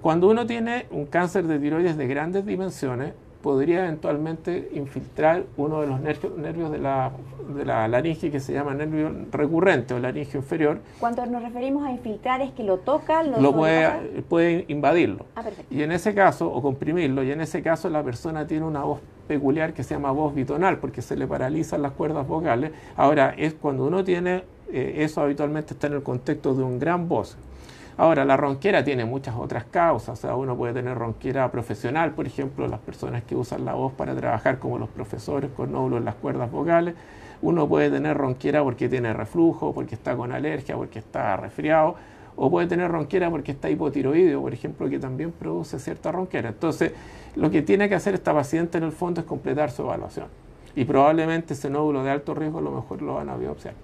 cuando 0.00 0.28
uno 0.28 0.46
tiene 0.46 0.86
un 0.90 1.06
cáncer 1.06 1.46
de 1.46 1.58
tiroides 1.58 1.96
de 1.96 2.06
grandes 2.06 2.46
dimensiones, 2.46 3.12
podría 3.42 3.84
eventualmente 3.84 4.70
infiltrar 4.74 5.44
uno 5.56 5.80
de 5.80 5.86
los 5.86 6.00
nervios, 6.00 6.72
de, 6.72 6.78
la, 6.78 7.12
de 7.56 7.64
la 7.64 7.86
laringe 7.86 8.28
que 8.28 8.40
se 8.40 8.52
llama 8.52 8.74
nervio 8.74 9.12
recurrente 9.30 9.94
o 9.94 10.00
laringe 10.00 10.36
inferior. 10.36 10.80
Cuando 10.98 11.24
nos 11.26 11.42
referimos 11.42 11.86
a 11.86 11.92
infiltrar 11.92 12.40
es 12.40 12.50
que 12.52 12.64
lo 12.64 12.78
toca, 12.78 13.22
lo, 13.22 13.40
lo 13.40 13.54
puede, 13.54 14.22
puede, 14.28 14.64
invadirlo. 14.66 15.26
Ah, 15.36 15.44
y 15.70 15.82
en 15.82 15.92
ese 15.92 16.12
caso, 16.12 16.52
o 16.52 16.60
comprimirlo, 16.60 17.22
y 17.22 17.30
en 17.30 17.40
ese 17.40 17.62
caso 17.62 17.88
la 17.88 18.02
persona 18.02 18.48
tiene 18.48 18.64
una 18.64 18.82
voz 18.82 19.00
peculiar 19.26 19.72
que 19.72 19.82
se 19.82 19.94
llama 19.94 20.10
voz 20.10 20.34
bitonal 20.34 20.78
porque 20.78 21.02
se 21.02 21.16
le 21.16 21.26
paralizan 21.26 21.82
las 21.82 21.92
cuerdas 21.92 22.26
vocales. 22.26 22.72
Ahora, 22.96 23.34
es 23.36 23.54
cuando 23.54 23.86
uno 23.86 24.04
tiene, 24.04 24.44
eh, 24.72 24.94
eso 24.98 25.20
habitualmente 25.20 25.74
está 25.74 25.86
en 25.88 25.94
el 25.94 26.02
contexto 26.02 26.54
de 26.54 26.62
un 26.62 26.78
gran 26.78 27.08
voz. 27.08 27.36
Ahora, 27.98 28.26
la 28.26 28.36
ronquera 28.36 28.84
tiene 28.84 29.06
muchas 29.06 29.34
otras 29.36 29.64
causas. 29.64 30.18
O 30.18 30.20
sea, 30.20 30.36
uno 30.36 30.56
puede 30.56 30.74
tener 30.74 30.96
ronquera 30.98 31.50
profesional, 31.50 32.12
por 32.12 32.26
ejemplo, 32.26 32.68
las 32.68 32.80
personas 32.80 33.22
que 33.24 33.34
usan 33.34 33.64
la 33.64 33.74
voz 33.74 33.92
para 33.92 34.14
trabajar 34.14 34.58
como 34.58 34.78
los 34.78 34.88
profesores 34.90 35.50
con 35.56 35.72
nódulos 35.72 36.00
en 36.00 36.04
las 36.04 36.14
cuerdas 36.16 36.50
vocales. 36.50 36.94
Uno 37.40 37.68
puede 37.68 37.90
tener 37.90 38.16
ronquera 38.16 38.62
porque 38.62 38.88
tiene 38.88 39.12
reflujo, 39.12 39.72
porque 39.72 39.94
está 39.94 40.16
con 40.16 40.32
alergia, 40.32 40.76
porque 40.76 40.98
está 40.98 41.36
resfriado. 41.36 41.96
O 42.36 42.50
puede 42.50 42.66
tener 42.66 42.90
ronquera 42.90 43.30
porque 43.30 43.52
está 43.52 43.70
hipotiroideo, 43.70 44.42
por 44.42 44.52
ejemplo, 44.52 44.88
que 44.90 44.98
también 44.98 45.32
produce 45.32 45.78
cierta 45.78 46.12
ronquera. 46.12 46.50
Entonces, 46.50 46.92
lo 47.34 47.50
que 47.50 47.62
tiene 47.62 47.88
que 47.88 47.94
hacer 47.94 48.14
esta 48.14 48.34
paciente 48.34 48.78
en 48.78 48.84
el 48.84 48.92
fondo 48.92 49.20
es 49.22 49.26
completar 49.26 49.70
su 49.70 49.82
evaluación. 49.82 50.26
Y 50.74 50.84
probablemente 50.84 51.54
ese 51.54 51.70
nódulo 51.70 52.04
de 52.04 52.10
alto 52.10 52.34
riesgo 52.34 52.58
a 52.58 52.62
lo 52.62 52.70
mejor 52.70 53.00
lo 53.00 53.14
van 53.14 53.30
a 53.30 53.36
biopsiar. 53.36 53.74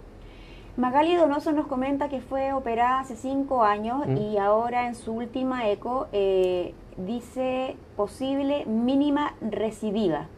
Magali 0.77 1.17
Donoso 1.17 1.53
nos 1.53 1.67
comenta 1.67 2.09
que 2.09 2.21
fue 2.21 2.55
operada 2.55 3.01
hace 3.01 3.17
cinco 3.17 3.63
años 3.63 4.07
mm. 4.07 4.17
y 4.17 4.39
ahora 4.39 4.87
en 4.87 4.95
su 4.95 5.13
última 5.13 5.69
eco 5.69 6.07
eh, 6.13 6.73
dice 6.97 7.77
posible 7.97 8.65
mínima 8.65 9.35
recidiva. 9.43 10.29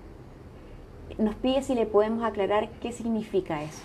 Nos 1.19 1.37
pide 1.37 1.63
si 1.63 1.75
le 1.75 1.87
podemos 1.87 2.25
aclarar 2.25 2.69
qué 2.81 2.91
significa 2.91 3.63
eso. 3.63 3.83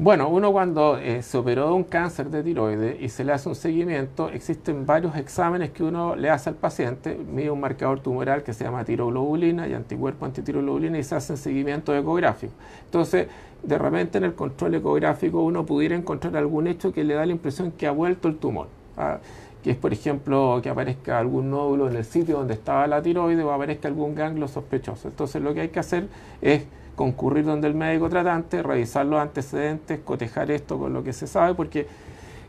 Bueno, 0.00 0.28
uno 0.28 0.52
cuando 0.52 0.96
eh, 0.96 1.22
se 1.22 1.36
operó 1.38 1.66
de 1.66 1.72
un 1.72 1.82
cáncer 1.82 2.30
de 2.30 2.44
tiroides 2.44 3.00
y 3.00 3.08
se 3.08 3.24
le 3.24 3.32
hace 3.32 3.48
un 3.48 3.56
seguimiento, 3.56 4.28
existen 4.28 4.86
varios 4.86 5.16
exámenes 5.16 5.70
que 5.70 5.82
uno 5.82 6.14
le 6.14 6.30
hace 6.30 6.50
al 6.50 6.54
paciente, 6.54 7.16
mide 7.16 7.50
un 7.50 7.58
marcador 7.58 7.98
tumoral 7.98 8.44
que 8.44 8.52
se 8.52 8.62
llama 8.62 8.84
tiroglobulina 8.84 9.66
y 9.66 9.74
anticuerpo 9.74 10.24
antitiroglobulina 10.24 11.00
y 11.00 11.02
se 11.02 11.16
hace 11.16 11.32
un 11.32 11.36
seguimiento 11.36 11.96
ecográfico. 11.96 12.52
Entonces, 12.84 13.26
de 13.60 13.76
repente 13.76 14.18
en 14.18 14.24
el 14.24 14.34
control 14.34 14.76
ecográfico 14.76 15.42
uno 15.42 15.66
pudiera 15.66 15.96
encontrar 15.96 16.36
algún 16.36 16.68
hecho 16.68 16.92
que 16.92 17.02
le 17.02 17.14
da 17.14 17.26
la 17.26 17.32
impresión 17.32 17.72
que 17.72 17.88
ha 17.88 17.90
vuelto 17.90 18.28
el 18.28 18.36
tumor. 18.36 18.68
¿ah? 18.96 19.18
que 19.64 19.72
es 19.72 19.76
por 19.76 19.92
ejemplo 19.92 20.60
que 20.62 20.68
aparezca 20.68 21.18
algún 21.18 21.50
nódulo 21.50 21.88
en 21.88 21.96
el 21.96 22.04
sitio 22.04 22.38
donde 22.38 22.54
estaba 22.54 22.86
la 22.86 23.02
tiroide 23.02 23.42
o 23.42 23.50
aparezca 23.50 23.88
algún 23.88 24.14
ganglio 24.14 24.46
sospechoso. 24.46 25.08
Entonces 25.08 25.42
lo 25.42 25.52
que 25.54 25.62
hay 25.62 25.68
que 25.70 25.80
hacer 25.80 26.06
es 26.40 26.62
concurrir 26.98 27.44
donde 27.44 27.68
el 27.68 27.74
médico 27.74 28.08
tratante, 28.08 28.60
revisar 28.60 29.06
los 29.06 29.20
antecedentes, 29.20 30.00
cotejar 30.00 30.50
esto 30.50 30.76
con 30.78 30.92
lo 30.92 31.04
que 31.04 31.12
se 31.12 31.28
sabe, 31.28 31.54
porque 31.54 31.86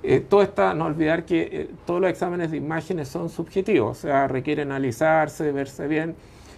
eh, 0.02 0.26
todo 0.28 0.42
está, 0.42 0.74
no 0.74 0.86
olvidar 0.86 1.24
que 1.24 1.42
eh, 1.52 1.70
todos 1.86 2.02
los 2.02 2.10
exámenes 2.10 2.50
de 2.50 2.58
imágenes 2.58 3.10
son 3.10 3.30
subjetivos, 3.30 4.00
o 4.00 4.02
sea, 4.02 4.28
requieren 4.28 4.72
analizarse, 4.72 5.52
verse 5.52 5.88
bien. 5.88 6.16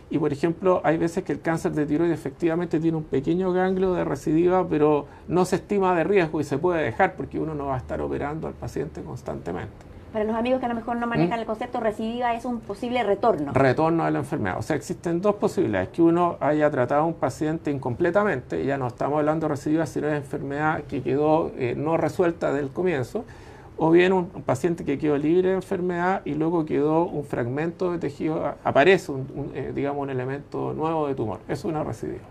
Y 0.09 0.17
por 0.19 0.31
ejemplo, 0.31 0.79
hay 0.85 0.97
veces 0.97 1.25
que 1.25 1.33
el 1.33 1.41
cáncer 1.41 1.73
de 1.73 1.85
tiroides 1.85 2.17
efectivamente 2.17 2.79
tiene 2.79 2.95
un 2.95 3.03
pequeño 3.03 3.51
ganglio 3.51 3.93
de 3.93 4.05
recidiva, 4.05 4.65
pero 4.67 5.07
no 5.27 5.43
se 5.43 5.57
estima 5.57 5.93
de 5.93 6.05
riesgo 6.05 6.39
y 6.39 6.45
se 6.45 6.57
puede 6.57 6.83
dejar 6.83 7.15
porque 7.17 7.39
uno 7.39 7.55
no 7.55 7.67
va 7.67 7.75
a 7.75 7.77
estar 7.77 7.99
operando 8.01 8.47
al 8.47 8.53
paciente 8.53 9.01
constantemente 9.01 9.90
para 10.11 10.25
los 10.25 10.35
amigos 10.35 10.59
que 10.59 10.65
a 10.65 10.69
lo 10.69 10.75
mejor 10.75 10.97
no 10.97 11.07
manejan 11.07 11.37
¿Mm? 11.37 11.41
el 11.41 11.45
concepto, 11.45 11.79
recidiva 11.79 12.33
es 12.33 12.45
un 12.45 12.59
posible 12.59 13.03
retorno. 13.03 13.53
Retorno 13.53 14.03
a 14.03 14.11
la 14.11 14.19
enfermedad. 14.19 14.57
O 14.57 14.61
sea, 14.61 14.75
existen 14.75 15.21
dos 15.21 15.35
posibilidades. 15.35 15.89
Que 15.89 16.01
uno 16.01 16.37
haya 16.39 16.69
tratado 16.69 17.01
a 17.01 17.05
un 17.05 17.13
paciente 17.13 17.71
incompletamente, 17.71 18.65
ya 18.65 18.77
no 18.77 18.87
estamos 18.87 19.19
hablando 19.19 19.47
de 19.47 19.53
recidiva, 19.53 19.85
sino 19.85 20.07
de 20.07 20.17
enfermedad 20.17 20.83
que 20.83 21.01
quedó 21.01 21.51
eh, 21.57 21.75
no 21.77 21.97
resuelta 21.97 22.51
del 22.51 22.69
comienzo, 22.69 23.23
o 23.77 23.89
bien 23.89 24.13
un, 24.13 24.27
paciente 24.27 24.83
que 24.83 24.97
quedó 24.97 25.17
libre 25.17 25.49
de 25.49 25.55
enfermedad 25.55 26.21
y 26.25 26.33
luego 26.33 26.65
quedó 26.65 27.05
un 27.05 27.23
fragmento 27.23 27.91
de 27.91 27.99
tejido, 27.99 28.53
aparece, 28.63 29.11
un, 29.11 29.51
eh, 29.55 29.71
digamos, 29.73 30.03
un 30.03 30.09
elemento 30.09 30.73
nuevo 30.73 31.07
de 31.07 31.15
tumor. 31.15 31.39
Es 31.47 31.63
una 31.63 31.83
recidiva. 31.83 32.21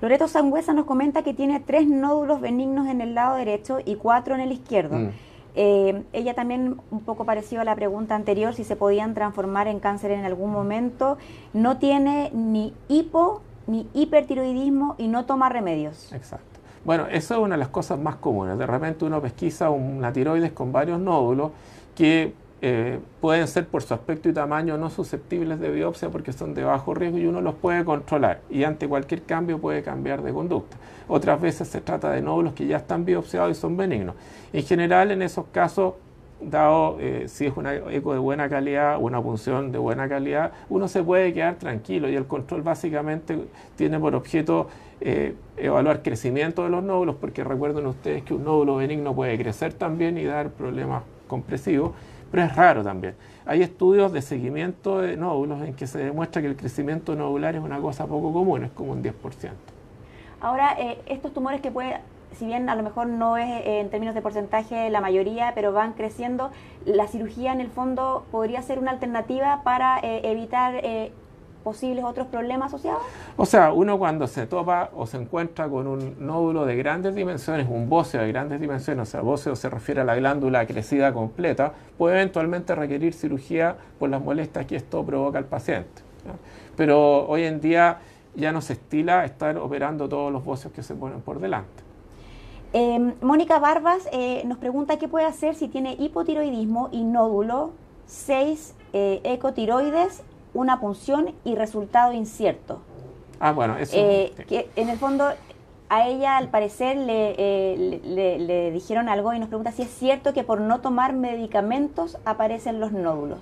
Loreto 0.00 0.28
Sangüesa 0.28 0.72
nos 0.74 0.84
comenta 0.84 1.22
que 1.22 1.34
tiene 1.34 1.60
tres 1.60 1.88
nódulos 1.88 2.40
benignos 2.40 2.88
en 2.88 3.00
el 3.00 3.14
lado 3.14 3.36
derecho 3.36 3.78
y 3.84 3.96
cuatro 3.96 4.34
en 4.34 4.42
el 4.42 4.52
izquierdo. 4.52 4.96
Mm. 4.96 5.10
Eh, 5.56 6.02
ella 6.12 6.34
también, 6.34 6.80
un 6.90 7.00
poco 7.00 7.24
parecido 7.24 7.62
a 7.62 7.64
la 7.64 7.76
pregunta 7.76 8.14
anterior, 8.14 8.54
si 8.54 8.64
se 8.64 8.76
podían 8.76 9.14
transformar 9.14 9.68
en 9.68 9.80
cáncer 9.80 10.10
en 10.10 10.24
algún 10.24 10.50
momento, 10.50 11.16
no 11.52 11.78
tiene 11.78 12.30
ni 12.34 12.74
hipo 12.88 13.42
ni 13.66 13.88
hipertiroidismo 13.94 14.94
y 14.98 15.08
no 15.08 15.24
toma 15.24 15.48
remedios. 15.48 16.12
Exacto. 16.12 16.54
Bueno, 16.84 17.06
eso 17.06 17.34
es 17.34 17.40
una 17.40 17.54
de 17.54 17.60
las 17.60 17.68
cosas 17.68 17.98
más 17.98 18.16
comunes. 18.16 18.58
De 18.58 18.66
repente 18.66 19.04
uno 19.04 19.20
pesquisa 19.22 19.70
una 19.70 20.12
tiroides 20.12 20.52
con 20.52 20.70
varios 20.70 21.00
nódulos 21.00 21.52
que 21.94 22.34
eh, 22.66 22.98
pueden 23.20 23.46
ser 23.46 23.66
por 23.66 23.82
su 23.82 23.92
aspecto 23.92 24.30
y 24.30 24.32
tamaño 24.32 24.78
no 24.78 24.88
susceptibles 24.88 25.60
de 25.60 25.70
biopsia 25.70 26.08
porque 26.08 26.32
son 26.32 26.54
de 26.54 26.64
bajo 26.64 26.94
riesgo 26.94 27.18
y 27.18 27.26
uno 27.26 27.42
los 27.42 27.56
puede 27.56 27.84
controlar 27.84 28.40
y 28.48 28.64
ante 28.64 28.88
cualquier 28.88 29.24
cambio 29.24 29.58
puede 29.58 29.82
cambiar 29.82 30.22
de 30.22 30.32
conducta. 30.32 30.78
Otras 31.06 31.38
veces 31.42 31.68
se 31.68 31.82
trata 31.82 32.10
de 32.10 32.22
nódulos 32.22 32.54
que 32.54 32.66
ya 32.66 32.78
están 32.78 33.04
biopsiados 33.04 33.50
y 33.50 33.60
son 33.60 33.76
benignos. 33.76 34.14
En 34.50 34.62
general, 34.62 35.10
en 35.10 35.20
esos 35.20 35.44
casos, 35.52 35.92
dado 36.40 36.96
eh, 37.00 37.24
si 37.28 37.44
es 37.44 37.54
una 37.54 37.74
eco 37.74 38.14
de 38.14 38.18
buena 38.18 38.48
calidad 38.48 38.96
o 38.96 39.00
una 39.00 39.20
punción 39.20 39.70
de 39.70 39.76
buena 39.76 40.08
calidad, 40.08 40.52
uno 40.70 40.88
se 40.88 41.02
puede 41.02 41.34
quedar 41.34 41.56
tranquilo 41.56 42.08
y 42.08 42.16
el 42.16 42.24
control 42.24 42.62
básicamente 42.62 43.44
tiene 43.76 44.00
por 44.00 44.14
objeto 44.14 44.68
eh, 45.02 45.34
evaluar 45.58 46.02
crecimiento 46.02 46.64
de 46.64 46.70
los 46.70 46.82
nódulos, 46.82 47.16
porque 47.16 47.44
recuerden 47.44 47.84
ustedes 47.84 48.22
que 48.22 48.32
un 48.32 48.44
nódulo 48.44 48.76
benigno 48.76 49.14
puede 49.14 49.36
crecer 49.36 49.74
también 49.74 50.16
y 50.16 50.24
dar 50.24 50.48
problemas 50.48 51.02
compresivos 51.28 51.92
pero 52.34 52.48
es 52.48 52.56
raro 52.56 52.82
también. 52.82 53.14
Hay 53.46 53.62
estudios 53.62 54.12
de 54.12 54.20
seguimiento 54.20 54.98
de 54.98 55.16
nódulos 55.16 55.62
en 55.62 55.72
que 55.72 55.86
se 55.86 55.98
demuestra 55.98 56.42
que 56.42 56.48
el 56.48 56.56
crecimiento 56.56 57.14
nodular 57.14 57.54
es 57.54 57.62
una 57.62 57.78
cosa 57.78 58.08
poco 58.08 58.32
común, 58.32 58.64
es 58.64 58.72
como 58.72 58.90
un 58.90 59.04
10%. 59.04 59.12
Ahora, 60.40 60.74
eh, 60.76 60.98
estos 61.06 61.32
tumores 61.32 61.60
que 61.60 61.70
puede, 61.70 62.00
si 62.32 62.46
bien 62.46 62.68
a 62.68 62.74
lo 62.74 62.82
mejor 62.82 63.06
no 63.06 63.36
es 63.36 63.48
eh, 63.48 63.78
en 63.78 63.88
términos 63.88 64.16
de 64.16 64.20
porcentaje 64.20 64.90
la 64.90 65.00
mayoría, 65.00 65.52
pero 65.54 65.72
van 65.72 65.92
creciendo, 65.92 66.50
la 66.84 67.06
cirugía 67.06 67.52
en 67.52 67.60
el 67.60 67.68
fondo 67.68 68.26
podría 68.32 68.62
ser 68.62 68.80
una 68.80 68.90
alternativa 68.90 69.60
para 69.62 70.00
eh, 70.00 70.22
evitar 70.24 70.74
posibles 71.64 72.04
otros 72.04 72.28
problemas 72.28 72.72
asociados? 72.72 73.02
O 73.36 73.46
sea, 73.46 73.72
uno 73.72 73.98
cuando 73.98 74.28
se 74.28 74.46
topa 74.46 74.90
o 74.94 75.06
se 75.06 75.16
encuentra 75.16 75.68
con 75.68 75.88
un 75.88 76.14
nódulo 76.24 76.66
de 76.66 76.76
grandes 76.76 77.14
dimensiones, 77.14 77.66
un 77.68 77.88
bóceo 77.88 78.20
de 78.20 78.28
grandes 78.28 78.60
dimensiones, 78.60 79.08
o 79.08 79.10
sea, 79.10 79.22
bóceo 79.22 79.56
se 79.56 79.68
refiere 79.68 80.02
a 80.02 80.04
la 80.04 80.14
glándula 80.14 80.66
crecida 80.66 81.12
completa, 81.12 81.72
puede 81.98 82.16
eventualmente 82.16 82.74
requerir 82.74 83.14
cirugía 83.14 83.76
por 83.98 84.10
las 84.10 84.22
molestias 84.22 84.66
que 84.66 84.76
esto 84.76 85.04
provoca 85.04 85.38
al 85.38 85.46
paciente. 85.46 86.02
Pero 86.76 87.26
hoy 87.26 87.44
en 87.44 87.60
día 87.60 87.98
ya 88.34 88.52
no 88.52 88.60
se 88.60 88.74
estila 88.74 89.24
estar 89.24 89.56
operando 89.58 90.08
todos 90.08 90.32
los 90.32 90.44
bóceos 90.44 90.72
que 90.72 90.82
se 90.82 90.94
ponen 90.94 91.20
por 91.20 91.40
delante. 91.40 91.82
Em, 92.72 93.14
Mónica 93.20 93.60
Barbas 93.60 94.08
eh, 94.12 94.42
nos 94.46 94.58
pregunta 94.58 94.98
qué 94.98 95.06
puede 95.06 95.26
hacer 95.26 95.54
si 95.54 95.68
tiene 95.68 95.94
hipotiroidismo 95.98 96.88
y 96.90 97.04
nódulo, 97.04 97.70
6 98.06 98.74
eh, 98.92 99.20
ecotiroides, 99.22 100.24
una 100.54 100.80
punción 100.80 101.34
y 101.44 101.56
resultado 101.56 102.12
incierto. 102.12 102.80
Ah, 103.40 103.52
bueno, 103.52 103.76
eso. 103.76 103.96
Eh, 103.96 104.32
que 104.48 104.70
en 104.76 104.88
el 104.88 104.98
fondo 104.98 105.28
a 105.88 106.08
ella 106.08 106.36
al 106.36 106.48
parecer 106.48 106.96
le, 106.96 107.76
le, 108.38 108.70
dijeron 108.70 109.08
algo 109.08 109.34
y 109.34 109.38
nos 109.38 109.48
pregunta 109.48 109.72
si 109.72 109.82
es 109.82 109.90
cierto 109.90 110.32
que 110.32 110.42
por 110.42 110.60
no 110.60 110.80
tomar 110.80 111.12
medicamentos 111.12 112.18
aparecen 112.24 112.80
los 112.80 112.92
nódulos. 112.92 113.40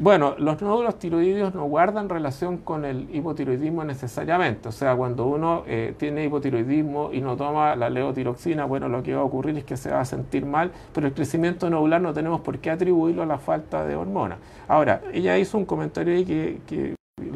Bueno, 0.00 0.34
los 0.38 0.62
nódulos 0.62 0.98
tiroideos 0.98 1.54
no 1.54 1.66
guardan 1.66 2.08
relación 2.08 2.56
con 2.56 2.86
el 2.86 3.14
hipotiroidismo 3.14 3.84
necesariamente. 3.84 4.70
O 4.70 4.72
sea, 4.72 4.96
cuando 4.96 5.26
uno 5.26 5.62
eh, 5.66 5.94
tiene 5.98 6.24
hipotiroidismo 6.24 7.10
y 7.12 7.20
no 7.20 7.36
toma 7.36 7.76
la 7.76 7.90
leotiroxina, 7.90 8.64
bueno, 8.64 8.88
lo 8.88 9.02
que 9.02 9.14
va 9.14 9.20
a 9.20 9.24
ocurrir 9.24 9.58
es 9.58 9.64
que 9.64 9.76
se 9.76 9.90
va 9.90 10.00
a 10.00 10.06
sentir 10.06 10.46
mal, 10.46 10.72
pero 10.94 11.06
el 11.06 11.12
crecimiento 11.12 11.68
nodular 11.68 12.00
no 12.00 12.14
tenemos 12.14 12.40
por 12.40 12.60
qué 12.60 12.70
atribuirlo 12.70 13.24
a 13.24 13.26
la 13.26 13.36
falta 13.36 13.84
de 13.84 13.94
hormona. 13.94 14.38
Ahora, 14.68 15.02
ella 15.12 15.36
hizo 15.36 15.58
un 15.58 15.66
comentario 15.66 16.14
ahí 16.14 16.24
que, 16.24 16.94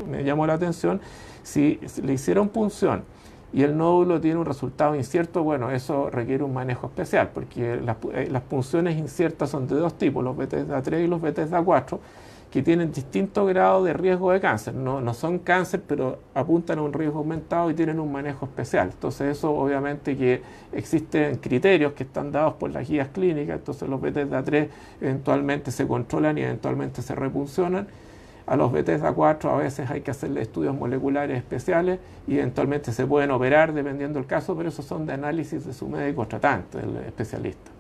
me 0.09 0.25
llamó 0.25 0.47
la 0.47 0.55
atención. 0.55 1.03
Si, 1.43 1.79
le 2.03 2.15
hicieron 2.15 2.49
punción 2.49 3.05
y 3.55 3.63
el 3.63 3.77
nódulo 3.77 4.21
tiene 4.21 4.41
un 4.41 4.47
resultado 4.47 4.97
incierto, 4.97 5.45
bueno, 5.45 5.71
eso 5.71 6.11
requiere 6.11 6.43
un 6.43 6.53
manejo 6.53 6.89
especial, 6.89 7.31
porque 7.33 7.77
las, 7.77 7.97
eh, 8.13 8.29
las 8.31 8.43
punciones 8.43 8.99
inciertas 8.99 9.49
son 9.49 9.69
de 9.69 9.77
dos 9.77 9.95
tipos, 9.97 10.25
los 10.25 10.37
beta 10.37 10.83
3 10.83 11.05
y 11.05 11.07
los 11.07 11.23
beta 11.23 11.47
4 11.63 12.01
que 12.51 12.63
tienen 12.63 12.93
distinto 12.93 13.45
grado 13.47 13.83
de 13.83 13.93
riesgo 13.93 14.31
de 14.31 14.41
cáncer. 14.41 14.75
No, 14.75 15.01
no, 15.01 15.13
son 15.13 15.41
cáncer, 15.41 15.83
pero 15.89 16.21
apuntan 16.35 16.79
a 16.79 16.83
un 16.83 16.93
riesgo 16.93 17.19
aumentado 17.19 17.69
y 17.69 17.75
tienen 17.75 17.99
un 17.99 18.13
manejo 18.13 18.47
especial. 18.47 18.91
Entonces 18.93 19.37
eso 19.37 19.51
obviamente 19.53 20.17
que 20.17 20.41
existen 20.73 21.39
criterios 21.39 21.95
que 21.95 22.05
están 22.05 22.31
dados 22.31 22.55
por 22.55 22.71
las 22.71 22.89
guías 22.89 23.09
clínicas, 23.09 23.59
entonces 23.59 23.89
los 23.89 24.01
beta 24.01 24.43
3 24.45 24.69
eventualmente 25.01 25.73
se 25.73 25.87
controlan 25.89 26.39
y 26.39 26.43
eventualmente 26.43 27.03
se 27.03 27.15
repuncionan. 27.17 27.89
A 28.47 28.57
los 28.57 28.73
beta 28.73 29.13
4 29.13 29.51
a 29.51 29.57
veces 29.57 29.91
hay 29.91 30.03
que 30.03 30.11
hacerle 30.11 30.43
estudios 30.43 30.75
moleculares 30.75 31.39
especiales 31.39 31.99
y 32.27 32.37
eventualmente 32.37 32.93
se 32.93 33.07
pueden 33.07 33.31
operar 33.31 33.73
dependiendo 33.73 34.19
del 34.19 34.27
caso, 34.27 34.55
pero 34.55 34.69
esos 34.69 34.85
son 34.85 35.07
de 35.07 35.15
análisis 35.15 35.65
de 35.67 35.73
su 35.73 35.89
médico 35.89 36.27
tratante, 36.27 36.79
el 36.79 36.97
especialista. 36.99 37.71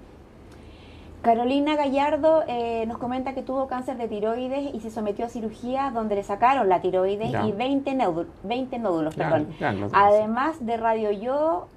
Carolina 1.25 1.75
Gallardo 1.75 2.45
eh, 2.47 2.85
nos 2.87 2.99
comenta 2.99 3.33
que 3.35 3.43
tuvo 3.43 3.67
cáncer 3.67 3.97
de 3.97 4.09
tiroides 4.09 4.75
y 4.75 4.81
se 4.81 4.91
sometió 4.91 5.25
a 5.25 5.31
cirugía 5.31 5.91
donde 5.91 6.17
le 6.17 6.23
sacaron 6.23 6.69
la 6.69 6.83
tiroides 6.83 7.31
y 7.47 7.53
20, 7.53 7.95
nódulos, 7.95 8.27
20 8.43 8.79
nódulos 8.79 9.15
perdón. 9.15 9.49
además 9.95 10.65
de 10.65 10.77
radioyodo, 10.77 11.69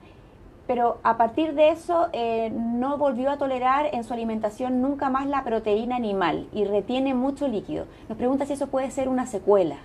pero 0.68 1.00
a 1.04 1.18
partir 1.18 1.54
de 1.54 1.70
eso 1.70 2.10
eh, 2.14 2.52
no 2.54 2.98
volvió 2.98 3.32
a 3.32 3.38
tolerar 3.38 3.90
en 3.94 4.04
su 4.04 4.14
alimentación 4.14 4.82
nunca 4.82 5.10
más 5.10 5.26
la 5.26 5.44
proteína 5.44 5.96
animal 5.96 6.48
y 6.54 6.66
retiene 6.66 7.14
mucho 7.14 7.48
líquido. 7.48 7.86
Nos 8.10 8.18
pregunta 8.18 8.46
si 8.46 8.54
eso 8.54 8.68
puede 8.68 8.92
ser 8.92 9.10
una 9.10 9.26
secuela. 9.26 9.78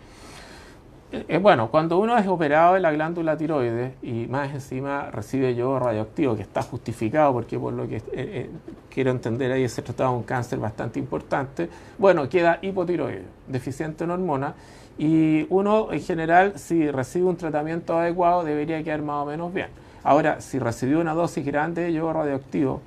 Eh, 1.13 1.37
bueno, 1.37 1.71
cuando 1.71 1.99
uno 1.99 2.17
es 2.17 2.27
operado 2.27 2.73
de 2.73 2.81
la 2.81 2.91
glándula 2.91 3.37
tiroides 3.37 3.93
y 4.03 4.27
más 4.29 4.55
encima 4.55 5.11
recibe 5.11 5.55
yodo 5.55 5.79
radioactivo, 5.79 6.35
que 6.35 6.41
está 6.41 6.63
justificado 6.63 7.35
porque 7.35 7.59
por 7.59 7.75
lo 7.75 7.87
que 7.87 7.97
eh, 7.97 8.03
eh, 8.15 8.51
quiero 8.89 9.11
entender 9.11 9.53
ahí 9.53 9.69
se 9.69 9.83
trataba 9.83 10.11
de 10.11 10.17
un 10.17 10.23
cáncer 10.23 10.59
bastante 10.59 10.99
importante, 10.99 11.69
bueno, 11.99 12.31
queda 12.31 12.59
hipotiroide, 12.63 13.25
deficiente 13.47 14.05
en 14.05 14.11
hormona, 14.11 14.55
y 14.97 15.47
uno 15.51 15.93
en 15.93 16.01
general 16.01 16.59
si 16.59 16.91
recibe 16.91 17.27
un 17.27 17.37
tratamiento 17.37 17.99
adecuado 17.99 18.43
debería 18.43 18.83
quedar 18.83 19.03
más 19.03 19.25
o 19.25 19.27
menos 19.27 19.53
bien. 19.53 19.69
Ahora, 20.05 20.41
si 20.41 20.59
recibió 20.59 21.01
una 21.01 21.15
dosis 21.15 21.45
grande 21.45 21.83
de 21.83 21.93
yodo 21.93 22.13
radioactivo, 22.13 22.81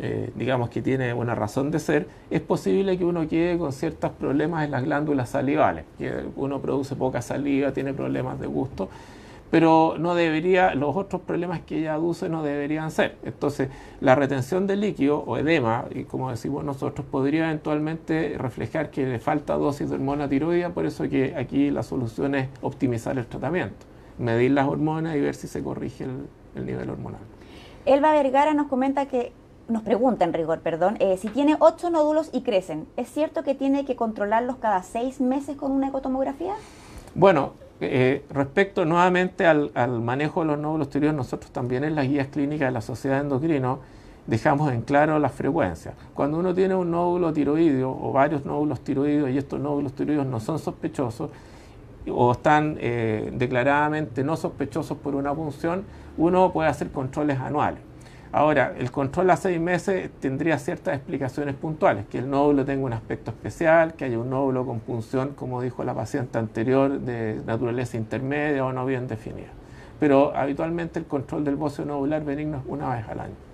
eh, 0.00 0.30
digamos 0.34 0.68
que 0.68 0.82
tiene 0.82 1.14
una 1.14 1.34
razón 1.34 1.70
de 1.70 1.78
ser, 1.78 2.06
es 2.30 2.40
posible 2.40 2.98
que 2.98 3.04
uno 3.04 3.26
quede 3.28 3.56
con 3.56 3.72
ciertos 3.72 4.10
problemas 4.12 4.64
en 4.64 4.72
las 4.72 4.84
glándulas 4.84 5.30
salivales, 5.30 5.84
que 5.96 6.24
uno 6.36 6.60
produce 6.60 6.96
poca 6.96 7.22
saliva, 7.22 7.72
tiene 7.72 7.94
problemas 7.94 8.38
de 8.40 8.46
gusto, 8.46 8.90
pero 9.50 9.94
no 9.98 10.14
debería, 10.16 10.74
los 10.74 10.96
otros 10.96 11.22
problemas 11.22 11.60
que 11.60 11.78
ella 11.78 11.94
aduce 11.94 12.28
no 12.28 12.42
deberían 12.42 12.90
ser. 12.90 13.16
Entonces, 13.24 13.68
la 14.00 14.16
retención 14.16 14.66
de 14.66 14.76
líquido 14.76 15.20
o 15.20 15.38
edema, 15.38 15.84
y 15.94 16.02
como 16.02 16.30
decimos 16.30 16.64
nosotros, 16.64 17.06
podría 17.08 17.46
eventualmente 17.46 18.36
reflejar 18.38 18.90
que 18.90 19.06
le 19.06 19.18
falta 19.20 19.54
dosis 19.54 19.88
de 19.88 19.94
hormona 19.94 20.28
tiroidea, 20.28 20.70
por 20.74 20.84
eso 20.84 21.08
que 21.08 21.36
aquí 21.36 21.70
la 21.70 21.84
solución 21.84 22.34
es 22.34 22.48
optimizar 22.60 23.16
el 23.18 23.26
tratamiento, 23.26 23.86
medir 24.18 24.50
las 24.50 24.66
hormonas 24.66 25.16
y 25.16 25.20
ver 25.20 25.36
si 25.36 25.46
se 25.46 25.62
corrige 25.62 26.04
el, 26.04 26.26
el 26.56 26.66
nivel 26.66 26.90
hormonal. 26.90 27.20
Elba 27.84 28.12
Vergara 28.12 28.54
nos 28.54 28.66
comenta 28.66 29.06
que 29.06 29.32
nos 29.68 29.82
pregunta 29.82 30.24
en 30.24 30.32
rigor, 30.32 30.60
perdón, 30.60 30.96
eh, 31.00 31.16
si 31.16 31.28
tiene 31.28 31.56
ocho 31.58 31.90
nódulos 31.90 32.30
y 32.32 32.42
crecen, 32.42 32.86
¿es 32.96 33.08
cierto 33.08 33.42
que 33.42 33.54
tiene 33.54 33.84
que 33.84 33.96
controlarlos 33.96 34.56
cada 34.56 34.82
seis 34.82 35.20
meses 35.20 35.56
con 35.56 35.72
una 35.72 35.88
ecotomografía? 35.88 36.54
Bueno, 37.14 37.54
eh, 37.80 38.24
respecto 38.30 38.84
nuevamente 38.84 39.46
al, 39.46 39.72
manejo 40.00 40.40
de 40.40 40.46
los 40.46 40.58
nódulos 40.58 40.88
tiroides, 40.88 41.16
nosotros 41.16 41.50
también 41.50 41.84
en 41.84 41.94
las 41.94 42.08
guías 42.08 42.28
clínicas 42.28 42.68
de 42.68 42.72
la 42.72 42.80
Sociedad 42.80 43.16
de 43.16 43.22
Endocrino 43.22 43.80
dejamos 44.26 44.72
en 44.72 44.82
claro 44.82 45.18
las 45.18 45.32
frecuencias. 45.32 45.94
Cuando 46.14 46.38
uno 46.38 46.54
tiene 46.54 46.74
un 46.74 46.90
nódulo 46.90 47.32
tiroideo 47.32 47.90
o 47.90 48.12
varios 48.12 48.44
nódulos 48.44 48.80
tiroideos 48.80 49.30
y 49.30 49.38
estos 49.38 49.60
nódulos 49.60 49.92
tiroideos 49.92 50.26
no 50.26 50.40
son 50.40 50.58
sospechosos 50.58 51.30
o 52.10 52.32
están 52.32 52.76
eh, 52.80 53.30
declaradamente 53.34 54.24
no 54.24 54.36
sospechosos 54.36 54.98
por 54.98 55.14
una 55.14 55.34
punción, 55.34 55.84
uno 56.16 56.52
puede 56.52 56.68
hacer 56.68 56.90
controles 56.90 57.38
anuales. 57.38 57.80
Ahora, 58.32 58.74
el 58.76 58.90
control 58.90 59.30
a 59.30 59.36
seis 59.36 59.58
meses 59.60 60.10
tendría 60.20 60.58
ciertas 60.58 60.94
explicaciones 60.96 61.54
puntuales, 61.54 62.06
que 62.06 62.18
el 62.18 62.28
nódulo 62.28 62.64
tenga 62.64 62.84
un 62.84 62.92
aspecto 62.92 63.30
especial, 63.30 63.94
que 63.94 64.04
haya 64.04 64.18
un 64.18 64.28
nódulo 64.28 64.66
con 64.66 64.80
punción, 64.80 65.30
como 65.34 65.62
dijo 65.62 65.84
la 65.84 65.94
paciente 65.94 66.38
anterior, 66.38 67.00
de 67.00 67.40
naturaleza 67.46 67.96
intermedia 67.96 68.64
o 68.64 68.72
no 68.72 68.84
bien 68.84 69.06
definida. 69.06 69.48
Pero 69.98 70.36
habitualmente 70.36 70.98
el 70.98 71.06
control 71.06 71.44
del 71.44 71.56
bocio 71.56 71.84
nodular 71.84 72.24
benigno 72.24 72.58
es 72.58 72.64
una 72.66 72.94
vez 72.94 73.08
al 73.08 73.20
año. 73.20 73.45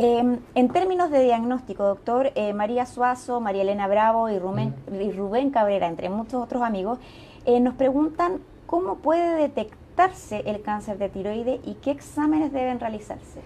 Em, 0.00 0.38
en 0.54 0.68
términos 0.68 1.10
de 1.10 1.24
diagnóstico, 1.24 1.82
doctor, 1.82 2.30
eh, 2.36 2.52
María 2.52 2.86
Suazo, 2.86 3.40
María 3.40 3.62
Elena 3.62 3.88
Bravo 3.88 4.30
y 4.30 4.38
Rubén, 4.38 4.72
y 4.92 5.10
Rubén 5.10 5.50
Cabrera, 5.50 5.88
entre 5.88 6.08
muchos 6.08 6.40
otros 6.40 6.62
amigos, 6.62 7.00
eh, 7.44 7.58
nos 7.58 7.74
preguntan 7.74 8.38
cómo 8.66 8.98
puede 8.98 9.34
detectar 9.34 9.78
el 10.30 10.62
cáncer 10.62 10.96
de 10.96 11.08
tiroides 11.08 11.58
y 11.64 11.74
qué 11.74 11.90
exámenes 11.90 12.52
deben 12.52 12.78
realizarse? 12.78 13.40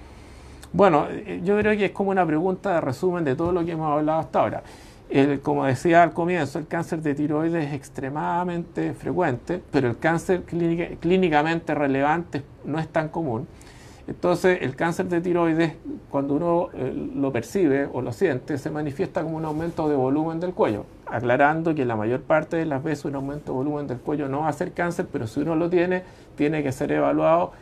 Bueno, 0.75 1.07
eh, 1.09 1.41
yo 1.43 1.59
creo 1.59 1.75
que 1.79 1.87
es 1.87 1.93
como 1.93 2.11
una 2.11 2.27
pregunta 2.27 2.75
de 2.75 2.83
resumen 2.83 3.25
de 3.25 3.35
todo 3.35 3.53
lo 3.53 3.65
que 3.65 3.73
hemos 3.73 3.91
hablado 3.91 4.21
hasta 4.21 4.41
ahora. 4.41 4.63
como 5.43 5.65
decía 5.65 6.03
al 6.03 6.13
comienzo, 6.13 6.59
el 6.59 6.67
cáncer 6.67 7.01
de 7.01 7.15
tiroides 7.15 7.67
es 7.67 7.73
extremadamente 7.73 8.93
frecuente, 8.93 9.63
pero 9.71 9.89
el 9.89 9.99
cáncer 9.99 10.43
clínicamente 10.45 11.75
relevante 11.75 12.43
no 12.67 12.79
es 12.79 12.89
tan 12.89 13.09
común. 13.09 13.47
Entonces, 14.13 14.59
el 14.61 14.77
cáncer 14.77 15.09
de 15.09 15.23
tiroides, 15.23 15.73
cuando 16.11 16.35
uno 16.35 16.69
eh, 16.75 16.93
lo 17.15 17.33
percibe 17.33 17.89
o 17.91 18.03
lo 18.03 18.13
siente, 18.13 18.59
se 18.59 18.71
manifiesta 18.71 19.23
como 19.23 19.39
un 19.39 19.47
aumento 19.47 19.89
de 19.89 19.97
volumen 19.97 20.39
del 20.39 20.53
cuello, 20.53 20.85
aclarando 21.07 21.75
que 21.75 21.87
la 21.87 21.97
mayor 21.97 22.21
parte 22.21 22.59
de 22.59 22.67
las 22.67 22.83
veces 22.83 23.07
un 23.07 23.15
aumento 23.15 23.53
de 23.53 23.59
volumen 23.59 23.87
del 23.87 23.97
cuello 23.97 24.29
no 24.29 24.41
va 24.41 24.49
a 24.49 24.53
ser 24.53 24.73
cáncer, 24.73 25.07
pero 25.11 25.27
si 25.27 25.41
uno 25.41 25.57
lo 25.57 25.71
tiene, 25.71 26.03
tiene 26.37 26.63
que 26.63 26.73
ser 26.73 26.93
evaluado 26.93 27.53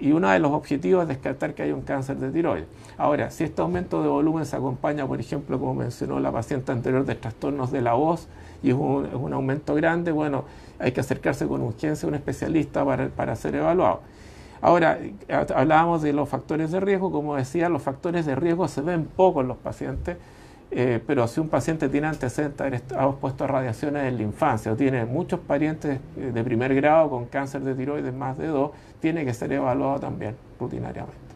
y 0.00 0.10
uno 0.10 0.28
de 0.30 0.40
los 0.40 0.50
objetivos 0.50 1.02
es 1.02 1.08
descartar 1.10 1.54
que 1.54 1.62
hay 1.62 1.70
un 1.70 1.82
cáncer 1.82 2.16
de 2.16 2.32
tiroides. 2.32 2.66
Ahora, 2.98 3.30
si 3.30 3.44
este 3.44 3.62
aumento 3.62 4.02
de 4.02 4.08
volumen 4.08 4.46
se 4.46 4.56
acompaña, 4.56 5.06
por 5.06 5.20
ejemplo, 5.20 5.60
como 5.60 5.74
mencionó 5.74 6.18
la 6.18 6.32
paciente 6.32 6.72
anterior, 6.72 7.04
de 7.04 7.14
trastornos 7.14 7.70
de 7.70 7.82
la 7.82 7.92
voz 7.92 8.26
y 8.64 8.70
es 8.70 8.74
un, 8.74 9.32
aumento 9.32 9.76
grande, 9.76 10.10
bueno, 10.10 10.42
hay 10.80 10.90
que 10.90 11.02
acercarse 11.02 11.46
con 11.46 11.60
urgencia 11.60 12.06
a 12.06 12.08
un 12.08 12.16
especialista 12.16 12.84
para 12.84 13.36
ser 13.36 13.54
evaluado. 13.54 14.00
Ahora, 14.62 14.98
hablábamos 15.54 16.02
de 16.02 16.12
los 16.12 16.28
factores 16.28 16.70
de 16.70 16.80
riesgo, 16.80 17.10
como 17.10 17.36
decía, 17.36 17.68
los 17.68 17.82
factores 17.82 18.26
de 18.26 18.34
riesgo 18.34 18.68
se 18.68 18.82
ven 18.82 19.04
poco 19.04 19.40
en 19.40 19.48
los 19.48 19.56
pacientes, 19.56 20.18
eh, 20.70 21.02
pero 21.06 21.26
si 21.26 21.40
un 21.40 21.48
paciente 21.48 21.88
tiene 21.88 22.06
antecedentes 22.08 22.58
de 22.58 22.64
haber 22.64 22.74
estado 22.74 23.10
expuesto 23.10 23.44
a 23.44 23.46
radiaciones 23.46 24.04
en 24.04 24.18
la 24.18 24.22
infancia 24.22 24.72
o 24.72 24.76
tiene 24.76 25.04
muchos 25.04 25.40
parientes 25.40 25.98
eh, 26.16 26.30
de 26.32 26.44
primer 26.44 26.74
grado 26.74 27.08
con 27.08 27.24
cáncer 27.26 27.62
de 27.62 27.74
tiroides 27.74 28.14
más 28.14 28.36
de 28.38 28.48
dos, 28.48 28.72
tiene 29.00 29.24
que 29.24 29.32
ser 29.34 29.52
evaluado 29.52 29.98
también 29.98 30.36
rutinariamente. 30.60 31.29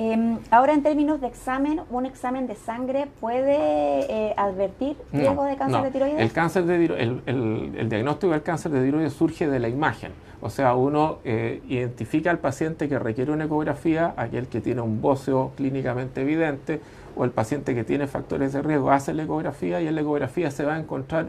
Em, 0.00 0.38
ahora, 0.52 0.74
en 0.74 0.84
términos 0.84 1.20
de 1.20 1.26
examen, 1.26 1.80
¿un 1.90 2.06
examen 2.06 2.46
de 2.46 2.54
sangre 2.54 3.08
puede 3.18 4.28
eh, 4.28 4.32
advertir 4.36 4.96
riesgo 5.12 5.42
de 5.42 5.56
cáncer 5.56 5.82
de 5.82 5.90
tiroides? 5.90 6.20
El, 6.20 6.30
cáncer 6.30 6.66
de 6.66 6.84
el, 7.26 7.88
diagnóstico 7.88 8.32
del 8.32 8.44
cáncer 8.44 8.70
de 8.70 8.84
tiroides 8.84 9.12
surge 9.12 9.48
de 9.48 9.58
la 9.58 9.68
imagen. 9.68 10.12
O 10.40 10.50
sea, 10.50 10.76
uno 10.76 11.18
eh, 11.24 11.62
identifica 11.68 12.30
al 12.30 12.38
paciente 12.38 12.88
que 12.88 12.96
requiere 12.96 13.32
una 13.32 13.46
ecografía, 13.46 14.14
aquel 14.16 14.46
que 14.46 14.60
tiene 14.60 14.82
un 14.82 15.02
bóceo 15.02 15.50
clínicamente 15.56 16.20
evidente, 16.20 16.80
o 17.16 17.24
el 17.24 17.32
paciente 17.32 17.74
que 17.74 17.82
tiene 17.82 18.06
factores 18.06 18.52
de 18.52 18.62
riesgo 18.62 18.92
hace 18.92 19.12
la 19.14 19.24
ecografía 19.24 19.80
y 19.80 19.88
en 19.88 19.96
la 19.96 20.02
ecografía 20.02 20.52
se 20.52 20.64
va 20.64 20.76
a 20.76 20.78
encontrar 20.78 21.26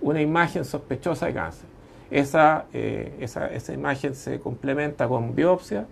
una 0.00 0.20
imagen 0.20 0.64
sospechosa 0.64 1.26
de 1.26 1.34
cáncer. 1.34 1.68
Esa, 2.10 2.64
eh, 2.72 3.16
esa, 3.20 3.46
esa 3.46 3.72
imagen 3.72 4.16
se 4.16 4.40
complementa 4.40 5.06
con 5.06 5.36
biopsia 5.36 5.86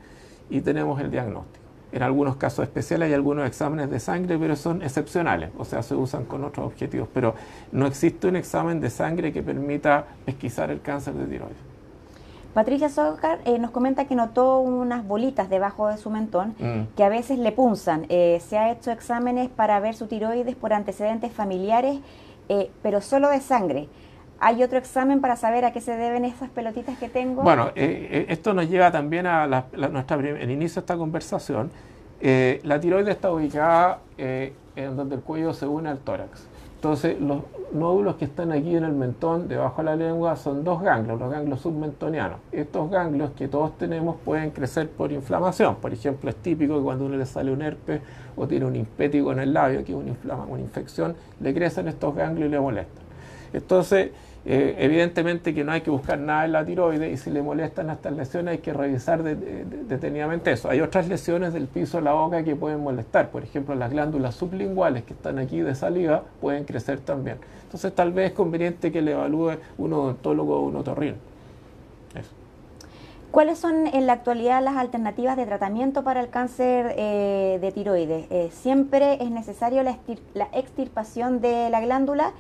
y 0.50 0.60
tenemos 0.60 1.00
el 1.00 1.12
diagnóstico. 1.12 1.65
En 1.92 2.02
algunos 2.02 2.36
casos 2.36 2.64
especiales 2.64 3.08
hay 3.08 3.14
algunos 3.14 3.46
exámenes 3.46 3.90
de 3.90 4.00
sangre, 4.00 4.38
pero 4.38 4.56
son 4.56 4.82
excepcionales, 4.82 5.50
o 5.56 5.64
sea, 5.64 5.82
se 5.82 5.94
usan 5.94 6.24
con 6.24 6.44
otros 6.44 6.66
objetivos, 6.66 7.08
pero 7.14 7.34
no 7.72 7.86
existe 7.86 8.26
un 8.26 8.36
examen 8.36 8.80
de 8.80 8.90
sangre 8.90 9.32
que 9.32 9.42
permita 9.42 10.04
pesquisar 10.24 10.70
el 10.70 10.80
cáncer 10.80 11.14
de 11.14 11.26
tiroides. 11.26 11.76
Patricia 12.56 12.88
Zócar 12.88 13.40
eh, 13.44 13.58
nos 13.58 13.70
comenta 13.70 14.06
que 14.06 14.14
notó 14.14 14.60
unas 14.60 15.06
bolitas 15.06 15.50
debajo 15.50 15.88
de 15.88 15.98
su 15.98 16.08
mentón 16.08 16.54
mm. 16.58 16.94
que 16.96 17.04
a 17.04 17.10
veces 17.10 17.38
le 17.38 17.52
punzan. 17.52 18.06
Eh, 18.08 18.40
se 18.48 18.56
ha 18.56 18.72
hecho 18.72 18.90
exámenes 18.90 19.50
para 19.50 19.78
ver 19.78 19.94
su 19.94 20.06
tiroides 20.06 20.56
por 20.56 20.72
antecedentes 20.72 21.32
familiares, 21.32 21.98
eh, 22.48 22.70
pero 22.82 23.02
solo 23.02 23.28
de 23.28 23.40
sangre. 23.40 23.88
¿Hay 24.38 24.62
otro 24.62 24.78
examen 24.78 25.20
para 25.20 25.36
saber 25.36 25.64
a 25.64 25.72
qué 25.72 25.80
se 25.80 25.96
deben 25.96 26.24
esas 26.24 26.50
pelotitas 26.50 26.98
que 26.98 27.08
tengo? 27.08 27.42
Bueno, 27.42 27.68
eh, 27.68 28.08
eh, 28.10 28.26
esto 28.28 28.52
nos 28.52 28.68
lleva 28.68 28.90
también 28.90 29.26
a 29.26 29.46
nuestra, 29.72 30.16
el 30.16 30.50
inicio 30.50 30.80
de 30.80 30.84
esta 30.84 30.96
conversación. 30.96 31.70
Eh, 32.20 32.60
la 32.64 32.80
tiroides 32.80 33.14
está 33.14 33.30
ubicada 33.30 34.00
en 34.18 34.96
donde 34.96 35.16
el 35.16 35.22
cuello 35.22 35.54
se 35.54 35.66
une 35.66 35.88
al 35.88 35.98
tórax. 35.98 36.46
Entonces, 36.74 37.18
los 37.18 37.38
nódulos 37.72 38.16
que 38.16 38.26
están 38.26 38.52
aquí 38.52 38.76
en 38.76 38.84
el 38.84 38.92
mentón, 38.92 39.48
debajo 39.48 39.82
de 39.82 39.86
la 39.86 39.96
lengua, 39.96 40.36
son 40.36 40.62
dos 40.62 40.82
ganglios, 40.82 41.18
los 41.18 41.30
ganglios 41.30 41.60
submentonianos. 41.60 42.38
Estos 42.52 42.90
ganglios 42.90 43.30
que 43.30 43.48
todos 43.48 43.76
tenemos 43.78 44.16
pueden 44.24 44.50
crecer 44.50 44.90
por 44.90 45.10
inflamación. 45.10 45.76
Por 45.76 45.92
ejemplo, 45.94 46.28
es 46.28 46.36
típico 46.36 46.76
que 46.76 46.82
cuando 46.82 47.06
uno 47.06 47.16
le 47.16 47.24
sale 47.24 47.50
un 47.50 47.62
herpes 47.62 48.02
o 48.36 48.46
tiene 48.46 48.66
un 48.66 48.76
impético 48.76 49.32
en 49.32 49.38
el 49.38 49.54
labio, 49.54 49.82
que 49.84 49.92
es 49.92 49.98
una, 49.98 50.36
una 50.44 50.60
infección, 50.60 51.16
le 51.40 51.54
crecen 51.54 51.88
estos 51.88 52.14
ganglios 52.14 52.48
y 52.48 52.50
le 52.50 52.60
molestan. 52.60 53.06
Entonces, 53.52 54.10
eh, 54.48 54.76
evidentemente 54.78 55.52
que 55.52 55.64
no 55.64 55.72
hay 55.72 55.80
que 55.80 55.90
buscar 55.90 56.20
nada 56.20 56.44
en 56.44 56.52
la 56.52 56.64
tiroides 56.64 57.12
y 57.12 57.16
si 57.16 57.30
le 57.30 57.42
molestan 57.42 57.90
estas 57.90 58.12
lesiones 58.12 58.52
hay 58.52 58.58
que 58.58 58.72
revisar 58.72 59.24
detenidamente 59.24 60.52
eso. 60.52 60.70
Hay 60.70 60.80
otras 60.80 61.08
lesiones 61.08 61.52
del 61.52 61.66
piso 61.66 61.98
de 61.98 62.04
la 62.04 62.12
boca 62.12 62.44
que 62.44 62.54
pueden 62.54 62.80
molestar, 62.80 63.30
por 63.30 63.42
ejemplo 63.42 63.74
las 63.74 63.90
glándulas 63.90 64.36
sublinguales 64.36 65.02
que 65.02 65.14
están 65.14 65.40
aquí 65.40 65.60
de 65.62 65.74
saliva 65.74 66.22
pueden 66.40 66.62
crecer 66.62 67.00
también. 67.00 67.38
Entonces 67.64 67.92
tal 67.92 68.12
vez 68.12 68.30
es 68.30 68.36
conveniente 68.36 68.92
que 68.92 69.02
le 69.02 69.12
evalúe 69.12 69.56
un 69.78 69.92
odontólogo 69.92 70.60
o 70.60 70.62
un 70.62 70.76
otorrino. 70.76 71.16
¿Cuáles 73.32 73.58
son 73.58 73.88
en 73.88 74.06
la 74.06 74.14
actualidad 74.14 74.62
las 74.62 74.76
alternativas 74.76 75.36
de 75.36 75.44
tratamiento 75.44 76.04
para 76.04 76.20
el 76.20 76.30
cáncer 76.30 76.94
eh, 76.96 77.58
de 77.60 77.72
tiroides? 77.72 78.26
Eh, 78.30 78.48
¿Siempre 78.52 79.22
es 79.22 79.30
necesario 79.30 79.82
la 79.82 80.48
extirpación 80.52 81.40
de 81.40 81.68
la 81.68 81.80
glándula? 81.80 82.32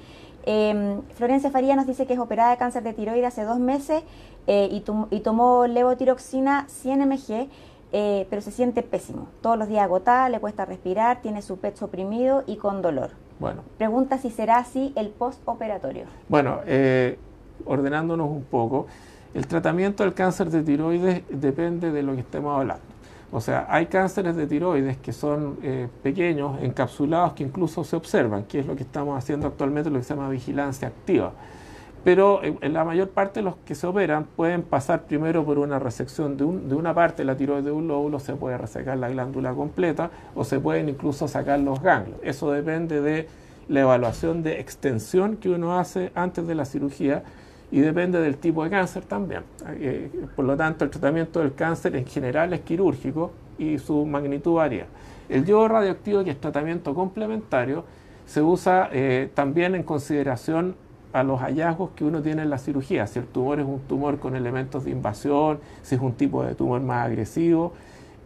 Em, 0.46 1.02
Florencia 1.16 1.50
Faría 1.50 1.74
nos 1.74 1.88
dice 1.88 2.06
que 2.06 2.12
es 2.14 2.20
operada 2.20 2.52
de 2.52 2.56
cáncer 2.56 2.84
de 2.84 2.92
tiroides 2.92 3.26
hace 3.26 3.42
dos 3.42 3.58
meses 3.58 4.04
eh, 4.46 4.68
y, 4.70 5.20
tomó 5.20 5.66
levotiroxina 5.66 6.66
100 6.68 7.08
mg, 7.08 7.48
eh, 7.92 8.26
pero 8.30 8.40
se 8.40 8.52
siente 8.52 8.84
pésimo. 8.84 9.26
Todos 9.40 9.58
los 9.58 9.66
días 9.66 9.82
agotada, 9.82 10.28
le 10.28 10.38
cuesta 10.38 10.64
respirar, 10.64 11.20
tiene 11.20 11.42
su 11.42 11.58
pecho 11.58 11.86
oprimido 11.86 12.44
y 12.46 12.56
con 12.56 12.80
dolor. 12.80 13.10
Bueno. 13.40 13.62
Pregunta 13.76 14.18
si 14.18 14.30
será 14.30 14.58
así 14.58 14.92
el 14.94 15.08
postoperatorio. 15.08 16.04
Bueno, 16.28 16.60
eh, 16.64 17.18
ordenándonos 17.64 18.30
un 18.30 18.44
poco, 18.44 18.86
el 19.34 19.48
tratamiento 19.48 20.04
del 20.04 20.14
cáncer 20.14 20.50
de 20.50 20.62
tiroides 20.62 21.22
depende 21.28 21.90
de 21.90 22.02
lo 22.04 22.14
que 22.14 22.20
estemos 22.20 22.56
hablando. 22.56 22.95
O 23.32 23.40
sea, 23.40 23.66
hay 23.68 23.86
cánceres 23.86 24.36
de 24.36 24.46
tiroides 24.46 24.96
que 24.98 25.12
son 25.12 25.58
eh, 25.62 25.88
pequeños, 26.02 26.62
encapsulados, 26.62 27.32
que 27.32 27.42
incluso 27.42 27.82
se 27.82 27.96
observan, 27.96 28.44
que 28.44 28.60
es 28.60 28.66
lo 28.66 28.76
que 28.76 28.84
estamos 28.84 29.18
haciendo 29.18 29.48
actualmente, 29.48 29.90
lo 29.90 29.98
que 29.98 30.04
se 30.04 30.14
llama 30.14 30.28
vigilancia 30.28 30.88
activa. 30.88 31.32
Pero 32.04 32.40
eh, 32.44 32.56
en 32.60 32.72
la 32.72 32.84
mayor 32.84 33.08
parte 33.08 33.40
de 33.40 33.44
los 33.44 33.56
que 33.64 33.74
se 33.74 33.84
operan 33.84 34.26
pueden 34.36 34.62
pasar 34.62 35.06
primero 35.06 35.44
por 35.44 35.58
una 35.58 35.80
resección 35.80 36.36
de, 36.36 36.44
una 36.44 36.94
parte 36.94 37.22
de 37.22 37.24
la 37.26 37.36
tiroides 37.36 37.64
de 37.64 37.72
un 37.72 37.88
lóbulo, 37.88 38.20
se 38.20 38.34
puede 38.34 38.56
resecar 38.56 38.96
la 38.98 39.08
glándula 39.08 39.52
completa 39.54 40.10
o 40.36 40.44
se 40.44 40.60
pueden 40.60 40.88
incluso 40.88 41.26
sacar 41.26 41.58
los 41.58 41.82
ganglios. 41.82 42.20
Eso 42.22 42.52
depende 42.52 43.00
de 43.00 43.28
la 43.68 43.80
evaluación 43.80 44.44
de 44.44 44.60
extensión 44.60 45.36
que 45.36 45.48
uno 45.48 45.80
hace 45.80 46.12
antes 46.14 46.46
de 46.46 46.54
la 46.54 46.64
cirugía 46.64 47.24
y 47.70 47.80
depende 47.80 48.20
del 48.20 48.36
tipo 48.36 48.64
de 48.64 48.70
cáncer 48.70 49.04
también. 49.04 49.42
Eh, 49.68 50.10
por 50.34 50.44
lo 50.44 50.56
tanto, 50.56 50.84
el 50.84 50.90
tratamiento 50.90 51.40
del 51.40 51.54
cáncer 51.54 51.96
en 51.96 52.06
general 52.06 52.52
es 52.52 52.60
quirúrgico 52.60 53.32
y 53.58 53.78
su 53.78 54.06
magnitud 54.06 54.54
varía. 54.54 54.86
El 55.28 55.44
yodo 55.44 55.68
radioactivo, 55.68 56.22
que 56.22 56.30
es 56.30 56.40
tratamiento 56.40 56.94
complementario, 56.94 57.84
se 58.26 58.42
usa 58.42 58.88
eh, 58.92 59.30
también 59.34 59.74
en 59.74 59.82
consideración 59.82 60.76
a 61.12 61.22
los 61.22 61.40
hallazgos 61.40 61.90
que 61.96 62.04
uno 62.04 62.20
tiene 62.20 62.42
en 62.42 62.50
la 62.50 62.58
cirugía, 62.58 63.06
si 63.06 63.18
el 63.18 63.26
tumor 63.26 63.58
es 63.58 63.66
un 63.66 63.80
tumor 63.80 64.18
con 64.18 64.36
elementos 64.36 64.84
de 64.84 64.90
invasión, 64.90 65.60
si 65.82 65.94
es 65.94 66.00
un 66.00 66.12
tipo 66.12 66.44
de 66.44 66.54
tumor 66.54 66.80
más 66.82 67.06
agresivo, 67.06 67.72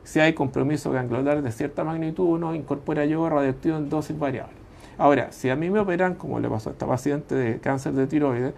si 0.03 0.19
hay 0.19 0.33
compromiso 0.33 0.91
ganglionar 0.91 1.41
de 1.43 1.53
cierta 1.53 1.85
magnitud, 1.85 2.25
uno 2.25 2.55
incorpora 2.55 3.05
yodo 3.05 3.31
radioactivo 3.31 3.77
en 3.77 3.89
dosis 3.89 4.19
variables. 4.19 4.57
Ahora, 4.99 5.31
si 5.31 5.49
a 5.51 5.57
mí 5.57 5.71
me 5.71 5.79
operan, 5.79 6.15
como 6.15 6.41
le 6.41 6.49
pasó 6.49 6.71
a 6.71 6.73
esta 6.73 6.87
paciente 6.87 7.35
de 7.35 7.61
cáncer 7.61 7.93
de 7.93 8.07
tiroides, 8.07 8.55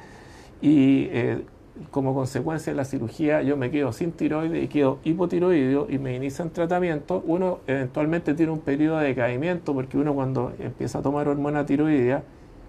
y 0.63 1.09
eh, 1.11 1.45
como 1.91 2.15
consecuencia 2.15 2.73
de 2.73 2.77
la 2.77 2.85
cirugía 2.85 3.43
yo 3.43 3.57
me 3.57 3.71
quedo 3.71 3.93
sin 3.93 4.13
tiroides 4.13 4.63
y 4.63 4.69
quedo 4.69 4.99
hipotiroideo 5.05 5.87
y 5.91 5.99
me 5.99 6.15
inician 6.15 6.51
tratamiento, 6.51 7.23
uno 7.27 7.59
eventualmente 7.67 8.35
tiene 8.35 8.53
un 8.53 8.61
periodo 8.61 8.99
de 8.99 9.09
decaimiento 9.09 9.75
porque 9.75 9.99
uno 9.99 10.15
cuando 10.15 10.53
empieza 10.59 11.01
a 11.01 11.03
tomar 11.03 11.29
hormona 11.29 11.67
tiroidea 11.67 12.23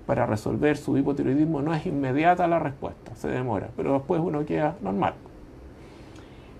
para 0.08 0.26
resolver 0.26 0.76
su 0.76 0.98
hipotiroidismo 0.98 1.62
no 1.62 1.74
es 1.74 1.86
inmediata 1.86 2.48
la 2.48 2.60
respuesta, 2.60 3.16
se 3.16 3.30
demora, 3.30 3.70
pero 3.78 3.94
después 3.94 4.20
uno 4.22 4.46
queda 4.46 4.76
normal. 4.82 5.14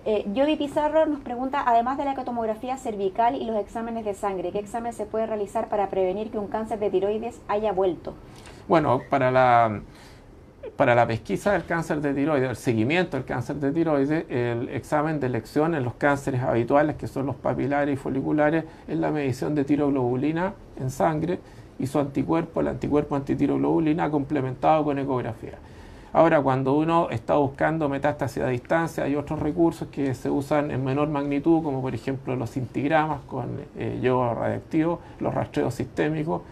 Eh, 0.06 0.26
Jody 0.34 0.56
Pizarro 0.56 1.06
nos 1.06 1.20
pregunta, 1.20 1.64
además 1.66 1.96
de 1.96 2.04
la 2.04 2.12
ecotomografía 2.12 2.76
cervical 2.76 3.36
y 3.36 3.46
los 3.46 3.56
exámenes 3.56 4.04
de 4.04 4.12
sangre, 4.12 4.52
¿qué 4.52 4.58
examen 4.58 4.92
se 4.92 5.06
puede 5.06 5.26
realizar 5.26 5.70
para 5.70 5.88
prevenir 5.88 6.30
que 6.30 6.38
un 6.38 6.46
cáncer 6.46 6.78
de 6.78 6.90
tiroides 6.90 7.40
haya 7.48 7.72
vuelto? 7.72 8.12
Bueno, 8.68 9.00
para 9.08 9.30
la 9.30 9.80
para 10.76 10.94
la 10.94 11.06
pesquisa 11.06 11.52
del 11.52 11.64
cáncer 11.64 12.00
de 12.00 12.14
tiroides, 12.14 12.50
el 12.50 12.56
seguimiento 12.56 13.16
del 13.16 13.24
cáncer 13.24 13.56
de 13.56 13.70
tiroides, 13.70 14.24
el 14.28 14.68
examen 14.70 15.20
de 15.20 15.26
elección 15.26 15.74
en 15.74 15.84
los 15.84 15.94
cánceres 15.94 16.42
habituales, 16.42 16.96
que 16.96 17.06
son 17.06 17.26
los 17.26 17.36
papilares 17.36 17.94
y 17.94 17.96
foliculares, 17.96 18.64
es 18.88 18.98
la 18.98 19.10
medición 19.10 19.54
de 19.54 19.64
tiroglobulina 19.64 20.54
en 20.80 20.90
sangre 20.90 21.38
y 21.78 21.86
su 21.86 21.98
anticuerpo, 21.98 22.60
el 22.60 22.68
anticuerpo 22.68 23.14
antitiroglobulina, 23.14 24.10
complementado 24.10 24.84
con 24.84 24.98
ecografía. 24.98 25.58
Ahora, 26.12 26.40
cuando 26.40 26.74
uno 26.74 27.08
está 27.10 27.34
buscando 27.34 27.88
metástasis 27.88 28.42
a 28.42 28.46
distancia, 28.46 29.02
hay 29.02 29.16
otros 29.16 29.40
recursos 29.40 29.88
que 29.88 30.14
se 30.14 30.30
usan 30.30 30.70
en 30.70 30.84
menor 30.84 31.08
magnitud, 31.08 31.62
como 31.62 31.82
por 31.82 31.92
ejemplo 31.92 32.36
los 32.36 32.52
cintigramas 32.52 33.20
con 33.22 33.48
eh, 33.76 33.98
yodo 34.00 34.34
radioactivo, 34.34 35.00
los 35.18 35.34
rastreos 35.34 35.74
sistémicos, 35.74 36.42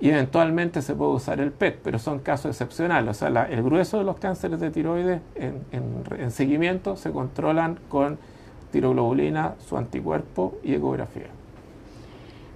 y 0.00 0.10
eventualmente 0.10 0.80
se 0.80 0.94
puede 0.94 1.12
usar 1.12 1.40
el 1.40 1.50
PET, 1.50 1.80
pero 1.82 1.98
son 1.98 2.20
casos 2.20 2.50
excepcionales. 2.50 3.10
O 3.10 3.14
sea, 3.14 3.44
el 3.44 3.62
grueso 3.62 3.98
de 3.98 4.04
los 4.04 4.16
cánceres 4.16 4.60
de 4.60 4.70
tiroides 4.70 5.20
en, 5.34 6.30
seguimiento 6.30 6.96
se 6.96 7.10
controlan 7.10 7.80
con 7.88 8.18
tiroglobulina, 8.70 9.54
su 9.58 9.76
anticuerpo 9.76 10.54
y 10.62 10.74
ecografía. 10.74 11.26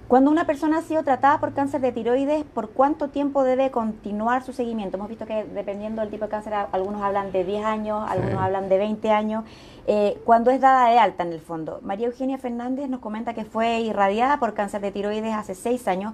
Cuando 0.07 0.29
una 0.29 0.45
persona 0.45 0.77
ha 0.77 0.81
sido 0.81 1.01
tratada 1.03 1.39
por 1.39 1.53
cáncer 1.53 1.81
de 1.81 1.91
tiroides, 1.91 2.43
¿por 2.43 2.69
cuánto 2.69 3.07
tiempo 3.07 3.43
debe 3.43 3.71
continuar 3.71 4.43
su 4.43 4.53
seguimiento? 4.53 4.97
Hemos 4.97 5.09
visto 5.09 5.25
que 5.25 5.43
dependiendo 5.43 6.01
del 6.01 6.11
tipo 6.11 6.25
de 6.25 6.31
cáncer, 6.31 6.53
algunos 6.71 7.01
hablan 7.01 7.31
de 7.31 7.43
10 7.43 7.65
años, 7.65 8.05
algunos 8.07 8.39
hablan 8.39 8.69
de 8.69 8.77
20 8.77 9.09
años. 9.09 9.43
Eh, 9.87 10.21
cuando 10.23 10.51
es 10.51 10.61
dada 10.61 10.89
de 10.89 10.99
alta 10.99 11.23
en 11.23 11.33
el 11.33 11.41
fondo? 11.41 11.79
María 11.81 12.07
Eugenia 12.07 12.37
Fernández 12.37 12.89
nos 12.89 12.99
comenta 12.99 13.33
que 13.33 13.43
fue 13.43 13.79
irradiada 13.79 14.39
por 14.39 14.53
cáncer 14.53 14.81
de 14.81 14.91
tiroides 14.91 15.33
hace 15.33 15.55
6 15.55 15.87
años 15.87 16.13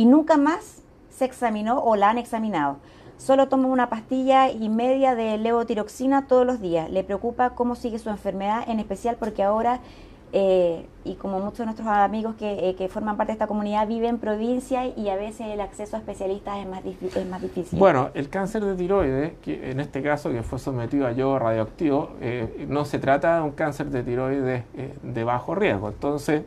y 0.00 0.06
nunca 0.06 0.38
más 0.38 0.80
se 1.10 1.26
examinó 1.26 1.80
o 1.80 1.94
la 1.94 2.08
han 2.08 2.16
examinado. 2.16 2.78
Solo 3.18 3.48
toma 3.48 3.68
una 3.68 3.90
pastilla 3.90 4.50
y 4.50 4.70
media 4.70 5.14
de 5.14 5.36
levotiroxina 5.36 6.26
todos 6.26 6.46
los 6.46 6.58
días. 6.58 6.90
Le 6.90 7.04
preocupa 7.04 7.50
cómo 7.50 7.74
sigue 7.74 7.98
su 7.98 8.08
enfermedad, 8.08 8.64
en 8.66 8.80
especial 8.80 9.16
porque 9.20 9.42
ahora 9.42 9.80
eh, 10.32 10.86
y 11.02 11.14
como 11.14 11.40
muchos 11.40 11.58
de 11.58 11.64
nuestros 11.64 11.88
amigos 11.88 12.36
que, 12.36 12.74
que, 12.76 12.88
forman 12.88 13.16
parte 13.16 13.32
de 13.32 13.34
esta 13.34 13.46
comunidad 13.46 13.88
viven 13.88 14.10
en 14.10 14.18
provincia 14.18 14.86
y 14.86 15.08
a 15.08 15.16
veces 15.16 15.46
el 15.48 15.60
acceso 15.60 15.96
a 15.96 15.98
especialistas 15.98 16.58
es 16.58 16.68
más, 16.68 16.82
es 16.84 17.26
más 17.26 17.40
difícil. 17.40 17.78
Bueno, 17.78 18.10
el 18.14 18.28
cáncer 18.28 18.64
de 18.64 18.76
tiroides, 18.76 19.32
que 19.42 19.70
en 19.70 19.80
este 19.80 20.02
caso 20.02 20.30
que 20.30 20.42
fue 20.42 20.58
sometido 20.58 21.06
a 21.06 21.12
yodo 21.12 21.38
radioactivo, 21.38 22.10
eh, 22.20 22.66
no 22.68 22.84
se 22.84 22.98
trata 22.98 23.36
de 23.36 23.42
un 23.42 23.52
cáncer 23.52 23.90
de 23.90 24.02
tiroides 24.02 24.64
eh, 24.74 24.94
de 25.02 25.24
bajo 25.24 25.54
riesgo. 25.54 25.88
Entonces, 25.88 26.42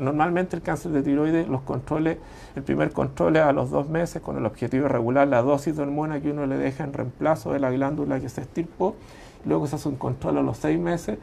normalmente 0.00 0.56
el 0.56 0.62
cáncer 0.62 0.90
de 0.92 1.02
tiroides, 1.02 1.46
los 1.46 1.60
controles, 1.62 2.18
el 2.56 2.62
primer 2.62 2.92
control 2.92 3.36
es 3.36 3.42
a 3.42 3.52
los 3.52 3.70
dos 3.70 3.88
meses 3.88 4.22
con 4.22 4.38
el 4.38 4.46
objetivo 4.46 4.84
de 4.84 4.88
regular 4.88 5.28
la 5.28 5.42
dosis 5.42 5.76
de 5.76 5.82
hormona 5.82 6.20
que 6.20 6.30
uno 6.30 6.46
le 6.46 6.56
deja 6.56 6.82
en 6.82 6.92
reemplazo 6.92 7.52
de 7.52 7.60
la 7.60 7.70
glándula 7.70 8.20
que 8.20 8.28
se 8.30 8.40
estirpó. 8.40 8.96
Luego 9.44 9.66
se 9.66 9.76
hace 9.76 9.88
un 9.88 9.96
control 9.96 10.38
a 10.38 10.42
los 10.42 10.56
seis 10.56 10.80
meses 10.80 11.18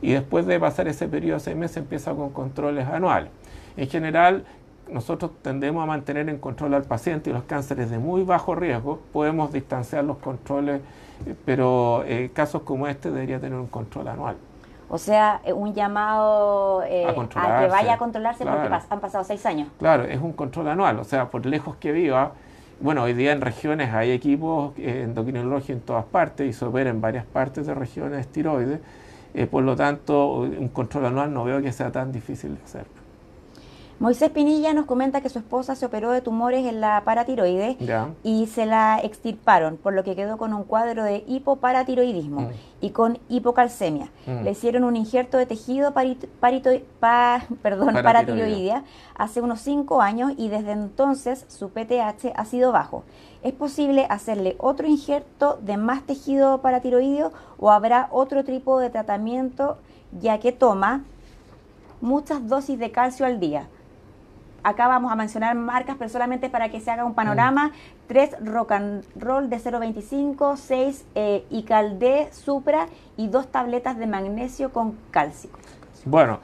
y 0.00 0.12
después 0.12 0.46
de 0.46 0.58
pasar 0.60 0.88
ese 0.88 1.08
periodo 1.08 1.34
de 1.34 1.40
seis 1.40 1.56
meses 1.56 1.78
empieza 1.78 2.14
con 2.14 2.30
controles 2.30 2.86
anuales. 2.86 3.30
En 3.76 3.88
general, 3.88 4.44
nosotros 4.90 5.32
tendemos 5.42 5.82
a 5.82 5.86
mantener 5.86 6.28
en 6.28 6.38
control 6.38 6.74
al 6.74 6.84
paciente 6.84 7.30
y 7.30 7.32
los 7.32 7.44
cánceres 7.44 7.90
de 7.90 7.98
muy 7.98 8.24
bajo 8.24 8.54
riesgo 8.54 9.00
podemos 9.12 9.52
distanciar 9.52 10.04
los 10.04 10.18
controles, 10.18 10.80
eh, 11.26 11.34
pero 11.44 12.04
eh, 12.06 12.30
casos 12.32 12.62
como 12.62 12.86
este 12.86 13.10
debería 13.10 13.40
tener 13.40 13.58
un 13.58 13.66
control 13.66 14.08
anual. 14.08 14.36
O 14.90 14.96
sea, 14.96 15.42
eh, 15.44 15.52
un 15.52 15.74
llamado 15.74 16.80
a, 16.80 17.60
que 17.60 17.68
vaya 17.68 17.94
a 17.94 17.98
controlarse 17.98 18.44
porque 18.44 18.68
han 18.88 19.00
pasado 19.00 19.22
seis 19.24 19.44
años. 19.44 19.68
Claro, 19.78 20.04
es 20.04 20.20
un 20.20 20.32
control 20.32 20.68
anual, 20.68 20.98
o 20.98 21.04
sea, 21.04 21.28
por 21.28 21.44
lejos 21.44 21.76
que 21.76 21.92
viva, 21.92 22.32
bueno, 22.80 23.02
hoy 23.02 23.12
día 23.12 23.32
en 23.32 23.40
regiones 23.40 23.92
hay 23.92 24.12
equipos 24.12 24.72
endocrinológicos 24.78 25.70
en 25.70 25.80
todas 25.80 26.04
partes 26.04 26.48
y 26.48 26.52
se 26.52 26.64
opera 26.64 26.90
en 26.90 27.00
varias 27.00 27.26
partes 27.26 27.66
de 27.66 27.74
regiones 27.74 28.28
tiroides 28.28 28.80
eh, 29.38 29.46
por 29.46 29.62
lo 29.62 29.76
tanto, 29.76 30.40
un 30.40 30.68
control 30.68 31.06
anual 31.06 31.32
no 31.32 31.44
veo 31.44 31.62
que 31.62 31.72
sea 31.72 31.92
tan 31.92 32.10
difícil 32.10 32.56
de 32.56 32.62
hacer. 32.64 32.97
Moisés 34.00 34.30
Pinilla 34.30 34.74
nos 34.74 34.86
comenta 34.86 35.20
que 35.20 35.28
su 35.28 35.40
esposa 35.40 35.74
se 35.74 35.84
operó 35.84 36.12
de 36.12 36.20
tumores 36.20 36.64
en 36.66 36.80
la 36.80 37.02
paratiroide 37.04 37.76
y 38.22 38.46
se 38.46 38.64
la 38.64 39.00
extirparon, 39.02 39.76
por 39.76 39.92
lo 39.92 40.04
que 40.04 40.14
quedó 40.14 40.38
con 40.38 40.54
un 40.54 40.62
cuadro 40.62 41.02
de 41.02 41.24
hipoparatiroidismo 41.26 42.42
mm. 42.42 42.50
y 42.80 42.90
con 42.90 43.18
hipocalcemia. 43.28 44.08
Mm. 44.26 44.44
Le 44.44 44.52
hicieron 44.52 44.84
un 44.84 44.94
injerto 44.94 45.36
de 45.36 45.46
tejido 45.46 45.92
perdón, 45.92 47.94
paratiroidea 48.04 48.84
hace 49.16 49.40
unos 49.40 49.60
5 49.62 50.00
años 50.00 50.32
y 50.36 50.48
desde 50.48 50.70
entonces 50.70 51.44
su 51.48 51.70
PTH 51.70 52.34
ha 52.36 52.44
sido 52.44 52.70
bajo. 52.70 53.02
¿Es 53.42 53.52
posible 53.52 54.06
hacerle 54.08 54.54
otro 54.58 54.86
injerto 54.86 55.58
de 55.60 55.76
más 55.76 56.02
tejido 56.02 56.62
paratiroideo 56.62 57.32
o 57.58 57.72
habrá 57.72 58.08
otro 58.12 58.44
tipo 58.44 58.78
de 58.78 58.90
tratamiento 58.90 59.78
ya 60.20 60.38
que 60.38 60.52
toma 60.52 61.02
muchas 62.00 62.46
dosis 62.46 62.78
de 62.78 62.92
calcio 62.92 63.26
al 63.26 63.40
día? 63.40 63.66
Acá 64.68 64.88
vamos 64.88 65.10
a 65.10 65.16
mencionar 65.16 65.54
marcas, 65.56 65.96
pero 65.98 66.10
solamente 66.10 66.50
para 66.50 66.68
que 66.70 66.80
se 66.80 66.90
haga 66.90 67.04
un 67.04 67.14
panorama. 67.14 67.72
3 68.06 68.36
Rock 68.44 68.72
and 68.72 69.04
Roll 69.16 69.50
de 69.50 69.58
0.25, 69.58 70.56
6 70.56 71.04
eh, 71.14 71.44
Icalde 71.50 72.28
Supra 72.32 72.86
y 73.16 73.28
dos 73.28 73.48
tabletas 73.48 73.98
de 73.98 74.06
magnesio 74.06 74.72
con 74.72 74.96
calcio. 75.10 75.50
Bueno, 76.04 76.38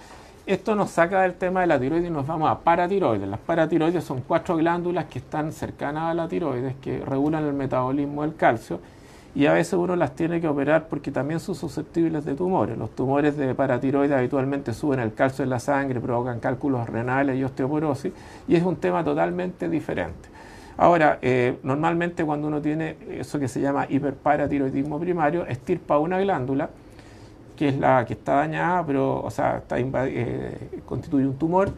esto 0.46 0.74
nos 0.74 0.90
saca 0.90 1.22
del 1.22 1.34
tema 1.34 1.62
de 1.62 1.68
la 1.68 1.78
tiroides 1.78 2.06
y 2.06 2.10
nos 2.10 2.26
vamos 2.26 2.50
a 2.50 2.58
paratiroides. 2.58 3.26
Las 3.28 3.40
paratiroides 3.40 4.04
son 4.04 4.20
cuatro 4.20 4.56
glándulas 4.56 5.06
que 5.06 5.18
están 5.18 5.52
cercanas 5.52 6.10
a 6.10 6.14
la 6.14 6.28
tiroides, 6.28 6.74
que 6.82 6.98
regulan 6.98 7.44
el 7.44 7.54
metabolismo 7.54 8.22
del 8.22 8.36
calcio 8.36 8.80
y 9.34 9.46
a 9.46 9.52
veces 9.52 9.74
uno 9.74 9.96
las 9.96 10.14
tiene 10.14 10.40
que 10.40 10.46
operar 10.46 10.86
porque 10.88 11.10
también 11.10 11.40
son 11.40 11.54
susceptibles 11.56 12.24
de 12.24 12.34
tumores. 12.34 12.78
Los 12.78 12.90
tumores 12.94 13.36
de 13.36 13.54
paratiroides 13.54 14.16
habitualmente 14.16 14.72
suben 14.72 15.00
el 15.00 15.12
calcio 15.12 15.42
en 15.42 15.50
la 15.50 15.58
sangre, 15.58 16.00
provocan 16.00 16.38
cálculos 16.38 16.88
renales 16.88 17.36
y 17.36 17.42
osteoporosis 17.42 18.12
y 18.46 18.54
es 18.54 18.62
un 18.62 18.76
tema 18.76 19.02
totalmente 19.02 19.68
diferente. 19.68 20.28
Ahora, 20.76 21.18
eh, 21.22 21.58
normalmente 21.62 22.24
cuando 22.24 22.48
uno 22.48 22.60
tiene 22.60 22.96
eso 23.10 23.38
que 23.38 23.48
se 23.48 23.60
llama 23.60 23.86
hiperparatiroidismo 23.88 24.98
primario, 24.98 25.46
estirpa 25.46 25.98
una 25.98 26.20
glándula 26.20 26.70
que 27.56 27.68
es 27.68 27.78
la 27.78 28.04
que 28.04 28.14
está 28.14 28.34
dañada, 28.34 28.84
pero, 28.84 29.20
o 29.20 29.30
sea, 29.30 29.58
está 29.58 29.76
eh, 29.78 30.80
constituye 30.84 31.26
un 31.26 31.38
tumor, 31.38 31.72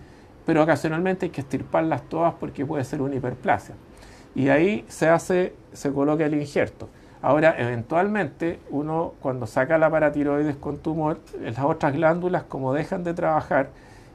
pero 0.47 0.63
ocasionalmente 0.63 1.27
hay 1.27 1.31
que 1.31 1.43
estirparlas 1.43 2.03
todas 2.09 2.35
porque 2.35 2.65
puede 2.65 2.85
ser 2.85 3.03
una 3.03 3.15
hiperplasia. 3.15 3.75
Y 4.35 4.49
ahí 4.49 4.85
se 4.89 5.09
hace, 5.09 5.55
se 5.73 5.93
coloca 5.93 6.25
el 6.25 6.35
injerto. 6.35 6.89
Ahora, 7.23 7.55
eventualmente, 7.59 8.61
uno 8.71 9.15
cuando 9.21 9.47
saca 9.47 9.79
la 9.79 9.91
paratiroides 9.91 10.57
con 10.57 10.79
tumor, 10.79 11.19
las 11.41 11.59
otras 11.59 11.95
glándulas, 11.95 12.45
como 12.45 12.75
dejan 12.75 13.05
de 13.05 13.15
trabajar, 13.15 13.71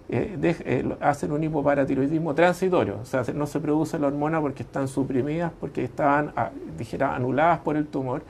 eh, 0.09 0.37
eh, 0.65 0.95
hacen 0.99 1.31
un 1.31 1.43
hipoparatiroidismo 1.43 2.35
transitorio, 2.35 2.99
o 3.01 3.05
sea, 3.05 3.23
no 3.33 3.47
se 3.47 3.59
produce 3.59 3.97
la 3.97 4.07
hormona 4.07 4.41
porque 4.41 4.63
están 4.63 4.87
suprimidas, 4.87 5.51
porque 5.59 5.83
estaban, 5.83 6.33
ah, 6.35 6.51
dijera, 6.77 7.15
anuladas 7.15 7.59
por 7.59 7.77
el 7.77 7.87
tumor, 7.87 8.21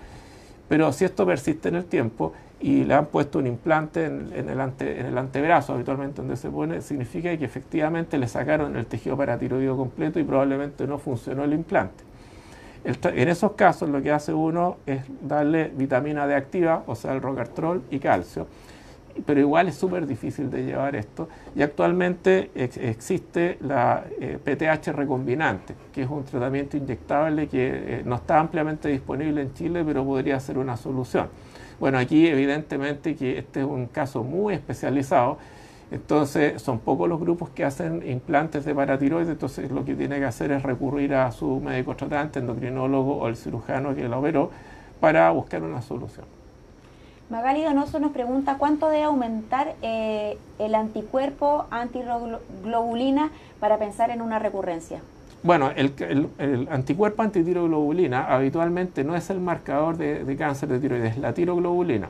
pero 0.69 0.93
si 0.93 1.05
esto 1.05 1.25
persiste 1.25 1.69
en 1.69 1.75
el 1.75 1.85
tiempo 1.85 2.33
y 2.59 2.85
le 2.85 2.93
han 2.93 3.07
puesto 3.07 3.39
un 3.39 3.47
implante 3.47 4.05
en, 4.05 4.31
el, 4.31 4.49
en 4.79 5.05
el 5.05 5.17
antebrazo, 5.17 5.73
habitualmente 5.73 6.21
donde 6.21 6.37
se 6.37 6.49
pone, 6.49 6.81
significa 6.81 7.35
que 7.35 7.45
efectivamente 7.45 8.17
le 8.17 8.27
sacaron 8.27 8.77
el 8.77 8.85
tejido 8.85 9.17
paratiroideo 9.17 9.75
completo 9.75 10.19
y 10.19 10.23
probablemente 10.23 10.85
no 10.87 10.97
funcionó 10.97 11.43
el 11.43 11.53
implante 11.53 12.10
en 12.83 13.29
esos 13.29 13.53
casos 13.53 13.89
lo 13.89 14.01
que 14.01 14.11
hace 14.11 14.33
uno 14.33 14.77
es 14.85 15.03
darle 15.21 15.71
vitamina 15.75 16.25
D 16.27 16.35
activa, 16.35 16.83
o 16.87 16.95
sea, 16.95 17.13
el 17.13 17.21
rocatrol 17.21 17.83
y 17.91 17.99
calcio, 17.99 18.47
pero 19.25 19.39
igual 19.39 19.67
es 19.67 19.75
súper 19.75 20.07
difícil 20.07 20.49
de 20.49 20.63
llevar 20.63 20.95
esto. 20.95 21.27
Y 21.55 21.61
actualmente 21.61 22.49
existe 22.55 23.57
la 23.61 24.03
PTH 24.43 24.87
eh, 24.87 24.91
recombinante, 24.93 25.75
que 25.93 26.03
es 26.03 26.09
un 26.09 26.23
tratamiento 26.23 26.77
inyectable 26.77 27.47
que 27.47 27.69
eh, 27.73 28.01
no 28.05 28.15
está 28.15 28.39
ampliamente 28.39 28.89
disponible 28.89 29.41
en 29.41 29.53
Chile, 29.53 29.83
pero 29.85 30.03
podría 30.05 30.39
ser 30.39 30.57
una 30.57 30.77
solución. 30.77 31.27
Bueno, 31.79 31.97
aquí 31.97 32.27
evidentemente 32.27 33.15
que 33.15 33.39
este 33.39 33.61
es 33.61 33.65
un 33.65 33.87
caso 33.87 34.23
muy 34.23 34.53
especializado 34.53 35.37
entonces, 35.91 36.61
son 36.61 36.79
pocos 36.79 37.09
los 37.09 37.19
grupos 37.19 37.49
que 37.49 37.65
hacen 37.65 38.01
implantes 38.09 38.63
de 38.63 38.73
paratiroides, 38.73 39.27
entonces 39.27 39.69
lo 39.71 39.83
que 39.83 39.93
tiene 39.93 40.19
que 40.19 40.25
hacer 40.25 40.53
es 40.53 40.63
recurrir 40.63 41.13
a 41.13 41.29
su 41.33 41.59
médico 41.59 41.97
tratante, 41.97 42.39
endocrinólogo 42.39 43.17
o 43.17 43.27
el 43.27 43.35
cirujano 43.35 43.93
que 43.93 44.07
lo 44.07 44.19
operó 44.19 44.51
para 45.01 45.29
buscar 45.31 45.61
una 45.63 45.81
solución. 45.81 46.25
Magali 47.29 47.63
Donoso 47.63 47.99
nos 47.99 48.13
pregunta 48.13 48.55
cuánto 48.57 48.89
debe 48.89 49.03
aumentar 49.03 49.75
eh, 49.81 50.37
el 50.59 50.75
anticuerpo 50.75 51.65
antiglobulina 51.71 53.31
para 53.59 53.77
pensar 53.77 54.11
en 54.11 54.21
una 54.21 54.39
recurrencia. 54.39 55.01
Bueno, 55.43 55.71
el, 55.75 56.67
anticuerpo 56.69 57.23
antitiroglobulina 57.23 58.33
habitualmente 58.33 59.03
no 59.03 59.15
es 59.15 59.29
el 59.29 59.41
marcador 59.41 59.97
de, 59.97 60.23
de 60.23 60.35
cáncer 60.37 60.69
de 60.69 60.79
tiroides, 60.79 61.13
es 61.13 61.17
la 61.17 61.33
tiroglobulina 61.33 62.09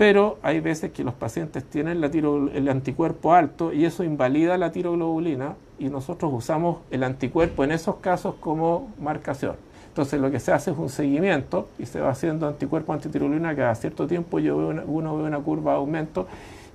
pero 0.00 0.38
hay 0.40 0.60
veces 0.60 0.92
que 0.92 1.04
los 1.04 1.12
pacientes 1.12 1.62
tienen 1.62 2.02
el 2.02 2.68
anticuerpo 2.70 3.34
alto 3.34 3.70
y 3.70 3.84
eso 3.84 4.02
invalida 4.02 4.56
la 4.56 4.72
tiroglobulina 4.72 5.56
y 5.78 5.90
nosotros 5.90 6.32
usamos 6.32 6.78
el 6.90 7.04
anticuerpo 7.04 7.64
en 7.64 7.70
esos 7.70 7.96
casos 7.96 8.36
como 8.40 8.94
marcación. 8.98 9.56
Entonces 9.88 10.18
lo 10.18 10.30
que 10.30 10.40
se 10.40 10.52
hace 10.52 10.70
es 10.70 10.78
un 10.78 10.88
seguimiento 10.88 11.68
y 11.78 11.84
se 11.84 12.00
va 12.00 12.08
haciendo 12.08 12.48
anticuerpo 12.48 12.94
antitiroglobulina 12.94 13.54
cada 13.54 13.74
cierto 13.74 14.06
tiempo 14.06 14.38
yo 14.38 14.56
veo 14.56 14.84
uno 14.86 15.18
ve 15.18 15.24
una 15.24 15.38
curva 15.38 15.72
de 15.72 15.76
aumento 15.76 16.26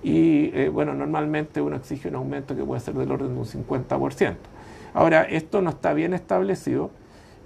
y 0.04 0.52
eh, 0.54 0.70
bueno, 0.70 0.94
normalmente 0.94 1.62
uno 1.62 1.78
exige 1.78 2.10
un 2.10 2.18
aumento 2.18 2.56
que 2.56 2.64
puede 2.64 2.80
ser 2.80 2.94
del 2.94 3.12
orden 3.12 3.34
de 3.34 3.40
un 3.40 3.46
50%. 3.48 4.36
Ahora, 4.94 5.24
esto 5.24 5.64
no 5.64 5.72
está 5.72 5.94
bien 5.96 6.14
establecido 6.14 6.92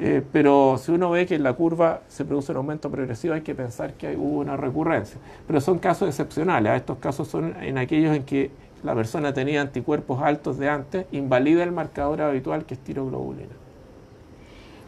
eh, 0.02 0.24
pero 0.32 0.78
si 0.78 0.93
uno 0.93 1.12
ve 1.12 1.26
que 1.26 1.36
en 1.36 1.43
la 1.43 1.52
curva 1.54 2.02
se 2.08 2.24
produce 2.24 2.54
un 2.54 2.60
aumento 2.60 2.89
progresivo, 2.89 3.34
hay 3.34 3.41
que 3.41 3.54
pensar 3.54 3.93
que 3.93 4.16
hubo 4.16 4.39
una 4.39 4.56
recurrencia. 4.56 5.20
Pero 5.45 5.60
son 5.60 5.78
casos 5.78 6.08
excepcionales. 6.08 6.74
Estos 6.74 7.00
casos 7.00 7.28
son 7.28 7.54
en 7.62 7.78
aquellos 7.78 8.16
en 8.16 8.24
que 8.24 8.50
la 8.84 8.95
persona 8.95 9.34
tenía 9.34 9.60
anticuerpos 9.60 10.22
altos 10.22 10.58
de 10.58 10.70
antes, 10.70 11.06
invalida 11.12 11.64
el 11.64 11.74
marcador 11.74 12.22
habitual 12.22 12.64
que 12.64 12.76
es 12.76 12.80
tiroglobulina. 12.80 13.52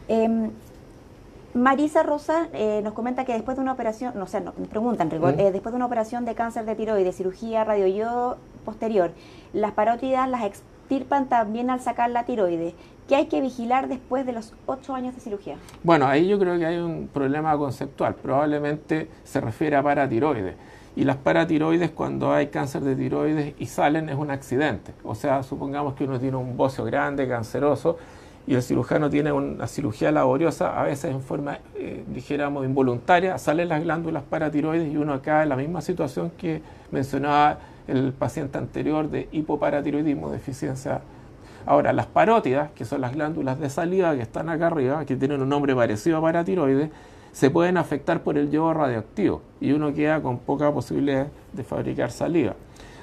Em, 0.08 0.50
Marisa 1.52 2.02
Rosa 2.02 2.48
eh, 2.54 2.80
nos 2.82 2.94
comenta 2.94 3.26
que 3.26 3.34
después 3.34 3.58
de 3.58 3.62
una 3.62 3.72
operación, 3.72 4.14
no 4.16 4.26
sé, 4.26 4.40
nos 4.40 4.54
preguntan, 4.70 5.08
¿Mm? 5.08 5.38
eh, 5.38 5.52
después 5.52 5.74
de 5.74 5.76
una 5.76 5.84
operación 5.84 6.24
de 6.24 6.34
cáncer 6.34 6.64
de 6.64 6.74
tiroides, 6.74 7.14
cirugía 7.14 7.64
radioyodo 7.64 8.38
posterior, 8.64 9.10
las 9.52 9.72
parótidas 9.72 10.26
las 10.30 10.42
extirpan 10.92 11.26
también 11.26 11.70
al 11.70 11.80
sacar 11.80 12.10
la 12.10 12.24
tiroides. 12.24 12.74
¿Qué 13.08 13.16
hay 13.16 13.26
que 13.26 13.40
vigilar 13.40 13.88
después 13.88 14.26
de 14.26 14.32
los 14.32 14.52
ocho 14.66 14.94
años 14.94 15.14
de 15.14 15.22
cirugía? 15.22 15.56
Bueno, 15.82 16.06
ahí 16.06 16.28
yo 16.28 16.38
creo 16.38 16.58
que 16.58 16.66
hay 16.66 16.76
un 16.76 17.08
problema 17.08 17.56
conceptual. 17.56 18.14
Probablemente 18.14 19.08
se 19.24 19.40
refiere 19.40 19.76
a 19.76 19.82
paratiroides. 19.82 20.54
Y 20.94 21.04
las 21.04 21.16
paratiroides, 21.16 21.90
cuando 21.92 22.32
hay 22.32 22.48
cáncer 22.48 22.82
de 22.82 22.94
tiroides 22.94 23.54
y 23.58 23.66
salen, 23.66 24.10
es 24.10 24.16
un 24.16 24.30
accidente. 24.30 24.92
O 25.02 25.14
sea, 25.14 25.42
supongamos 25.42 25.94
que 25.94 26.04
uno 26.04 26.20
tiene 26.20 26.36
un 26.36 26.58
bocio 26.58 26.84
grande, 26.84 27.26
canceroso, 27.26 27.96
y 28.46 28.54
el 28.54 28.62
cirujano 28.62 29.08
tiene 29.08 29.32
una 29.32 29.66
cirugía 29.68 30.10
laboriosa, 30.10 30.78
a 30.78 30.82
veces 30.82 31.12
en 31.12 31.22
forma, 31.22 31.58
eh, 31.74 32.04
dijéramos, 32.08 32.66
involuntaria, 32.66 33.38
salen 33.38 33.68
las 33.68 33.82
glándulas 33.82 34.24
paratiroides 34.24 34.92
y 34.92 34.96
uno 34.96 35.14
acá 35.14 35.44
en 35.44 35.48
la 35.48 35.56
misma 35.56 35.80
situación 35.80 36.32
que 36.36 36.60
mencionaba 36.90 37.58
el 37.88 38.12
paciente 38.12 38.58
anterior 38.58 39.10
de 39.10 39.28
hipoparatiroidismo, 39.32 40.30
deficiencia. 40.30 41.00
Ahora, 41.64 41.92
las 41.92 42.06
parótidas, 42.06 42.70
que 42.72 42.84
son 42.84 43.00
las 43.00 43.12
glándulas 43.12 43.60
de 43.60 43.70
saliva 43.70 44.14
que 44.14 44.22
están 44.22 44.48
acá 44.48 44.68
arriba, 44.68 45.04
que 45.04 45.16
tienen 45.16 45.40
un 45.42 45.48
nombre 45.48 45.74
parecido 45.74 46.18
a 46.18 46.22
paratiroides, 46.22 46.90
se 47.32 47.50
pueden 47.50 47.76
afectar 47.76 48.22
por 48.22 48.36
el 48.36 48.50
yodo 48.50 48.74
radioactivo 48.74 49.42
y 49.60 49.72
uno 49.72 49.94
queda 49.94 50.20
con 50.20 50.38
poca 50.38 50.70
posibilidad 50.72 51.28
de 51.52 51.64
fabricar 51.64 52.10
saliva. 52.10 52.54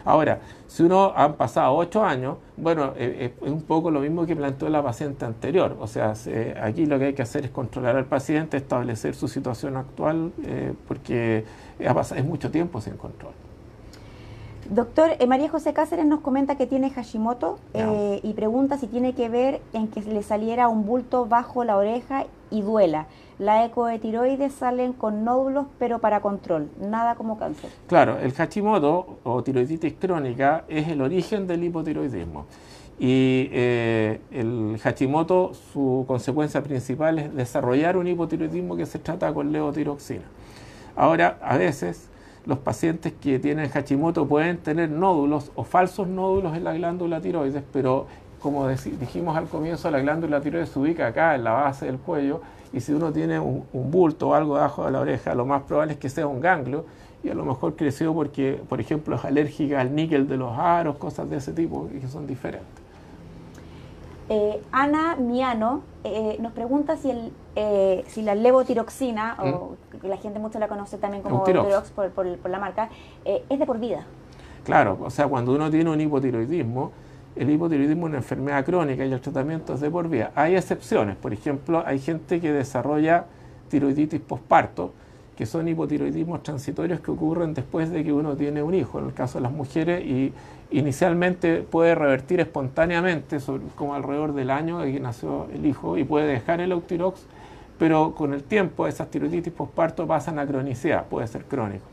Ahora, 0.05 0.39
si 0.67 0.83
uno 0.83 1.13
han 1.15 1.33
pasado 1.33 1.75
ocho 1.75 2.03
años, 2.03 2.37
bueno, 2.57 2.93
eh, 2.95 3.17
eh, 3.19 3.33
es 3.45 3.51
un 3.51 3.63
poco 3.63 3.91
lo 3.91 3.99
mismo 3.99 4.25
que 4.25 4.35
planteó 4.35 4.69
la 4.69 4.81
paciente 4.81 5.25
anterior. 5.25 5.77
O 5.79 5.87
sea, 5.87 6.13
aquí 6.61 6.85
lo 6.85 6.97
que 6.99 7.05
hay 7.05 7.13
que 7.13 7.21
hacer 7.21 7.45
es 7.45 7.51
controlar 7.51 7.95
al 7.95 8.05
paciente, 8.05 8.57
establecer 8.57 9.15
su 9.15 9.27
situación 9.27 9.77
actual, 9.77 10.31
eh, 10.45 10.73
porque 10.87 11.43
es 11.79 12.25
mucho 12.25 12.49
tiempo 12.49 12.81
sin 12.81 12.93
control. 12.97 13.33
Doctor, 14.69 15.09
María 15.27 15.49
José 15.49 15.73
Cáceres 15.73 16.05
nos 16.05 16.19
comenta 16.19 16.55
que 16.55 16.67
tiene 16.67 16.91
Hashimoto 16.91 17.57
y 18.21 18.33
pregunta 18.33 18.77
si 18.77 18.85
tiene 18.85 19.13
que 19.13 19.27
ver 19.27 19.61
en 19.73 19.87
que 19.87 20.01
le 20.01 20.21
saliera 20.21 20.67
un 20.67 20.85
bulto 20.85 21.25
bajo 21.25 21.63
la 21.63 21.75
oreja 21.75 22.25
y 22.51 22.61
duela. 22.61 23.07
La 23.39 23.65
eco 23.65 23.85
de 23.87 23.97
tiroides 23.97 24.53
salen 24.53 24.93
con 24.93 25.23
nódulos, 25.23 25.65
pero 25.79 25.99
para 25.99 26.19
control, 26.19 26.69
nada 26.79 27.15
como 27.15 27.39
cáncer. 27.39 27.71
Claro, 27.87 28.19
el 28.19 28.33
Hashimoto 28.33 29.19
o 29.23 29.41
tiroiditis 29.41 29.93
crónica 29.93 30.65
es 30.67 30.87
el 30.87 31.01
origen 31.01 31.47
del 31.47 31.63
hipotiroidismo. 31.63 32.45
Y 32.99 33.49
eh, 33.51 34.19
el 34.29 34.77
Hashimoto, 34.83 35.53
su 35.53 36.03
consecuencia 36.05 36.61
principal 36.61 37.17
es 37.17 37.33
desarrollar 37.33 37.97
un 37.97 38.07
hipotiroidismo 38.07 38.75
que 38.75 38.85
se 38.85 38.99
trata 38.99 39.33
con 39.33 39.51
levotiroxina. 39.51 40.25
Ahora, 40.97 41.37
a 41.41 41.55
veces 41.55 42.08
los 42.45 42.59
pacientes 42.59 43.13
que 43.13 43.39
tienen 43.39 43.69
Hashimoto 43.69 44.27
pueden 44.27 44.57
tener 44.57 44.89
nódulos 44.89 45.51
o 45.55 45.63
falsos 45.63 46.07
nódulos 46.07 46.55
en 46.55 46.63
la 46.63 46.73
glándula 46.73 47.21
tiroides, 47.21 47.63
pero 47.71 48.07
como 48.41 48.67
dijimos 48.67 49.35
al 49.37 49.47
comienzo, 49.47 49.91
la 49.91 49.99
glándula 49.99 50.41
tiroides 50.41 50.69
se 50.69 50.79
ubica 50.79 51.07
acá 51.07 51.35
en 51.35 51.43
la 51.43 51.51
base 51.51 51.85
del 51.85 51.97
cuello 51.97 52.41
y 52.71 52.79
si 52.81 52.93
uno 52.93 53.11
tiene 53.11 53.39
un, 53.39 53.65
bulto 53.73 54.29
o 54.29 54.33
algo 54.33 54.55
debajo 54.55 54.85
de 54.85 54.91
la 54.91 54.99
oreja, 54.99 55.35
lo 55.35 55.45
más 55.45 55.63
probable 55.63 55.93
es 55.93 55.99
que 55.99 56.09
sea 56.09 56.27
un 56.27 56.39
ganglio 56.39 56.85
y 57.23 57.29
a 57.29 57.33
lo 57.33 57.43
mejor 57.43 57.75
creció 57.75 58.13
porque, 58.13 58.61
por 58.69 58.79
ejemplo, 58.79 59.15
es 59.15 59.25
alérgica 59.25 59.81
al 59.81 59.93
níquel 59.93 60.27
de 60.27 60.37
los 60.37 60.57
aros, 60.57 60.97
cosas 60.97 61.29
de 61.29 61.37
ese 61.37 61.51
tipo 61.51 61.89
que 61.89 62.07
son 62.07 62.25
diferentes. 62.27 62.79
Eh, 64.29 64.61
Ana 64.71 65.15
Miano 65.15 65.81
eh, 66.03 66.37
nos 66.39 66.51
pregunta 66.51 66.95
si, 66.97 67.09
el, 67.09 67.31
eh, 67.61 68.05
si 68.07 68.21
la 68.21 68.35
levotiroxina, 68.35 69.35
o 69.39 69.75
¿Mm? 70.01 70.07
la 70.07 70.15
gente 70.15 70.39
mucho 70.39 70.59
la 70.59 70.69
conoce 70.69 70.97
también 70.97 71.21
como 71.21 71.43
Tirox 71.43 71.91
por, 71.91 72.09
por, 72.11 72.49
la 72.49 72.57
marca, 72.57 72.89
es 73.25 73.59
de 73.59 73.65
por 73.65 73.79
vida. 73.79 74.05
Claro, 74.63 74.97
o 75.01 75.09
sea, 75.09 75.27
cuando 75.27 75.51
uno 75.53 75.69
tiene 75.69 75.89
un 75.89 75.99
hipotiroidismo, 75.99 76.91
el 77.35 77.49
hipotiroidismo 77.49 78.07
es 78.07 78.09
una 78.11 78.17
enfermedad 78.19 78.63
crónica 78.63 79.05
y 79.05 79.11
el 79.11 79.19
tratamiento 79.19 79.73
es 79.73 79.81
de 79.81 79.91
por 79.91 80.07
vida. 80.07 80.31
Hay 80.35 80.55
excepciones, 80.55 81.17
por 81.17 81.33
ejemplo, 81.33 81.83
hay 81.85 81.99
gente 81.99 82.39
que 82.39 82.53
desarrolla 82.53 83.25
tiroiditis 83.67 84.21
posparto, 84.21 84.93
que 85.35 85.45
son 85.45 85.67
hipotiroidismos 85.67 86.43
transitorios 86.43 87.01
que 87.01 87.11
ocurren 87.11 87.53
después 87.53 87.89
de 87.91 88.05
que 88.05 88.13
uno 88.13 88.37
tiene 88.37 88.63
un 88.63 88.73
hijo, 88.73 88.99
en 88.99 89.07
el 89.07 89.13
caso 89.13 89.39
de 89.39 89.43
las 89.43 89.51
mujeres, 89.51 90.05
y 90.05 90.33
inicialmente 90.71 91.61
puede 91.61 91.93
revertir 91.93 92.39
espontáneamente, 92.39 93.37
como 93.75 93.95
alrededor 93.95 94.33
del 94.33 94.49
año 94.49 94.79
de 94.79 94.93
que 94.93 94.99
nació 95.01 95.47
el 95.53 95.65
hijo, 95.65 95.97
y 95.97 96.05
puede 96.05 96.27
dejar 96.27 96.61
el 96.61 96.71
Eutirox, 96.71 97.25
pero 97.79 98.13
con 98.13 98.33
el 98.33 98.43
tiempo 98.43 98.85
esas 98.85 99.09
tiroiditis 99.09 99.51
posparto 99.53 100.05
pasan 100.05 100.37
a 100.37 100.45
cronicidad, 100.45 101.05
puede 101.05 101.25
ser 101.27 101.45
crónico. 101.45 101.85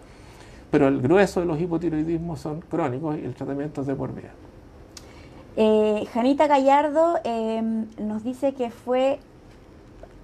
Pero 0.71 0.89
el 0.89 1.01
grueso 1.01 1.41
de 1.41 1.47
los 1.47 1.59
hipotiroidismos 1.61 2.41
son 2.41 2.61
crónicos 2.61 3.17
y 3.17 3.25
el 3.25 3.35
tratamiento 3.35 3.81
es 3.83 3.87
de 3.87 3.95
por 3.95 4.13
vida. 4.13 4.33
Eh, 5.57 6.07
Janita 6.13 6.49
Gallardo 6.49 7.19
em, 7.25 7.87
nos 7.99 8.25
dice 8.25 8.53
que 8.53 8.71
fue 8.71 9.21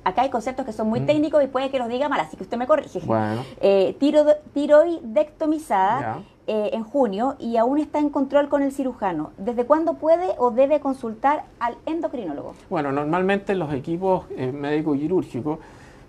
acá 0.04 0.22
hay 0.22 0.30
conceptos 0.30 0.66
que 0.66 0.72
son 0.72 0.88
muy 0.88 1.00
mm. 1.00 1.06
técnicos 1.06 1.44
y 1.44 1.46
puede 1.46 1.70
que 1.70 1.78
los 1.78 1.88
diga 1.88 2.08
mal, 2.08 2.18
así 2.20 2.36
que 2.36 2.42
usted 2.42 2.56
me 2.58 2.66
corrige. 2.66 2.98
Bueno. 3.06 3.44
Eh, 3.60 3.96
tiroidectomizada 4.52 6.22
eh, 6.48 6.70
en 6.72 6.82
junio 6.82 7.36
y 7.38 7.56
aún 7.56 7.78
está 7.78 8.00
en 8.00 8.10
control 8.10 8.48
con 8.48 8.62
el 8.62 8.72
cirujano. 8.72 9.30
¿Desde 9.38 9.64
cuándo 9.64 9.94
puede 9.94 10.34
o 10.38 10.50
debe 10.50 10.80
consultar 10.80 11.44
al 11.60 11.76
endocrinólogo? 11.86 12.54
Bueno, 12.68 12.90
normalmente 12.90 13.54
los 13.54 13.72
equipos 13.72 14.26
eh, 14.36 14.50
médico-quirúrgicos 14.50 15.60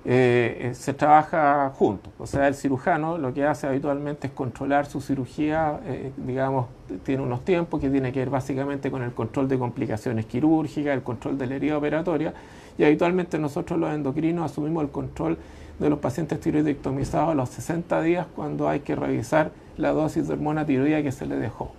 eh, 0.05 0.57
eh, 0.59 0.73
se 0.73 0.93
trabaja 0.93 1.71
juntos. 1.77 2.11
O 2.17 2.25
sea, 2.25 2.47
el 2.47 2.55
cirujano 2.55 3.17
lo 3.17 3.33
que 3.33 3.45
hace 3.45 3.67
habitualmente 3.67 4.27
es 4.27 4.33
controlar 4.33 4.87
su 4.87 5.01
cirugía, 5.01 5.79
digamos, 6.17 6.65
tiene 7.03 7.21
unos 7.21 7.45
tiempos 7.45 7.79
que 7.79 7.89
tiene 7.89 8.11
que 8.11 8.19
ver 8.19 8.29
básicamente 8.31 8.89
con 8.89 9.03
el 9.03 9.13
control 9.13 9.47
de 9.47 9.59
complicaciones 9.59 10.25
quirúrgicas, 10.25 10.93
el 10.93 11.03
control 11.03 11.37
de 11.37 11.47
la 11.47 11.55
herida 11.55 11.77
operatoria, 11.77 12.33
y 12.77 12.83
habitualmente 12.83 13.37
nosotros 13.37 13.79
los 13.79 13.93
endocrinos 13.93 14.51
asumimos 14.51 14.83
el 14.83 14.89
control 14.89 15.37
de 15.79 15.89
los 15.89 15.99
pacientes 15.99 16.39
tiroidectomizados 16.39 17.29
a 17.29 17.33
los 17.33 17.49
60 17.49 18.01
días 18.01 18.27
cuando 18.35 18.69
hay 18.69 18.81
que 18.81 18.95
revisar 18.95 19.51
la 19.77 19.91
dosis 19.91 20.27
de 20.27 20.33
hormona 20.33 20.65
tiroidea 20.65 21.01
que 21.03 21.11
se 21.11 21.25
le 21.25 21.35
dejó. 21.35 21.71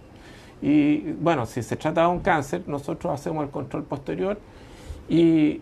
Y 0.60 1.12
bueno, 1.12 1.46
si 1.46 1.62
se 1.62 1.76
trata 1.76 2.02
de 2.02 2.08
un 2.08 2.20
cáncer, 2.20 2.62
nosotros 2.66 3.12
hacemos 3.12 3.44
el 3.44 3.50
control 3.50 3.84
posterior 3.84 4.38
y 5.08 5.58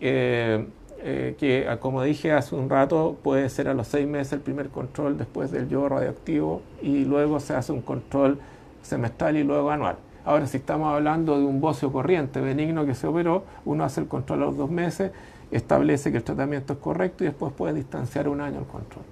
eh, 1.05 1.35
que 1.37 1.67
ah, 1.67 1.77
como 1.81 2.01
dije 2.01 2.31
hace 2.31 2.55
un 2.55 2.69
rato 2.69 3.17
puede 3.21 3.49
ser 3.49 3.67
a 3.67 3.73
los 3.73 3.87
seis 3.87 4.07
meses 4.07 4.31
el 4.33 4.39
primer 4.39 4.69
control 4.69 5.17
después 5.17 5.51
del 5.51 5.67
yodo 5.67 5.89
radioactivo 5.89 6.61
y 6.81 7.03
luego 7.03 7.41
se 7.41 7.53
hace 7.53 7.73
un 7.73 7.81
control 7.81 8.39
semestral 8.83 9.35
y 9.35 9.43
luego 9.43 9.69
anual. 9.69 9.97
Ahora 10.23 10.47
si 10.47 10.57
estamos 10.57 10.93
hablando 10.93 11.37
de 11.37 11.45
un 11.45 11.59
bocio 11.59 11.91
corriente 11.91 12.39
benigno 12.39 12.85
que 12.85 12.95
se 12.95 13.07
operó, 13.07 13.43
uno 13.65 13.83
hace 13.83 13.99
el 13.99 14.07
control 14.07 14.43
a 14.43 14.45
los 14.45 14.55
dos 14.57 14.71
meses, 14.71 15.11
establece 15.55 16.11
que 16.11 16.17
el 16.17 16.23
tratamiento 16.23 16.73
es 16.73 16.79
correcto 16.79 17.23
y 17.23 17.27
después 17.27 17.53
puede 17.53 17.73
distanciar 17.73 18.27
un 18.27 18.41
año 18.41 18.59
el 18.59 18.65
control. 18.65 19.03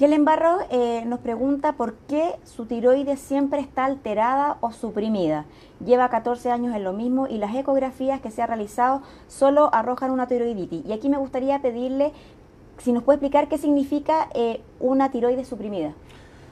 Helen 0.00 0.24
Barro 0.24 0.58
eh, 0.70 1.04
nos 1.04 1.20
pregunta 1.20 1.74
por 1.74 1.94
qué 2.08 2.36
su 2.44 2.64
tiroides 2.64 3.20
siempre 3.20 3.60
está 3.60 3.84
alterada 3.84 4.56
o 4.60 4.72
suprimida. 4.72 5.44
Lleva 5.84 6.08
14 6.08 6.50
años 6.50 6.74
en 6.74 6.82
lo 6.82 6.94
mismo 6.94 7.26
y 7.28 7.36
las 7.36 7.54
ecografías 7.54 8.20
que 8.20 8.30
se 8.30 8.40
ha 8.40 8.46
realizado 8.46 9.02
solo 9.28 9.68
arrojan 9.74 10.10
una 10.10 10.26
tiroiditis. 10.26 10.86
Y 10.86 10.92
aquí 10.92 11.10
me 11.10 11.18
gustaría 11.18 11.60
pedirle 11.60 12.12
si 12.78 12.92
nos 12.92 13.02
puede 13.02 13.16
explicar 13.16 13.48
qué 13.48 13.58
significa 13.58 14.28
eh, 14.34 14.62
una 14.80 15.10
tiroides 15.10 15.46
suprimida. 15.46 15.92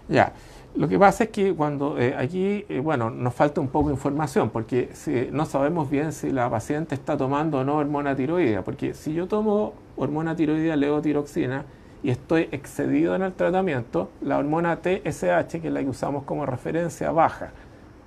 Ya, 0.08 0.32
lo 0.76 0.88
que 0.88 0.98
pasa 0.98 1.24
es 1.24 1.30
que 1.30 1.54
cuando 1.54 1.98
eh, 1.98 2.14
aquí, 2.16 2.64
bueno, 2.82 3.10
nos 3.10 3.34
falta 3.34 3.60
un 3.60 3.68
poco 3.68 3.88
de 3.88 3.94
información 3.94 4.50
porque 4.50 4.90
si, 4.92 5.28
no 5.32 5.44
sabemos 5.44 5.90
bien 5.90 6.12
si 6.12 6.30
la 6.30 6.48
paciente 6.48 6.94
está 6.94 7.16
tomando 7.16 7.58
o 7.58 7.64
no 7.64 7.76
hormona 7.76 8.14
tiroidea, 8.14 8.62
porque 8.62 8.94
si 8.94 9.12
yo 9.12 9.26
tomo 9.26 9.74
hormona 9.96 10.36
tiroidea, 10.36 10.76
levotiroxina, 10.76 11.64
y 12.02 12.10
estoy 12.10 12.48
excedido 12.50 13.14
en 13.14 13.22
el 13.22 13.32
tratamiento, 13.34 14.10
la 14.22 14.38
hormona 14.38 14.76
TSH, 14.76 15.60
que 15.60 15.68
es 15.68 15.72
la 15.72 15.82
que 15.82 15.88
usamos 15.88 16.24
como 16.24 16.46
referencia, 16.46 17.10
baja. 17.10 17.50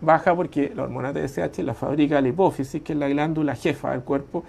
Baja 0.01 0.35
porque 0.35 0.71
la 0.75 0.83
hormona 0.83 1.13
TSH 1.13 1.59
la 1.59 1.73
fabrica 1.73 2.19
la 2.19 2.27
hipófisis, 2.27 2.81
que 2.81 2.93
es 2.93 2.99
la 2.99 3.07
glándula 3.07 3.55
jefa 3.55 3.91
del 3.91 4.01
cuerpo 4.01 4.43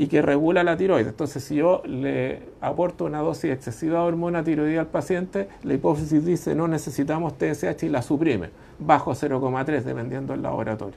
y 0.00 0.06
que 0.06 0.22
regula 0.22 0.64
la 0.64 0.78
tiroides. 0.78 1.08
Entonces, 1.08 1.44
si 1.44 1.56
yo 1.56 1.82
le 1.84 2.40
aporto 2.62 3.04
una 3.04 3.18
dosis 3.18 3.50
excesiva 3.50 3.98
de 3.98 4.06
hormona 4.06 4.42
tiroidea 4.42 4.80
al 4.80 4.86
paciente, 4.86 5.46
la 5.62 5.74
hipófisis 5.74 6.24
dice 6.24 6.54
no 6.54 6.68
necesitamos 6.68 7.34
TSH 7.36 7.82
y 7.82 7.90
la 7.90 8.00
suprime, 8.00 8.48
bajo 8.78 9.12
0,3 9.12 9.82
dependiendo 9.82 10.32
del 10.32 10.40
laboratorio. 10.40 10.96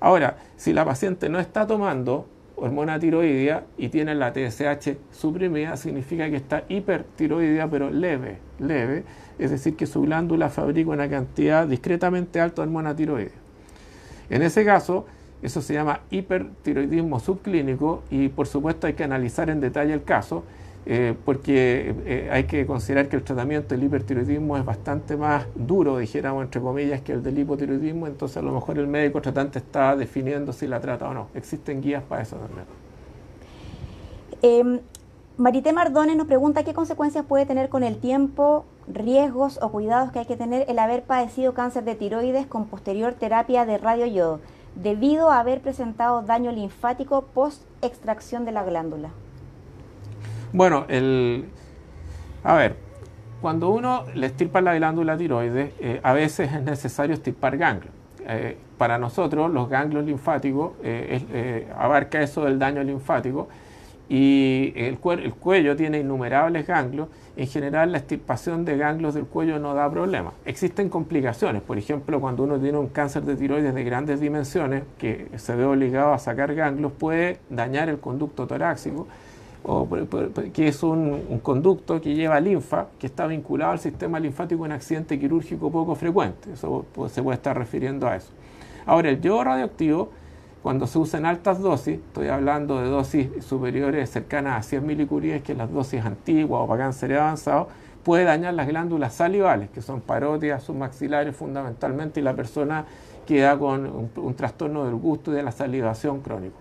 Ahora, 0.00 0.36
si 0.58 0.74
la 0.74 0.84
paciente 0.84 1.30
no 1.30 1.40
está 1.40 1.66
tomando 1.66 2.26
hormona 2.56 2.98
tiroidea 2.98 3.64
y 3.78 3.88
tiene 3.88 4.14
la 4.14 4.34
TSH 4.34 4.98
suprimida, 5.12 5.78
significa 5.78 6.28
que 6.28 6.36
está 6.36 6.64
hipertiroidea, 6.68 7.70
pero 7.70 7.88
leve, 7.88 8.36
leve, 8.58 9.04
es 9.38 9.50
decir, 9.50 9.76
que 9.76 9.86
su 9.86 10.02
glándula 10.02 10.50
fabrica 10.50 10.90
una 10.90 11.08
cantidad 11.08 11.66
discretamente 11.66 12.38
alta 12.38 12.60
de 12.60 12.68
hormona 12.68 12.94
tiroidea. 12.94 13.32
En 14.28 14.42
ese 14.42 14.62
caso, 14.62 15.06
eso 15.42 15.60
se 15.60 15.74
llama 15.74 16.00
hipertiroidismo 16.10 17.20
subclínico 17.20 18.02
y 18.10 18.28
por 18.28 18.46
supuesto 18.46 18.86
hay 18.86 18.94
que 18.94 19.04
analizar 19.04 19.50
en 19.50 19.60
detalle 19.60 19.92
el 19.92 20.04
caso 20.04 20.44
eh, 20.88 21.16
porque 21.24 21.96
eh, 22.04 22.28
hay 22.30 22.44
que 22.44 22.64
considerar 22.64 23.08
que 23.08 23.16
el 23.16 23.24
tratamiento 23.24 23.74
del 23.74 23.82
hipertiroidismo 23.82 24.56
es 24.56 24.64
bastante 24.64 25.16
más 25.16 25.44
duro, 25.56 25.98
dijéramos 25.98 26.44
entre 26.44 26.60
comillas, 26.60 27.00
que 27.00 27.12
el 27.12 27.24
del 27.24 27.40
hipotiroidismo, 27.40 28.06
entonces 28.06 28.36
a 28.36 28.42
lo 28.42 28.52
mejor 28.52 28.78
el 28.78 28.86
médico 28.86 29.20
tratante 29.20 29.58
está 29.58 29.96
definiendo 29.96 30.52
si 30.52 30.68
la 30.68 30.80
trata 30.80 31.08
o 31.08 31.14
no. 31.14 31.26
Existen 31.34 31.82
guías 31.82 32.04
para 32.04 32.22
eso 32.22 32.36
también. 32.36 32.66
Eh, 34.42 34.80
Marité 35.38 35.72
Mardones 35.72 36.16
nos 36.16 36.28
pregunta 36.28 36.62
qué 36.62 36.72
consecuencias 36.72 37.24
puede 37.26 37.46
tener 37.46 37.68
con 37.68 37.82
el 37.82 37.98
tiempo, 37.98 38.64
riesgos 38.86 39.58
o 39.60 39.72
cuidados 39.72 40.12
que 40.12 40.20
hay 40.20 40.26
que 40.26 40.36
tener 40.36 40.66
el 40.68 40.78
haber 40.78 41.02
padecido 41.02 41.52
cáncer 41.52 41.82
de 41.82 41.96
tiroides 41.96 42.46
con 42.46 42.66
posterior 42.66 43.12
terapia 43.12 43.66
de 43.66 43.76
radioyodo, 43.76 44.38
debido 44.76 45.30
a 45.30 45.40
haber 45.40 45.60
presentado 45.60 46.22
daño 46.22 46.52
linfático 46.52 47.22
post 47.22 47.62
extracción 47.82 48.44
de 48.44 48.52
la 48.52 48.62
glándula. 48.62 49.10
Bueno, 50.52 50.84
el, 50.88 51.48
a 52.44 52.54
ver, 52.54 52.76
cuando 53.40 53.70
uno 53.70 54.04
le 54.14 54.26
estirpa 54.26 54.60
la 54.60 54.74
glándula 54.74 55.16
tiroides, 55.16 55.72
eh, 55.80 56.00
a 56.02 56.12
veces 56.12 56.52
es 56.52 56.62
necesario 56.62 57.14
estirpar 57.14 57.58
ganglios. 57.58 57.92
Eh, 58.28 58.56
para 58.78 58.98
nosotros, 58.98 59.50
los 59.50 59.68
ganglios 59.68 60.04
linfáticos 60.04 60.72
abarca 61.76 62.20
eso 62.20 62.44
del 62.44 62.58
daño 62.58 62.82
linfático 62.82 63.48
y 64.08 64.72
el, 64.76 64.98
el, 65.02 65.34
cuello 65.34 65.76
tiene 65.76 66.00
innumerables 66.00 66.66
ganglios. 66.66 67.08
En 67.36 67.48
general, 67.48 67.92
la 67.92 67.98
extirpación 67.98 68.64
de 68.64 68.76
ganglios 68.78 69.14
del 69.14 69.26
cuello 69.26 69.58
no 69.58 69.74
da 69.74 69.90
problema. 69.90 70.32
Existen 70.44 70.88
complicaciones, 70.88 71.60
por 71.60 71.76
ejemplo, 71.76 72.20
cuando 72.20 72.44
uno 72.44 72.58
tiene 72.58 72.78
un 72.78 72.86
cáncer 72.86 73.24
de 73.24 73.36
tiroides 73.36 73.74
de 73.74 73.84
grandes 73.84 74.20
dimensiones, 74.20 74.84
que 74.96 75.28
se 75.36 75.54
ve 75.54 75.64
obligado 75.64 76.12
a 76.12 76.18
sacar 76.18 76.54
ganglios, 76.54 76.92
puede 76.92 77.38
dañar 77.50 77.88
el 77.88 77.98
conducto 77.98 78.46
torácico, 78.46 79.06
o, 79.64 79.88
que 80.52 80.68
es 80.68 80.82
un, 80.84 81.40
conducto 81.42 82.00
que 82.00 82.14
lleva 82.14 82.38
linfa, 82.38 82.86
que 82.98 83.08
está 83.08 83.26
vinculado 83.26 83.72
al 83.72 83.80
sistema 83.80 84.20
linfático 84.20 84.64
en 84.64 84.72
accidente 84.72 85.18
quirúrgico 85.18 85.70
poco 85.70 85.96
frecuente. 85.96 86.52
Eso 86.52 86.86
se 87.08 87.22
puede 87.22 87.36
estar 87.36 87.58
refiriendo 87.58 88.06
a 88.06 88.16
eso. 88.16 88.30
Ahora, 88.86 89.10
el 89.10 89.20
yodo 89.20 89.42
radioactivo 89.42 90.10
cuando 90.66 90.88
se 90.88 90.98
usa 90.98 91.20
en 91.20 91.26
altas 91.26 91.60
dosis, 91.60 92.00
estoy 92.00 92.26
hablando 92.26 92.80
de 92.80 92.88
dosis 92.88 93.28
superiores 93.38 94.10
cercanas 94.10 94.58
a 94.58 94.68
100 94.68 94.84
milicuries, 94.84 95.40
que 95.44 95.52
es 95.52 95.58
las 95.58 95.70
dosis 95.72 96.04
antiguas 96.04 96.60
o 96.60 96.66
para 96.66 96.86
cáncer 96.86 97.14
avanzado, 97.14 97.68
puede 98.02 98.24
dañar 98.24 98.52
las 98.52 98.66
glándulas 98.66 99.14
salivales, 99.14 99.70
que 99.70 99.80
son 99.80 100.00
parótidas 100.00 100.64
submaxilares 100.64 101.36
fundamentalmente, 101.36 102.18
y 102.18 102.24
la 102.24 102.34
persona 102.34 102.84
queda 103.26 103.56
con 103.56 104.10
un, 104.16 104.34
trastorno 104.34 104.86
del 104.86 104.96
gusto 104.96 105.30
y 105.30 105.36
de 105.36 105.44
la 105.44 105.52
salivación 105.52 106.20
crónico. 106.20 106.56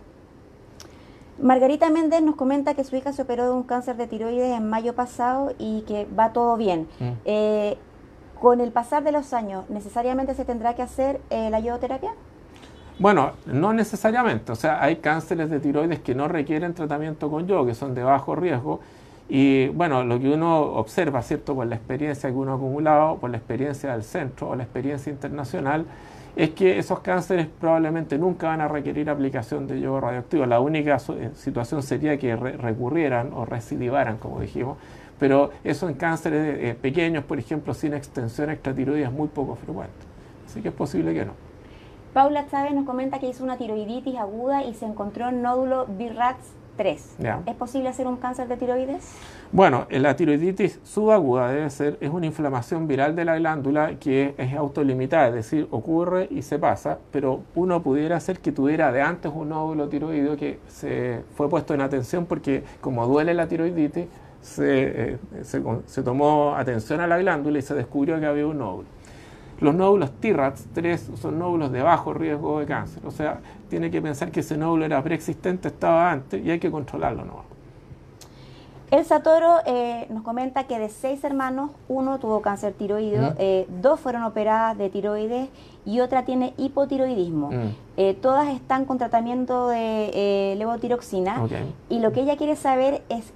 Margarita 1.42 1.90
Méndez 1.90 2.22
nos 2.22 2.36
comenta 2.36 2.76
que 2.76 2.84
su 2.84 2.96
hija 2.96 3.12
se 3.12 3.24
operó 3.24 3.46
de 3.46 3.54
un 3.54 3.64
cáncer 3.64 3.98
de 3.98 4.06
tiroides 4.06 4.56
en 4.56 4.70
mayo 4.70 4.94
pasado 4.94 5.56
y 5.58 5.82
que 5.88 6.06
va 6.16 6.32
todo 6.32 6.58
bien. 6.58 6.88
Mm. 7.00 7.12
Eh, 7.26 7.78
¿Con 8.40 8.62
el 8.62 8.72
pasar 8.72 9.04
de 9.04 9.12
los 9.12 9.34
años 9.34 9.68
necesariamente 9.72 10.36
se 10.36 10.46
tendrá 10.46 10.76
que 10.76 10.84
hacer 10.84 11.22
eh, 11.32 11.50
la 11.50 11.60
iodoterapia? 11.60 12.12
Bueno, 12.98 13.34
no 13.46 13.74
necesariamente. 13.74 14.52
O 14.52 14.56
sea, 14.56 14.82
hay 14.82 14.98
cánceres 14.98 15.50
de 15.50 15.60
tiroides 15.60 16.00
que 16.00 16.16
no 16.16 16.28
requieren 16.28 16.74
tratamiento 16.74 17.30
con 17.30 17.46
yodo, 17.46 17.66
que 17.66 17.76
son 17.76 17.94
de 17.94 18.04
bajo 18.04 18.36
riesgo. 18.36 18.80
Y 19.28 19.68
bueno, 19.70 20.04
lo 20.04 20.20
que 20.20 20.30
uno 20.30 20.60
observa, 20.62 21.22
¿cierto? 21.22 21.56
Por 21.56 21.68
la 21.68 21.76
experiencia 21.76 22.30
que 22.30 22.36
uno 22.36 22.54
ha 22.54 22.56
acumulado, 22.56 23.18
por 23.18 23.32
la 23.32 23.38
experiencia 23.38 23.92
del 23.92 24.04
centro 24.04 24.50
o 24.50 24.56
la 24.56 24.64
experiencia 24.64 25.12
internacional, 25.12 25.86
es 26.38 26.52
que 26.52 26.78
esos 26.78 27.00
cánceres 27.00 27.48
probablemente 27.48 28.18
nunca 28.18 28.48
van 28.48 28.62
a 28.62 28.68
requerir 28.68 29.10
aplicación 29.10 29.68
de 29.68 29.82
yodo 29.82 30.02
radioactivo. 30.02 30.46
La 30.46 30.60
única 30.60 30.98
eh, 31.10 31.32
situación 31.36 31.82
sería 31.84 32.18
que 32.18 32.36
recurrieran 32.36 33.34
o 33.34 33.46
recidivaran, 33.46 34.18
como 34.18 34.40
dijimos. 34.40 34.78
Pero 35.20 35.52
eso 35.64 35.90
en 35.90 35.96
cánceres 35.96 36.60
eh, 36.60 36.78
pequeños, 36.80 37.24
por 37.24 37.40
ejemplo, 37.40 37.74
sin 37.74 37.94
extensión 37.94 38.50
extratiroidea 38.50 39.08
es 39.08 39.14
muy 39.14 39.28
poco 39.28 39.56
frecuente. 39.56 39.94
Así 40.46 40.62
que 40.62 40.70
es 40.70 40.74
posible 40.74 41.14
que 41.14 41.26
no. 41.26 41.45
Paula 42.16 42.48
Chávez 42.50 42.74
nos 42.74 42.86
comenta 42.86 43.20
que 43.20 43.28
hizo 43.28 43.44
una 43.44 43.58
tiroiditis 43.58 44.16
aguda 44.16 44.64
y 44.64 44.74
se 44.74 44.86
encontró 44.86 45.28
en 45.28 45.42
nódulo 45.42 45.86
BRATS 45.86 46.54
3. 46.78 47.16
¿Es 47.46 47.56
posible 47.56 47.90
hacer 47.90 48.08
un 48.08 48.16
cáncer 48.16 48.48
de 48.48 48.56
tiroides? 48.56 49.18
Bueno, 49.52 49.86
la 49.90 50.16
tiroiditis 50.16 50.80
subaguda 50.86 51.50
debe 51.50 51.70
ser, 51.70 51.98
es 52.00 52.10
una 52.10 52.26
inflamación 52.26 52.88
viral 52.88 53.18
de 53.18 53.26
la 53.26 53.36
glándula 53.36 54.00
que 54.00 54.34
es 54.38 54.54
autolimitada, 54.54 55.28
es 55.28 55.34
decir, 55.34 55.68
ocurre 55.72 56.30
y 56.32 56.42
se 56.44 56.58
pasa, 56.58 57.00
pero 57.12 57.42
uno 57.54 57.84
pudiera 57.84 58.18
ser 58.22 58.40
que 58.40 58.54
tuviera 58.54 58.94
de 58.94 59.02
antes 59.02 59.30
un 59.36 59.50
nódulo 59.50 59.90
tiroideo 59.90 60.38
que 60.38 60.60
se 60.70 61.22
fue 61.36 61.50
puesto 61.50 61.74
en 61.74 61.82
atención 61.82 62.28
porque 62.28 62.64
como 62.80 63.06
duele 63.08 63.34
la 63.34 63.50
tiroiditis, 63.50 64.06
se, 64.40 65.16
eh, 65.16 65.18
se 65.42 66.02
tomó 66.02 66.56
atención 66.56 67.02
a 67.02 67.08
la 67.08 67.18
glándula 67.18 67.60
y 67.60 67.62
se 67.62 67.74
descubrió 67.74 68.18
que 68.22 68.26
había 68.26 68.48
un 68.48 68.60
nódulo. 68.60 68.88
Los 69.60 69.74
nódulos 69.74 70.12
TRATS 70.20 70.68
3 70.74 71.12
son 71.16 71.40
nódulos 71.40 71.72
de 71.72 71.82
bajo 71.82 72.14
riesgo 72.14 72.60
de 72.60 72.66
cáncer. 72.66 73.06
O 73.06 73.12
sea, 73.12 73.40
tiene 73.70 73.90
que 73.90 74.02
pensar 74.02 74.32
que 74.32 74.42
ese 74.42 74.58
nódulo 74.58 74.86
era 74.86 75.02
preexistente, 75.02 75.70
estaba 75.70 76.12
antes 76.12 76.46
y 76.46 76.52
hay 76.52 76.60
que 76.60 76.72
controlarlo 76.72 77.24
¿no? 77.24 77.56
Elsa 78.92 79.24
Toro 79.24 79.58
eh, 79.66 80.06
nos 80.10 80.22
comenta 80.22 80.66
que 80.66 80.78
de 80.78 80.90
seis 80.90 81.24
hermanos, 81.24 81.72
uno 81.88 82.20
tuvo 82.20 82.42
cáncer 82.42 82.74
tiroideo, 82.74 83.34
eh, 83.40 83.68
dos 83.82 84.00
fueron 84.00 84.24
operadas 84.24 84.78
de 84.78 84.90
tiroides 84.90 85.50
y 85.86 86.02
otra 86.02 86.24
tiene 86.24 86.54
hipotiroidismo. 86.58 87.50
Eh, 87.98 88.14
todas 88.14 88.48
están 88.50 88.86
con 88.86 88.98
tratamiento 88.98 89.70
de 89.70 90.56
levotiroxina 90.58 91.42
y 91.90 92.00
lo 92.00 92.12
que 92.12 92.22
ella 92.22 92.38
quiere 92.38 92.56
saber 92.56 93.02
es 93.10 93.34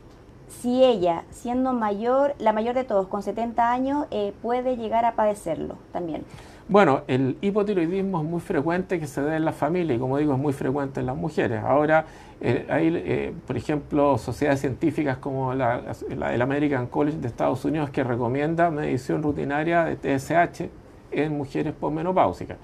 si 0.50 0.84
ella, 0.84 1.24
siendo 1.30 1.74
mayor, 1.74 2.36
la 2.40 2.54
mayor 2.54 2.76
de 2.76 2.84
todos, 2.84 3.08
con 3.08 3.24
70 3.24 3.72
años, 3.72 4.06
eh, 4.12 4.34
puede 4.42 4.78
llegar 4.78 5.06
a 5.06 5.14
padecerlo 5.16 5.76
también. 5.94 6.24
Bueno, 6.68 7.02
el 7.08 7.38
hipotiroidismo 7.42 8.22
es 8.22 8.30
muy 8.30 8.42
frecuente 8.42 9.00
que 9.00 9.08
se 9.08 9.22
dé 9.22 9.38
en 9.38 9.46
la 9.46 9.54
familia 9.54 9.96
y 9.96 10.00
como 10.00 10.18
digo 10.20 10.34
es 10.34 10.40
muy 10.40 10.54
frecuente 10.54 11.00
en 11.00 11.08
las 11.08 11.16
mujeres. 11.16 11.64
Ahora 11.64 12.06
eh, 12.42 12.68
hay, 12.70 12.94
eh, 12.96 13.34
por 13.48 13.58
ejemplo, 13.58 14.20
sociedades 14.20 14.62
científicas 14.62 15.18
como 15.18 15.56
la, 15.56 15.82
el 16.10 16.42
American 16.42 16.86
College 16.86 17.18
de 17.18 17.28
Estados 17.28 17.66
Unidos 17.66 17.90
que 17.90 18.04
recomienda 18.04 18.70
medición 18.70 19.24
rutinaria 19.24 19.84
de 19.84 19.96
TSH 19.96 20.70
en 21.12 21.38
mujeres 21.38 21.74
posmenopáusicas. 21.74 22.58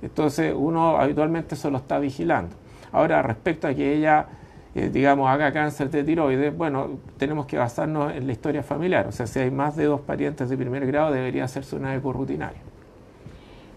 Entonces 0.00 0.54
uno 0.56 0.96
habitualmente 0.96 1.54
solo 1.54 1.76
está 1.76 1.98
vigilando. 1.98 2.56
Ahora, 2.92 3.22
respecto 3.22 3.68
a 3.68 3.74
que 3.74 3.94
ella 3.94 4.26
eh, 4.74 4.88
digamos, 4.88 5.28
haga 5.28 5.52
cáncer 5.52 5.90
de 5.90 6.04
tiroides, 6.04 6.56
bueno, 6.56 6.98
tenemos 7.18 7.46
que 7.46 7.58
basarnos 7.58 8.14
en 8.14 8.26
la 8.26 8.32
historia 8.32 8.62
familiar. 8.62 9.06
O 9.08 9.12
sea, 9.12 9.26
si 9.26 9.40
hay 9.40 9.50
más 9.50 9.74
de 9.74 9.84
dos 9.84 10.00
parientes 10.00 10.48
de 10.48 10.56
primer 10.56 10.86
grado, 10.86 11.10
debería 11.10 11.44
hacerse 11.44 11.74
una 11.74 11.94
eco 11.94 12.12
rutinaria. 12.12 12.60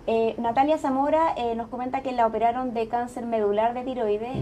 Eh, 0.06 0.36
Natalia 0.38 0.78
Zamora 0.78 1.34
eh, 1.38 1.56
nos 1.56 1.70
comenta 1.70 2.02
que 2.02 2.12
la 2.12 2.28
operaron 2.28 2.74
de 2.74 2.88
cáncer 2.90 3.26
medular 3.26 3.74
de 3.74 3.84
tiroides 3.84 4.38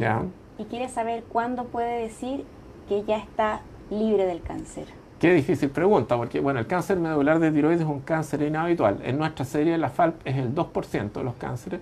y 0.58 0.66
quiere 0.66 0.90
saber 0.90 1.24
cuándo 1.24 1.66
puede 1.66 2.02
decir 2.02 2.44
que 2.90 3.04
ya 3.04 3.18
está 3.18 3.62
libre 3.90 4.26
del 4.26 4.42
cáncer. 4.42 4.88
Qué 5.20 5.32
difícil 5.34 5.70
pregunta, 5.70 6.18
porque 6.18 6.40
bueno, 6.40 6.60
el 6.60 6.68
cáncer 6.68 6.98
medular 6.98 7.40
de 7.40 7.52
tiroides 7.52 7.82
es 7.82 7.88
un 7.88 8.02
cáncer 8.02 8.42
inhabitual. 8.42 9.00
En 9.04 9.20
nuestra 9.20 9.46
serie 9.46 9.78
la 9.78 9.90
FALP 9.90 10.16
es 10.26 10.36
el 10.36 10.56
2% 10.56 11.12
de 11.12 11.24
los 11.24 11.36
cánceres 11.36 11.80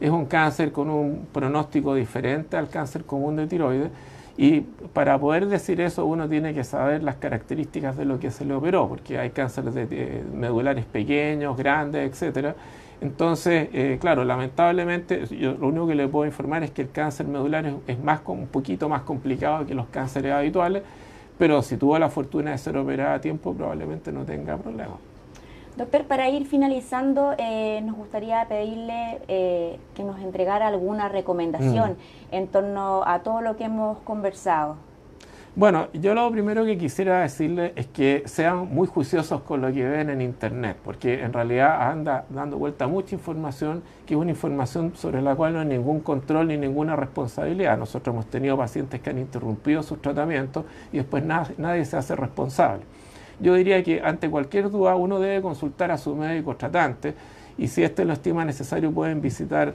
es 0.00 0.10
un 0.10 0.26
cáncer 0.26 0.72
con 0.72 0.90
un 0.90 1.26
pronóstico 1.32 1.94
diferente 1.94 2.56
al 2.56 2.68
cáncer 2.68 3.04
común 3.04 3.36
de 3.36 3.46
tiroides. 3.46 3.90
Y 4.36 4.62
para 4.92 5.18
poder 5.18 5.46
decir 5.46 5.80
eso 5.80 6.04
uno 6.06 6.28
tiene 6.28 6.54
que 6.54 6.64
saber 6.64 7.02
las 7.04 7.16
características 7.16 7.96
de 7.96 8.04
lo 8.04 8.18
que 8.18 8.30
se 8.30 8.44
le 8.44 8.54
operó, 8.54 8.88
porque 8.88 9.18
hay 9.18 9.30
cánceres 9.30 9.74
de, 9.74 10.24
medulares 10.34 10.84
pequeños, 10.86 11.56
grandes, 11.56 12.10
etcétera. 12.10 12.56
Entonces, 13.00 13.68
eh, 13.72 13.98
claro, 14.00 14.24
lamentablemente, 14.24 15.26
yo 15.26 15.54
lo 15.54 15.68
único 15.68 15.86
que 15.86 15.94
le 15.94 16.08
puedo 16.08 16.26
informar 16.26 16.62
es 16.64 16.70
que 16.70 16.82
el 16.82 16.90
cáncer 16.90 17.26
medular 17.26 17.64
es, 17.86 17.98
más, 18.02 18.20
un 18.26 18.46
poquito 18.46 18.88
más 18.88 19.02
complicado 19.02 19.66
que 19.66 19.74
los 19.74 19.86
cánceres 19.86 20.32
habituales, 20.32 20.82
pero 21.38 21.62
si 21.62 21.76
tuvo 21.76 21.98
la 21.98 22.08
fortuna 22.08 22.52
de 22.52 22.58
ser 22.58 22.76
operada 22.76 23.14
a 23.14 23.20
tiempo, 23.20 23.54
probablemente 23.54 24.10
no 24.10 24.24
tenga 24.24 24.56
problemas. 24.56 25.13
Doctor, 25.76 26.04
para 26.04 26.30
ir 26.30 26.46
finalizando, 26.46 27.34
eh, 27.36 27.80
nos 27.84 27.96
gustaría 27.96 28.46
pedirle 28.46 29.20
eh, 29.26 29.80
que 29.96 30.04
nos 30.04 30.20
entregara 30.20 30.68
alguna 30.68 31.08
recomendación 31.08 31.92
mm. 31.92 32.34
en 32.34 32.46
torno 32.46 33.02
a 33.04 33.24
todo 33.24 33.40
lo 33.40 33.56
que 33.56 33.64
hemos 33.64 33.98
conversado. 33.98 34.76
Bueno, 35.56 35.88
yo 35.92 36.14
lo 36.14 36.30
primero 36.30 36.64
que 36.64 36.78
quisiera 36.78 37.22
decirle 37.22 37.72
es 37.74 37.86
que 37.86 38.22
sean 38.26 38.72
muy 38.72 38.86
juiciosos 38.86 39.42
con 39.42 39.62
lo 39.62 39.72
que 39.72 39.84
ven 39.84 40.10
en 40.10 40.20
Internet, 40.20 40.76
porque 40.84 41.22
en 41.22 41.32
realidad 41.32 41.90
anda 41.90 42.24
dando 42.28 42.56
vuelta 42.56 42.86
mucha 42.86 43.16
información 43.16 43.82
que 44.06 44.14
es 44.14 44.20
una 44.20 44.30
información 44.30 44.92
sobre 44.94 45.22
la 45.22 45.34
cual 45.34 45.54
no 45.54 45.60
hay 45.60 45.66
ningún 45.66 46.00
control 46.00 46.48
ni 46.48 46.56
ninguna 46.56 46.94
responsabilidad. 46.94 47.76
Nosotros 47.78 48.14
hemos 48.14 48.26
tenido 48.26 48.56
pacientes 48.56 49.00
que 49.00 49.10
han 49.10 49.18
interrumpido 49.18 49.82
sus 49.82 50.00
tratamientos 50.00 50.64
y 50.92 50.98
después 50.98 51.24
nadie 51.24 51.84
se 51.84 51.96
hace 51.96 52.14
responsable 52.14 52.82
yo 53.40 53.54
diría 53.54 53.82
que 53.82 54.00
ante 54.00 54.30
cualquier 54.30 54.70
duda 54.70 54.96
uno 54.96 55.20
debe 55.20 55.42
consultar 55.42 55.90
a 55.90 55.98
su 55.98 56.14
médico 56.14 56.56
tratante 56.56 57.14
y 57.58 57.68
si 57.68 57.82
éste 57.82 58.04
lo 58.04 58.12
estima 58.12 58.44
necesario 58.44 58.90
pueden 58.92 59.20
visitar 59.20 59.74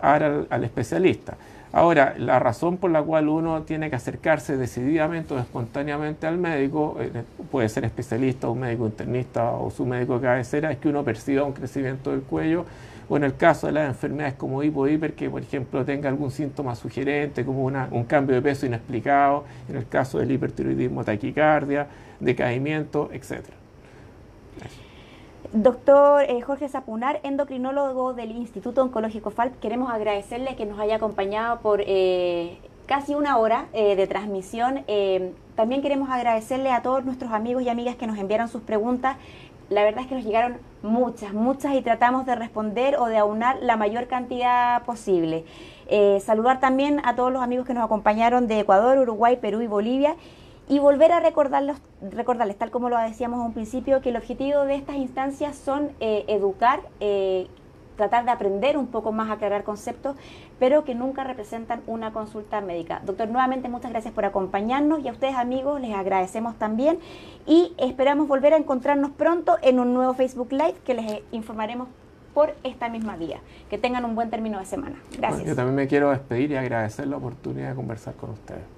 al, 0.00 0.46
al 0.50 0.64
especialista. 0.64 1.36
Ahora, 1.70 2.14
la 2.16 2.38
razón 2.38 2.78
por 2.78 2.90
la 2.90 3.02
cual 3.02 3.28
uno 3.28 3.62
tiene 3.62 3.90
que 3.90 3.96
acercarse 3.96 4.56
decididamente 4.56 5.34
o 5.34 5.38
espontáneamente 5.38 6.26
al 6.26 6.38
médico, 6.38 6.96
eh, 6.98 7.24
puede 7.50 7.68
ser 7.68 7.84
especialista, 7.84 8.48
un 8.48 8.60
médico 8.60 8.86
internista 8.86 9.50
o 9.50 9.70
su 9.70 9.84
médico 9.84 10.14
de 10.14 10.22
cabecera, 10.22 10.72
es 10.72 10.78
que 10.78 10.88
uno 10.88 11.04
perciba 11.04 11.44
un 11.44 11.52
crecimiento 11.52 12.10
del 12.10 12.22
cuello 12.22 12.64
o 13.10 13.16
en 13.16 13.24
el 13.24 13.36
caso 13.36 13.66
de 13.66 13.72
las 13.72 13.88
enfermedades 13.88 14.34
como 14.34 14.62
hipo 14.62 14.86
hiper 14.86 15.14
que 15.14 15.30
por 15.30 15.42
ejemplo 15.42 15.84
tenga 15.84 16.08
algún 16.08 16.30
síntoma 16.30 16.74
sugerente 16.74 17.44
como 17.44 17.64
un 17.64 18.04
cambio 18.04 18.34
de 18.36 18.42
peso 18.42 18.66
inexplicado, 18.66 19.44
en 19.68 19.76
el 19.76 19.88
caso 19.88 20.18
del 20.18 20.30
hipertiroidismo 20.30 21.04
taquicardia, 21.04 21.86
decaimiento, 22.20 23.10
etc. 23.12 23.46
Doctor 25.52 26.24
eh, 26.28 26.40
Jorge 26.42 26.68
Zapunar, 26.68 27.20
endocrinólogo 27.22 28.12
del 28.12 28.32
Instituto 28.32 28.82
Oncológico 28.82 29.30
FALP, 29.30 29.58
queremos 29.60 29.90
agradecerle 29.90 30.56
que 30.56 30.66
nos 30.66 30.78
haya 30.78 30.96
acompañado 30.96 31.60
por 31.60 31.80
eh, 31.86 32.58
casi 32.86 33.14
una 33.14 33.38
hora 33.38 33.66
eh, 33.72 33.96
de 33.96 34.06
transmisión 34.06 34.84
también 35.58 35.82
queremos 35.82 36.08
agradecerle 36.08 36.70
a 36.70 36.82
todos 36.82 37.04
nuestros 37.04 37.32
amigos 37.32 37.64
y 37.64 37.68
amigas 37.68 37.96
que 37.96 38.06
nos 38.06 38.16
enviaron 38.16 38.46
sus 38.46 38.62
preguntas. 38.62 39.16
La 39.70 39.82
verdad 39.82 40.02
es 40.02 40.06
que 40.06 40.14
nos 40.14 40.24
llegaron 40.24 40.58
muchas, 40.84 41.32
muchas 41.32 41.74
y 41.74 41.82
tratamos 41.82 42.26
de 42.26 42.36
responder 42.36 42.94
o 42.94 43.06
de 43.06 43.18
aunar 43.18 43.58
la 43.60 43.76
mayor 43.76 44.06
cantidad 44.06 44.84
posible. 44.84 45.44
Eh, 45.88 46.20
saludar 46.24 46.60
también 46.60 47.00
a 47.04 47.16
todos 47.16 47.32
los 47.32 47.42
amigos 47.42 47.66
que 47.66 47.74
nos 47.74 47.84
acompañaron 47.84 48.46
de 48.46 48.60
Ecuador, 48.60 48.98
Uruguay, 48.98 49.36
Perú 49.40 49.60
y 49.60 49.66
Bolivia 49.66 50.14
y 50.68 50.78
volver 50.78 51.12
a 51.12 51.20
recordarlos, 51.20 51.78
recordarles, 52.02 52.56
tal 52.56 52.70
como 52.70 52.90
lo 52.90 52.98
decíamos 52.98 53.40
a 53.40 53.42
un 53.42 53.54
principio, 53.54 54.02
que 54.02 54.10
el 54.10 54.16
objetivo 54.16 54.64
de 54.64 54.74
estas 54.74 54.96
instancias 54.96 55.56
son 55.56 55.90
eh, 56.00 56.24
educar, 56.28 56.80
eh, 57.00 57.46
tratar 57.96 58.26
de 58.26 58.30
aprender 58.30 58.76
un 58.76 58.86
poco 58.86 59.10
más, 59.10 59.30
aclarar 59.30 59.64
conceptos, 59.64 60.14
pero 60.58 60.84
que 60.84 60.94
nunca 60.94 61.24
representan 61.24 61.80
una 61.86 62.12
consulta 62.12 62.60
médica. 62.60 63.00
Doctor, 63.04 63.28
nuevamente 63.28 63.68
muchas 63.68 63.90
gracias 63.90 64.12
por 64.12 64.26
acompañarnos 64.26 65.00
y 65.00 65.08
a 65.08 65.12
ustedes 65.12 65.34
amigos 65.34 65.80
les 65.80 65.94
agradecemos 65.94 66.56
también 66.56 66.98
y 67.46 67.72
esperamos 67.78 68.28
volver 68.28 68.52
a 68.52 68.58
encontrarnos 68.58 69.10
pronto 69.12 69.56
en 69.62 69.80
un 69.80 69.94
nuevo 69.94 70.12
Facebook 70.14 70.52
Live 70.52 70.76
que 70.84 70.94
les 70.94 71.22
informaremos 71.32 71.88
por 72.34 72.54
esta 72.62 72.88
misma 72.88 73.16
vía. 73.16 73.40
Que 73.70 73.78
tengan 73.78 74.04
un 74.04 74.14
buen 74.14 74.30
término 74.30 74.58
de 74.58 74.66
semana. 74.66 74.96
Gracias. 75.16 75.44
yo 75.44 75.56
también 75.56 75.74
me 75.74 75.88
quiero 75.88 76.10
despedir 76.10 76.52
y 76.52 76.56
agradecer 76.56 77.06
la 77.08 77.16
oportunidad 77.16 77.70
de 77.70 77.74
conversar 77.74 78.14
con 78.14 78.30
ustedes. 78.30 78.77